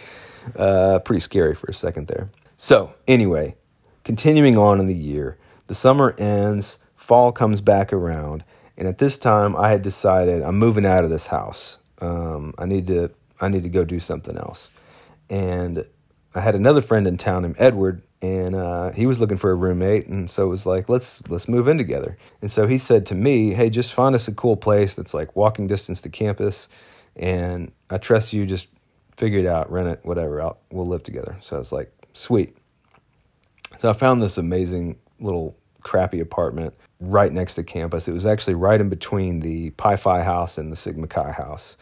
uh, 0.56 1.00
pretty 1.00 1.20
scary 1.20 1.54
for 1.54 1.66
a 1.68 1.74
second 1.74 2.08
there. 2.08 2.30
So, 2.56 2.94
anyway, 3.08 3.56
continuing 4.04 4.56
on 4.56 4.78
in 4.78 4.86
the 4.86 4.94
year, 4.94 5.38
the 5.66 5.74
summer 5.74 6.14
ends, 6.18 6.78
fall 6.94 7.32
comes 7.32 7.60
back 7.60 7.92
around. 7.92 8.44
And 8.76 8.88
at 8.88 8.98
this 8.98 9.18
time, 9.18 9.56
I 9.56 9.70
had 9.70 9.82
decided 9.82 10.42
I'm 10.42 10.58
moving 10.58 10.84
out 10.84 11.04
of 11.04 11.10
this 11.10 11.28
house. 11.28 11.78
Um, 12.00 12.54
I 12.58 12.66
need 12.66 12.86
to 12.88 13.10
I 13.40 13.48
need 13.48 13.62
to 13.62 13.68
go 13.68 13.84
do 13.84 13.98
something 13.98 14.36
else. 14.36 14.70
And 15.30 15.86
I 16.34 16.40
had 16.40 16.54
another 16.54 16.82
friend 16.82 17.06
in 17.06 17.16
town 17.16 17.42
named 17.42 17.56
Edward, 17.58 18.02
and 18.20 18.56
uh, 18.56 18.90
he 18.90 19.06
was 19.06 19.20
looking 19.20 19.36
for 19.36 19.52
a 19.52 19.54
roommate, 19.54 20.08
and 20.08 20.28
so 20.28 20.44
it 20.44 20.48
was 20.48 20.66
like, 20.66 20.88
let's 20.88 21.22
let's 21.28 21.48
move 21.48 21.68
in 21.68 21.78
together. 21.78 22.16
And 22.42 22.50
so 22.50 22.66
he 22.66 22.76
said 22.76 23.06
to 23.06 23.14
me, 23.14 23.52
"Hey, 23.52 23.70
just 23.70 23.92
find 23.92 24.14
us 24.14 24.26
a 24.26 24.32
cool 24.32 24.56
place 24.56 24.94
that's 24.94 25.14
like 25.14 25.36
walking 25.36 25.68
distance 25.68 26.00
to 26.02 26.08
campus, 26.08 26.68
and 27.14 27.70
I 27.88 27.98
trust 27.98 28.32
you. 28.32 28.46
Just 28.46 28.68
figure 29.16 29.38
it 29.38 29.46
out, 29.46 29.70
rent 29.70 29.88
it, 29.88 30.00
whatever. 30.02 30.42
I'll, 30.42 30.58
we'll 30.72 30.88
live 30.88 31.04
together." 31.04 31.36
So 31.40 31.56
I 31.56 31.58
was 31.60 31.72
like, 31.72 31.92
"Sweet." 32.12 32.56
So 33.78 33.88
I 33.88 33.92
found 33.92 34.20
this 34.20 34.36
amazing 34.36 34.98
little 35.20 35.56
crappy 35.82 36.18
apartment 36.18 36.74
right 36.98 37.32
next 37.32 37.54
to 37.54 37.62
campus. 37.62 38.08
It 38.08 38.12
was 38.12 38.26
actually 38.26 38.54
right 38.54 38.80
in 38.80 38.88
between 38.88 39.40
the 39.40 39.70
Pi 39.70 39.94
Phi 39.96 40.22
house 40.22 40.58
and 40.58 40.72
the 40.72 40.76
Sigma 40.76 41.06
Chi 41.06 41.30
house 41.30 41.76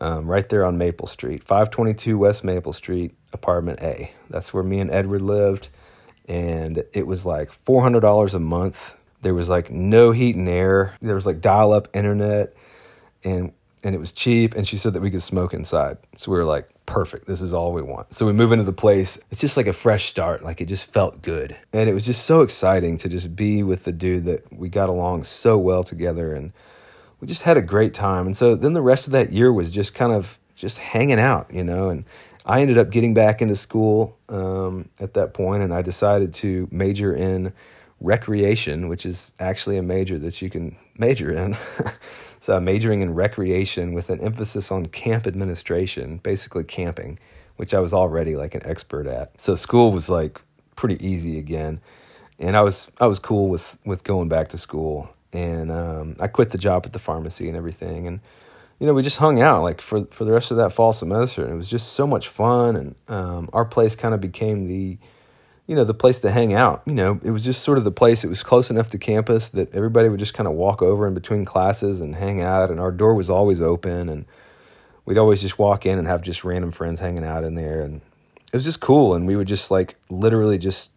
um, 0.00 0.26
right 0.26 0.48
there 0.48 0.64
on 0.64 0.78
Maple 0.78 1.06
Street, 1.06 1.44
522 1.44 2.18
West 2.18 2.44
Maple 2.44 2.72
Street, 2.72 3.14
apartment 3.32 3.80
A. 3.80 4.12
That's 4.30 4.52
where 4.54 4.62
me 4.62 4.80
and 4.80 4.90
Edward 4.90 5.22
lived. 5.22 5.68
And 6.28 6.84
it 6.92 7.06
was 7.06 7.26
like 7.26 7.50
$400 7.64 8.34
a 8.34 8.38
month. 8.38 8.96
There 9.22 9.34
was 9.34 9.48
like 9.48 9.70
no 9.70 10.12
heat 10.12 10.36
and 10.36 10.48
air. 10.48 10.94
There 11.00 11.14
was 11.14 11.26
like 11.26 11.40
dial 11.40 11.72
up 11.72 11.88
internet 11.94 12.54
and 13.24 13.52
and 13.84 13.96
it 13.96 13.98
was 13.98 14.12
cheap 14.12 14.54
and 14.54 14.66
she 14.66 14.76
said 14.76 14.92
that 14.92 15.02
we 15.02 15.10
could 15.10 15.22
smoke 15.22 15.52
inside. 15.52 15.98
So 16.16 16.30
we 16.30 16.38
were 16.38 16.44
like, 16.44 16.68
perfect. 16.86 17.26
This 17.26 17.40
is 17.40 17.52
all 17.52 17.72
we 17.72 17.82
want. 17.82 18.14
So 18.14 18.26
we 18.26 18.32
move 18.32 18.52
into 18.52 18.64
the 18.64 18.72
place. 18.72 19.18
It's 19.30 19.40
just 19.40 19.56
like 19.56 19.66
a 19.66 19.72
fresh 19.72 20.06
start. 20.06 20.44
Like 20.44 20.60
it 20.60 20.66
just 20.66 20.92
felt 20.92 21.20
good. 21.20 21.56
And 21.72 21.90
it 21.90 21.94
was 21.94 22.06
just 22.06 22.24
so 22.24 22.42
exciting 22.42 22.96
to 22.98 23.08
just 23.08 23.34
be 23.34 23.62
with 23.62 23.84
the 23.84 23.92
dude 23.92 24.24
that 24.26 24.52
we 24.52 24.68
got 24.68 24.88
along 24.88 25.24
so 25.24 25.58
well 25.58 25.82
together 25.82 26.32
and 26.32 26.52
we 27.22 27.28
just 27.28 27.42
had 27.42 27.56
a 27.56 27.62
great 27.62 27.94
time. 27.94 28.26
And 28.26 28.36
so 28.36 28.56
then 28.56 28.72
the 28.72 28.82
rest 28.82 29.06
of 29.06 29.12
that 29.12 29.32
year 29.32 29.52
was 29.52 29.70
just 29.70 29.94
kind 29.94 30.12
of 30.12 30.40
just 30.56 30.78
hanging 30.78 31.20
out, 31.20 31.54
you 31.54 31.62
know. 31.62 31.88
And 31.88 32.04
I 32.44 32.60
ended 32.60 32.78
up 32.78 32.90
getting 32.90 33.14
back 33.14 33.40
into 33.40 33.54
school 33.54 34.18
um, 34.28 34.88
at 34.98 35.14
that 35.14 35.32
point, 35.32 35.62
and 35.62 35.72
I 35.72 35.82
decided 35.82 36.34
to 36.34 36.68
major 36.72 37.14
in 37.14 37.52
recreation, 38.00 38.88
which 38.88 39.06
is 39.06 39.34
actually 39.38 39.76
a 39.78 39.82
major 39.82 40.18
that 40.18 40.42
you 40.42 40.50
can 40.50 40.76
major 40.98 41.32
in. 41.32 41.56
so 42.40 42.56
I'm 42.56 42.64
majoring 42.64 43.02
in 43.02 43.14
recreation 43.14 43.94
with 43.94 44.10
an 44.10 44.20
emphasis 44.20 44.72
on 44.72 44.86
camp 44.86 45.24
administration, 45.28 46.18
basically 46.18 46.64
camping, 46.64 47.20
which 47.54 47.72
I 47.72 47.78
was 47.78 47.92
already 47.92 48.34
like 48.34 48.56
an 48.56 48.66
expert 48.66 49.06
at. 49.06 49.40
So 49.40 49.54
school 49.54 49.92
was 49.92 50.10
like 50.10 50.40
pretty 50.74 51.06
easy 51.06 51.38
again, 51.38 51.80
and 52.40 52.56
I 52.56 52.62
was 52.62 52.90
I 52.98 53.06
was 53.06 53.20
cool 53.20 53.48
with 53.48 53.78
with 53.86 54.02
going 54.02 54.28
back 54.28 54.48
to 54.48 54.58
school 54.58 55.14
and 55.32 55.70
um, 55.70 56.16
I 56.20 56.28
quit 56.28 56.50
the 56.50 56.58
job 56.58 56.82
at 56.84 56.92
the 56.92 56.98
pharmacy 56.98 57.48
and 57.48 57.56
everything, 57.56 58.06
and 58.06 58.20
you 58.78 58.86
know 58.86 58.94
we 58.94 59.02
just 59.02 59.18
hung 59.18 59.40
out 59.40 59.62
like 59.62 59.80
for 59.80 60.06
for 60.06 60.24
the 60.24 60.32
rest 60.32 60.50
of 60.50 60.56
that 60.58 60.72
fall 60.72 60.92
semester, 60.92 61.42
and 61.42 61.52
it 61.52 61.56
was 61.56 61.70
just 61.70 61.92
so 61.92 62.06
much 62.06 62.28
fun, 62.28 62.76
and 62.76 62.94
um, 63.08 63.48
our 63.52 63.64
place 63.64 63.96
kind 63.96 64.14
of 64.14 64.20
became 64.20 64.66
the 64.66 64.98
you 65.66 65.76
know 65.76 65.84
the 65.84 65.94
place 65.94 66.20
to 66.20 66.30
hang 66.30 66.52
out. 66.52 66.82
You 66.86 66.94
know, 66.94 67.20
it 67.22 67.30
was 67.30 67.44
just 67.44 67.62
sort 67.62 67.78
of 67.78 67.84
the 67.84 67.92
place. 67.92 68.24
It 68.24 68.28
was 68.28 68.42
close 68.42 68.70
enough 68.70 68.90
to 68.90 68.98
campus 68.98 69.48
that 69.50 69.74
everybody 69.74 70.08
would 70.08 70.20
just 70.20 70.34
kind 70.34 70.46
of 70.46 70.54
walk 70.54 70.82
over 70.82 71.06
in 71.06 71.14
between 71.14 71.44
classes 71.44 72.00
and 72.00 72.14
hang 72.14 72.42
out, 72.42 72.70
and 72.70 72.80
our 72.80 72.92
door 72.92 73.14
was 73.14 73.30
always 73.30 73.60
open, 73.60 74.08
and 74.08 74.26
we'd 75.04 75.18
always 75.18 75.42
just 75.42 75.58
walk 75.58 75.86
in 75.86 75.98
and 75.98 76.06
have 76.06 76.22
just 76.22 76.44
random 76.44 76.72
friends 76.72 77.00
hanging 77.00 77.24
out 77.24 77.44
in 77.44 77.54
there, 77.54 77.82
and 77.82 78.00
it 78.52 78.56
was 78.56 78.64
just 78.64 78.80
cool, 78.80 79.14
and 79.14 79.26
we 79.26 79.36
would 79.36 79.48
just 79.48 79.70
like 79.70 79.96
literally 80.10 80.58
just 80.58 80.90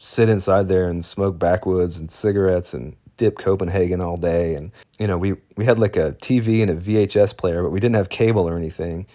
sit 0.00 0.30
inside 0.30 0.68
there 0.68 0.88
and 0.88 1.04
smoke 1.04 1.38
backwoods 1.38 1.98
and 1.98 2.10
cigarettes 2.10 2.72
and 2.72 2.96
dip 3.20 3.36
Copenhagen 3.36 4.00
all 4.00 4.16
day, 4.16 4.54
and 4.54 4.72
you 4.98 5.06
know 5.06 5.18
we 5.18 5.34
we 5.58 5.66
had 5.66 5.78
like 5.78 5.94
a 5.96 6.12
TV 6.22 6.62
and 6.62 6.70
a 6.70 6.74
VHS 6.74 7.36
player, 7.36 7.62
but 7.62 7.70
we 7.70 7.78
didn't 7.78 7.96
have 7.96 8.08
cable 8.08 8.48
or 8.48 8.56
anything, 8.56 9.06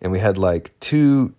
and 0.00 0.10
we 0.10 0.18
had 0.18 0.38
like 0.38 0.72
two 0.80 1.34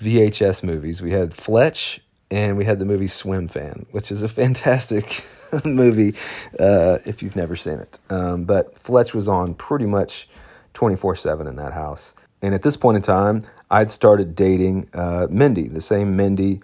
VHS 0.00 0.62
movies. 0.62 1.02
We 1.02 1.10
had 1.10 1.34
Fletch 1.34 2.00
and 2.30 2.56
we 2.56 2.64
had 2.64 2.78
the 2.78 2.86
movie 2.86 3.06
Swim 3.06 3.48
Fan, 3.48 3.84
which 3.90 4.10
is 4.10 4.22
a 4.22 4.28
fantastic 4.40 5.24
movie 5.64 6.14
uh, 6.58 6.98
if 7.04 7.22
you've 7.22 7.36
never 7.36 7.54
seen 7.54 7.78
it. 7.80 7.98
Um, 8.08 8.44
but 8.44 8.78
Fletch 8.78 9.12
was 9.12 9.28
on 9.28 9.54
pretty 9.54 9.86
much 9.86 10.26
24 10.72 11.16
7 11.16 11.46
in 11.46 11.56
that 11.56 11.74
house. 11.74 12.14
And 12.40 12.54
at 12.54 12.62
this 12.62 12.78
point 12.78 12.96
in 12.96 13.02
time, 13.02 13.42
I'd 13.70 13.90
started 13.90 14.34
dating 14.34 14.88
uh, 14.94 15.26
Mindy, 15.28 15.68
the 15.68 15.82
same 15.82 16.16
Mindy 16.16 16.62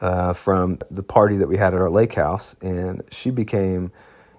uh, 0.00 0.32
from 0.32 0.78
the 0.90 1.02
party 1.02 1.36
that 1.36 1.46
we 1.46 1.56
had 1.56 1.74
at 1.74 1.80
our 1.80 1.90
lake 1.90 2.14
house. 2.14 2.56
And 2.62 3.02
she 3.12 3.30
became, 3.30 3.92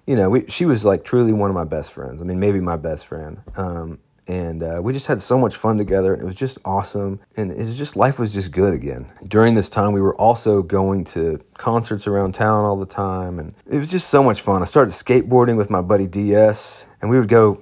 you 0.06 0.16
know, 0.16 0.30
we, 0.30 0.46
she 0.48 0.66
was 0.66 0.86
like 0.86 1.04
truly 1.04 1.34
one 1.34 1.50
of 1.50 1.56
my 1.56 1.66
best 1.66 1.94
friends. 1.94 2.22
I 2.22 2.26
mean, 2.26 2.40
maybe 2.40 2.60
my 2.60 2.78
best 2.78 3.08
friend. 3.08 3.42
Um, 3.56 4.00
and 4.28 4.64
uh, 4.64 4.80
we 4.82 4.94
just 4.94 5.08
had 5.08 5.20
so 5.20 5.38
much 5.38 5.56
fun 5.56 5.78
together. 5.78 6.14
It 6.14 6.24
was 6.24 6.36
just 6.36 6.60
awesome, 6.64 7.20
and 7.38 7.52
it 7.52 7.58
was 7.58 7.78
just 7.78 7.96
life 7.96 8.20
was 8.20 8.34
just 8.34 8.52
good 8.52 8.74
again. 8.74 9.12
During 9.28 9.56
this 9.56 9.70
time, 9.70 9.94
we 9.94 10.02
were 10.02 10.16
also 10.16 10.62
going 10.62 11.04
to 11.06 11.40
concerts 11.56 12.08
around 12.08 12.34
town 12.34 12.64
all 12.64 12.78
the 12.78 12.86
time, 12.86 13.40
and 13.40 13.56
it 13.70 13.78
was 13.78 13.92
just 13.92 14.10
so 14.10 14.24
much 14.24 14.42
fun. 14.42 14.62
I 14.62 14.66
started 14.66 14.92
skateboarding 14.92 15.58
with 15.58 15.70
my 15.70 15.82
buddy 15.82 16.08
DS, 16.08 16.88
and 17.02 17.10
we 17.10 17.18
would 17.18 17.30
go 17.30 17.62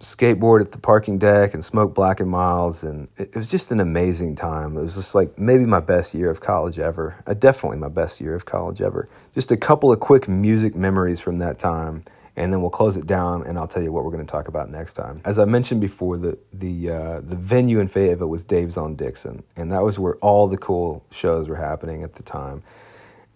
skateboard 0.00 0.60
at 0.60 0.70
the 0.70 0.78
parking 0.78 1.18
deck 1.18 1.54
and 1.54 1.64
smoke 1.64 1.94
Black 1.94 2.20
and 2.20 2.30
Milds 2.30 2.84
and 2.84 3.08
it, 3.16 3.34
was 3.34 3.50
just 3.50 3.72
an 3.72 3.80
amazing 3.80 4.36
time. 4.36 4.76
It 4.76 4.82
was 4.82 4.94
just 4.94 5.14
like 5.14 5.38
maybe 5.38 5.64
my 5.64 5.80
best 5.80 6.14
year 6.14 6.30
of 6.30 6.40
college 6.40 6.78
ever. 6.78 7.16
Uh, 7.26 7.34
definitely 7.34 7.78
my 7.78 7.88
best 7.88 8.20
year 8.20 8.34
of 8.34 8.44
college 8.44 8.80
ever. 8.80 9.08
Just 9.34 9.50
a 9.50 9.56
couple 9.56 9.90
of 9.92 9.98
quick 9.98 10.28
music 10.28 10.76
memories 10.76 11.20
from 11.20 11.38
that 11.38 11.58
time 11.58 12.04
and 12.38 12.52
then 12.52 12.60
we'll 12.60 12.70
close 12.70 12.96
it 12.96 13.06
down 13.06 13.44
and 13.44 13.58
I'll 13.58 13.66
tell 13.66 13.82
you 13.82 13.90
what 13.90 14.04
we're 14.04 14.12
going 14.12 14.24
to 14.24 14.30
talk 14.30 14.46
about 14.46 14.70
next 14.70 14.92
time. 14.92 15.20
As 15.24 15.40
I 15.40 15.44
mentioned 15.44 15.80
before, 15.80 16.16
the 16.16 16.38
the 16.52 16.90
uh, 16.90 17.20
the 17.20 17.34
venue 17.34 17.80
in 17.80 17.88
Fayetteville 17.88 18.28
was 18.28 18.44
Dave's 18.44 18.76
on 18.76 18.94
Dickson, 18.94 19.42
and 19.56 19.72
that 19.72 19.82
was 19.82 19.98
where 19.98 20.14
all 20.16 20.46
the 20.46 20.56
cool 20.56 21.04
shows 21.10 21.48
were 21.48 21.56
happening 21.56 22.04
at 22.04 22.12
the 22.12 22.22
time. 22.22 22.62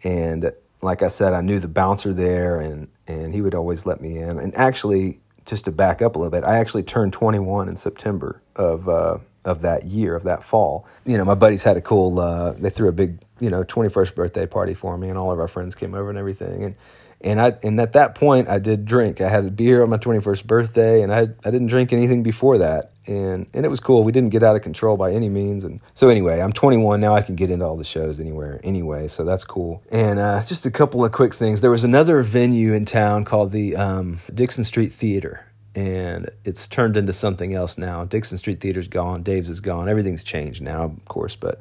And 0.04 0.52
like 0.82 1.02
I 1.02 1.08
said, 1.08 1.32
I 1.32 1.40
knew 1.40 1.58
the 1.58 1.68
bouncer 1.68 2.12
there, 2.12 2.60
and 2.60 2.88
and 3.08 3.34
he 3.34 3.40
would 3.40 3.56
always 3.56 3.84
let 3.84 4.00
me 4.00 4.18
in. 4.18 4.38
And 4.38 4.54
actually, 4.54 5.18
just 5.44 5.64
to 5.66 5.72
back 5.72 6.02
up 6.02 6.16
a 6.16 6.18
little 6.18 6.30
bit, 6.30 6.44
I 6.44 6.58
actually 6.58 6.82
turned 6.82 7.12
21 7.12 7.68
in 7.68 7.76
September 7.76 8.42
of 8.56 8.88
uh, 8.88 9.18
of 9.44 9.62
that 9.62 9.84
year 9.84 10.14
of 10.14 10.22
that 10.24 10.44
fall. 10.44 10.86
You 11.04 11.18
know, 11.18 11.24
my 11.24 11.34
buddies 11.34 11.62
had 11.62 11.76
a 11.76 11.80
cool. 11.80 12.18
Uh, 12.20 12.52
they 12.52 12.70
threw 12.70 12.88
a 12.88 12.92
big 12.92 13.18
you 13.40 13.50
know 13.50 13.64
21st 13.64 14.14
birthday 14.14 14.46
party 14.46 14.74
for 14.74 14.96
me, 14.96 15.08
and 15.08 15.18
all 15.18 15.32
of 15.32 15.40
our 15.40 15.48
friends 15.48 15.74
came 15.74 15.94
over 15.94 16.10
and 16.10 16.18
everything, 16.18 16.64
and 16.64 16.74
and 17.22 17.40
I 17.40 17.56
and 17.62 17.80
at 17.80 17.92
that 17.94 18.14
point 18.14 18.48
I 18.48 18.58
did 18.58 18.84
drink. 18.84 19.20
I 19.20 19.28
had 19.28 19.44
a 19.44 19.50
beer 19.50 19.82
on 19.82 19.90
my 19.90 19.98
21st 19.98 20.46
birthday, 20.46 21.02
and 21.02 21.12
I 21.12 21.28
I 21.44 21.50
didn't 21.50 21.68
drink 21.68 21.92
anything 21.92 22.22
before 22.22 22.58
that, 22.58 22.92
and 23.06 23.46
and 23.54 23.64
it 23.64 23.68
was 23.68 23.80
cool. 23.80 24.04
We 24.04 24.12
didn't 24.12 24.30
get 24.30 24.42
out 24.42 24.56
of 24.56 24.62
control 24.62 24.96
by 24.96 25.12
any 25.12 25.28
means, 25.28 25.64
and 25.64 25.80
so 25.94 26.08
anyway, 26.08 26.40
I'm 26.40 26.52
21 26.52 27.00
now. 27.00 27.14
I 27.14 27.22
can 27.22 27.36
get 27.36 27.50
into 27.50 27.64
all 27.64 27.76
the 27.76 27.84
shows 27.84 28.20
anywhere 28.20 28.60
anyway, 28.64 29.08
so 29.08 29.24
that's 29.24 29.44
cool. 29.44 29.82
And 29.90 30.18
uh, 30.18 30.42
just 30.44 30.66
a 30.66 30.70
couple 30.70 31.04
of 31.04 31.12
quick 31.12 31.34
things. 31.34 31.60
There 31.60 31.70
was 31.70 31.84
another 31.84 32.22
venue 32.22 32.72
in 32.72 32.84
town 32.84 33.24
called 33.24 33.52
the 33.52 33.76
um, 33.76 34.20
Dickson 34.34 34.64
Street 34.64 34.92
Theater. 34.92 35.46
And 35.74 36.28
it's 36.44 36.68
turned 36.68 36.98
into 36.98 37.14
something 37.14 37.54
else 37.54 37.78
now. 37.78 38.04
Dickson 38.04 38.36
Street 38.36 38.60
Theater's 38.60 38.88
gone. 38.88 39.22
Dave's 39.22 39.48
is 39.48 39.62
gone. 39.62 39.88
Everything's 39.88 40.22
changed 40.22 40.60
now, 40.60 40.84
of 40.84 41.04
course. 41.06 41.34
But 41.34 41.60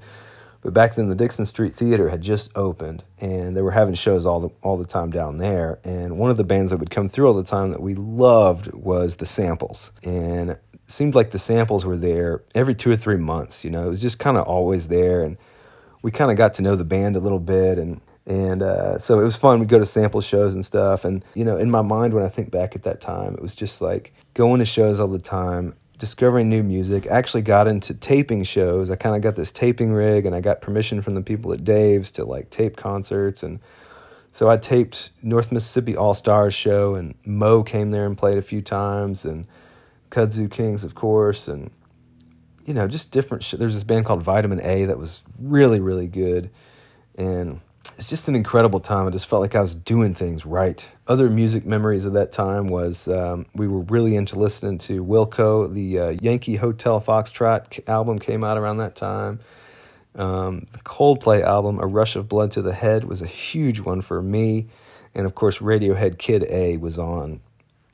but 0.62 0.74
back 0.74 0.93
then, 0.93 1.10
the 1.10 1.15
Dickson 1.15 1.45
Street 1.45 1.74
Theater 1.74 2.10
had 2.10 2.21
just 2.21 2.56
opened, 2.56 3.04
and 3.19 3.58
they 3.58 3.63
were 3.63 3.71
having 3.71 3.95
shows 3.95 4.26
all 4.26 4.39
the 4.39 4.50
all 4.62 4.78
the 4.78 4.86
time 4.86 5.10
down 5.10 5.38
there. 5.38 5.80
And 5.84 6.19
one 6.19 6.30
of 6.30 6.38
the 6.38 6.43
bands 6.43 6.71
that 6.71 6.78
would 6.78 6.91
come 6.91 7.10
through 7.10 7.28
all 7.28 7.34
the 7.34 7.43
time 7.43 7.71
that 7.71 7.82
we 7.82 7.95
loved 7.95 8.71
was 8.74 9.15
the 9.15 9.26
Samples, 9.26 9.91
and 10.04 10.52
it 10.52 10.62
seemed 10.86 11.15
like 11.15 11.32
the 11.32 11.39
Samples 11.39 11.84
were 11.84 11.97
there 11.97 12.43
every 12.54 12.76
two 12.76 12.91
or 12.91 12.95
three 12.95 13.17
months. 13.17 13.65
You 13.65 13.71
know, 13.71 13.88
it 13.88 13.89
was 13.89 14.02
just 14.02 14.19
kind 14.19 14.38
of 14.38 14.45
always 14.45 14.88
there, 14.88 15.24
and 15.24 15.38
we 16.04 16.12
kind 16.12 16.30
of 16.30 16.38
got 16.38 16.54
to 16.56 16.62
know 16.62 16.76
the 16.76 16.86
band 16.86 17.15
a 17.15 17.19
little 17.19 17.39
bit, 17.39 17.80
and 17.80 18.00
and 18.28 18.62
uh, 18.62 19.00
so 19.00 19.19
it 19.19 19.24
was 19.24 19.36
fun. 19.36 19.60
We'd 19.60 19.67
go 19.67 19.80
to 19.80 19.86
sample 19.86 20.21
shows 20.21 20.54
and 20.54 20.63
stuff, 20.63 21.06
and 21.06 21.26
you 21.34 21.43
know, 21.43 21.58
in 21.58 21.71
my 21.71 21.82
mind, 21.82 22.13
when 22.13 22.24
I 22.24 22.30
think 22.30 22.52
back 22.52 22.76
at 22.76 22.84
that 22.84 23.02
time, 23.02 23.34
it 23.34 23.41
was 23.41 23.56
just 23.56 23.82
like 23.82 24.13
going 24.36 24.60
to 24.60 24.65
shows 24.65 25.00
all 25.00 25.08
the 25.08 25.19
time 25.19 25.74
discovering 26.01 26.49
new 26.49 26.63
music. 26.63 27.05
I 27.05 27.11
actually 27.11 27.43
got 27.43 27.67
into 27.67 27.93
taping 27.93 28.43
shows. 28.43 28.89
I 28.89 28.95
kind 28.95 29.15
of 29.15 29.21
got 29.21 29.35
this 29.35 29.51
taping 29.51 29.93
rig 29.93 30.25
and 30.25 30.33
I 30.35 30.41
got 30.41 30.59
permission 30.59 31.03
from 31.03 31.13
the 31.13 31.21
people 31.21 31.53
at 31.53 31.63
Dave's 31.63 32.11
to 32.13 32.25
like 32.25 32.49
tape 32.49 32.75
concerts 32.75 33.43
and 33.43 33.59
so 34.31 34.49
I 34.49 34.57
taped 34.57 35.11
North 35.21 35.51
Mississippi 35.51 35.95
All 35.95 36.15
Stars 36.15 36.55
show 36.55 36.95
and 36.95 37.13
Mo 37.23 37.61
came 37.61 37.91
there 37.91 38.07
and 38.07 38.17
played 38.17 38.39
a 38.39 38.41
few 38.41 38.63
times 38.63 39.25
and 39.25 39.45
Kudzu 40.09 40.49
Kings 40.49 40.83
of 40.83 40.95
course 40.95 41.47
and 41.47 41.69
you 42.65 42.73
know 42.73 42.87
just 42.87 43.11
different 43.11 43.43
sh- 43.43 43.53
there's 43.59 43.75
this 43.75 43.83
band 43.83 44.07
called 44.07 44.23
Vitamin 44.23 44.59
A 44.61 44.85
that 44.85 44.97
was 44.97 45.21
really 45.39 45.79
really 45.79 46.07
good 46.07 46.49
and 47.15 47.61
it's 47.97 48.10
just 48.10 48.27
an 48.27 48.36
incredible 48.36 48.80
time. 48.80 49.08
I 49.08 49.10
just 49.12 49.27
felt 49.27 49.41
like 49.41 49.56
I 49.56 49.62
was 49.62 49.75
doing 49.75 50.13
things 50.13 50.45
right. 50.45 50.88
Other 51.08 51.30
music 51.30 51.65
memories 51.65 52.06
of 52.06 52.13
that 52.13 52.32
time 52.32 52.67
was 52.67 53.08
um, 53.08 53.45
we 53.54 53.67
were 53.67 53.82
really 53.82 54.15
into 54.15 54.39
listening 54.39 54.77
to 54.80 55.04
Wilco. 55.04 55.71
The 55.71 55.99
uh, 55.99 56.10
Yankee 56.21 56.56
Hotel 56.56 57.01
Foxtrot 57.01 57.88
album 57.88 58.19
came 58.19 58.43
out 58.43 58.58
around 58.58 58.77
that 58.77 58.95
time. 58.95 59.39
Um, 60.15 60.67
the 60.71 60.80
Coldplay 60.80 61.41
album, 61.41 61.80
A 61.80 61.86
Rush 61.88 62.15
of 62.15 62.27
Blood 62.27 62.51
to 62.51 62.62
the 62.62 62.73
Head, 62.73 63.04
was 63.04 63.21
a 63.21 63.27
huge 63.27 63.80
one 63.80 64.01
for 64.01 64.21
me. 64.21 64.67
And 65.13 65.25
of 65.25 65.36
course, 65.36 65.60
Radiohead 65.60 66.17
Kid 66.17 66.45
A 66.49 66.77
was 66.77 66.97
on 66.97 67.41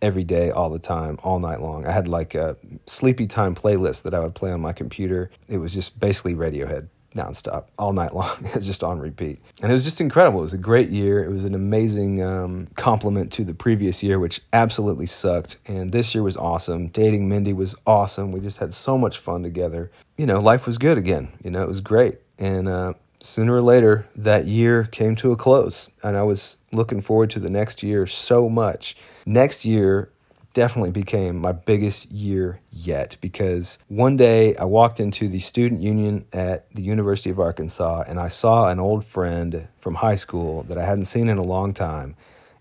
every 0.01 0.23
day, 0.23 0.51
all 0.51 0.69
the 0.69 0.79
time, 0.79 1.19
all 1.23 1.39
night 1.39 1.61
long. 1.61 1.85
I 1.85 1.91
had 1.91 2.07
like 2.07 2.35
a 2.35 2.55
sleepy 2.85 3.27
time 3.27 3.55
playlist 3.55 4.03
that 4.03 4.13
I 4.13 4.19
would 4.19 4.35
play 4.35 4.51
on 4.51 4.61
my 4.61 4.73
computer. 4.73 5.31
It 5.47 5.57
was 5.57 5.73
just 5.73 5.99
basically 5.99 6.35
Radiohead 6.35 6.87
nonstop 7.17 7.65
all 7.77 7.91
night 7.93 8.13
long. 8.13 8.37
it 8.45 8.55
was 8.55 8.65
just 8.65 8.83
on 8.83 8.99
repeat. 8.99 9.39
And 9.61 9.71
it 9.71 9.73
was 9.73 9.83
just 9.83 9.99
incredible. 9.99 10.39
It 10.39 10.43
was 10.43 10.53
a 10.53 10.59
great 10.59 10.89
year. 10.89 11.23
It 11.23 11.29
was 11.29 11.45
an 11.45 11.55
amazing 11.55 12.23
um, 12.23 12.67
compliment 12.75 13.31
to 13.33 13.43
the 13.43 13.53
previous 13.53 14.03
year, 14.03 14.19
which 14.19 14.41
absolutely 14.53 15.05
sucked. 15.05 15.57
And 15.67 15.91
this 15.91 16.13
year 16.15 16.23
was 16.23 16.37
awesome. 16.37 16.87
Dating 16.87 17.27
Mindy 17.27 17.53
was 17.53 17.75
awesome. 17.85 18.31
We 18.31 18.39
just 18.39 18.57
had 18.57 18.73
so 18.73 18.97
much 18.97 19.17
fun 19.17 19.43
together. 19.43 19.91
You 20.17 20.25
know, 20.25 20.39
life 20.39 20.65
was 20.65 20.77
good 20.77 20.97
again. 20.97 21.29
You 21.43 21.51
know, 21.51 21.63
it 21.63 21.67
was 21.67 21.81
great. 21.81 22.19
And 22.39 22.67
uh, 22.67 22.93
sooner 23.19 23.55
or 23.55 23.61
later, 23.61 24.05
that 24.15 24.45
year 24.45 24.83
came 24.85 25.15
to 25.17 25.31
a 25.31 25.35
close. 25.35 25.89
And 26.03 26.15
I 26.15 26.23
was 26.23 26.57
looking 26.71 27.01
forward 27.01 27.29
to 27.31 27.39
the 27.39 27.49
next 27.49 27.83
year 27.83 28.05
so 28.07 28.49
much. 28.49 28.95
Next 29.25 29.65
year, 29.65 30.09
definitely 30.57 30.89
became 30.89 31.39
my 31.39 31.51
biggest 31.51 32.11
year 32.11 32.59
yet 32.71 33.15
because 33.21 33.77
one 33.89 34.17
day 34.17 34.55
I 34.55 34.63
walked 34.63 34.99
into 34.99 35.27
the 35.27 35.37
student 35.37 35.83
union 35.83 36.25
at 36.33 36.67
the 36.73 36.81
University 36.81 37.29
of 37.29 37.39
Arkansas 37.39 38.05
and 38.07 38.19
I 38.19 38.29
saw 38.29 38.67
an 38.67 38.79
old 38.79 39.05
friend 39.05 39.67
from 39.77 39.93
high 39.93 40.15
school 40.15 40.63
that 40.63 40.79
I 40.79 40.83
hadn't 40.83 41.05
seen 41.05 41.29
in 41.29 41.37
a 41.37 41.43
long 41.43 41.75
time. 41.75 42.15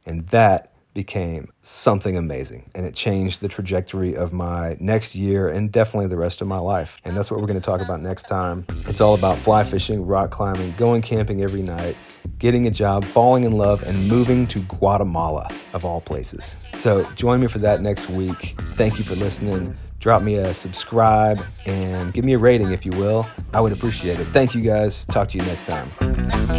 And 0.04 0.28
that 0.28 0.72
became 0.96 1.52
something 1.60 2.16
amazing. 2.16 2.70
And 2.74 2.84
it 2.84 2.96
changed 2.96 3.40
the 3.40 3.48
trajectory 3.48 4.16
of 4.16 4.32
my 4.32 4.76
next 4.80 5.14
year 5.14 5.46
and 5.48 5.70
definitely 5.70 6.08
the 6.08 6.16
rest 6.16 6.40
of 6.40 6.48
my 6.48 6.58
life. 6.58 6.98
And 7.04 7.16
that's 7.16 7.30
what 7.30 7.38
we're 7.38 7.46
going 7.46 7.60
to 7.60 7.64
talk 7.64 7.80
about 7.80 8.00
next 8.00 8.24
time. 8.24 8.64
It's 8.88 9.00
all 9.00 9.14
about 9.14 9.36
fly 9.36 9.62
fishing, 9.62 10.04
rock 10.04 10.30
climbing, 10.30 10.72
going 10.72 11.02
camping 11.02 11.42
every 11.42 11.62
night 11.62 11.94
getting 12.38 12.66
a 12.66 12.70
job, 12.70 13.04
falling 13.04 13.44
in 13.44 13.52
love, 13.52 13.82
and 13.84 14.08
moving 14.08 14.46
to 14.48 14.58
Guatemala, 14.60 15.48
of 15.72 15.84
all 15.84 16.00
places. 16.00 16.56
So 16.74 17.04
join 17.12 17.40
me 17.40 17.46
for 17.46 17.58
that 17.60 17.80
next 17.80 18.10
week. 18.10 18.54
Thank 18.74 18.98
you 18.98 19.04
for 19.04 19.14
listening. 19.14 19.76
Drop 20.00 20.22
me 20.22 20.36
a 20.36 20.52
subscribe 20.52 21.40
and 21.64 22.12
give 22.12 22.24
me 22.24 22.34
a 22.34 22.38
rating 22.38 22.72
if 22.72 22.84
you 22.84 22.92
will. 22.92 23.26
I 23.52 23.60
would 23.60 23.72
appreciate 23.72 24.20
it. 24.20 24.24
Thank 24.26 24.54
you 24.54 24.60
guys. 24.60 25.04
Talk 25.06 25.28
to 25.30 25.38
you 25.38 25.44
next 25.44 25.66
time. 25.66 26.55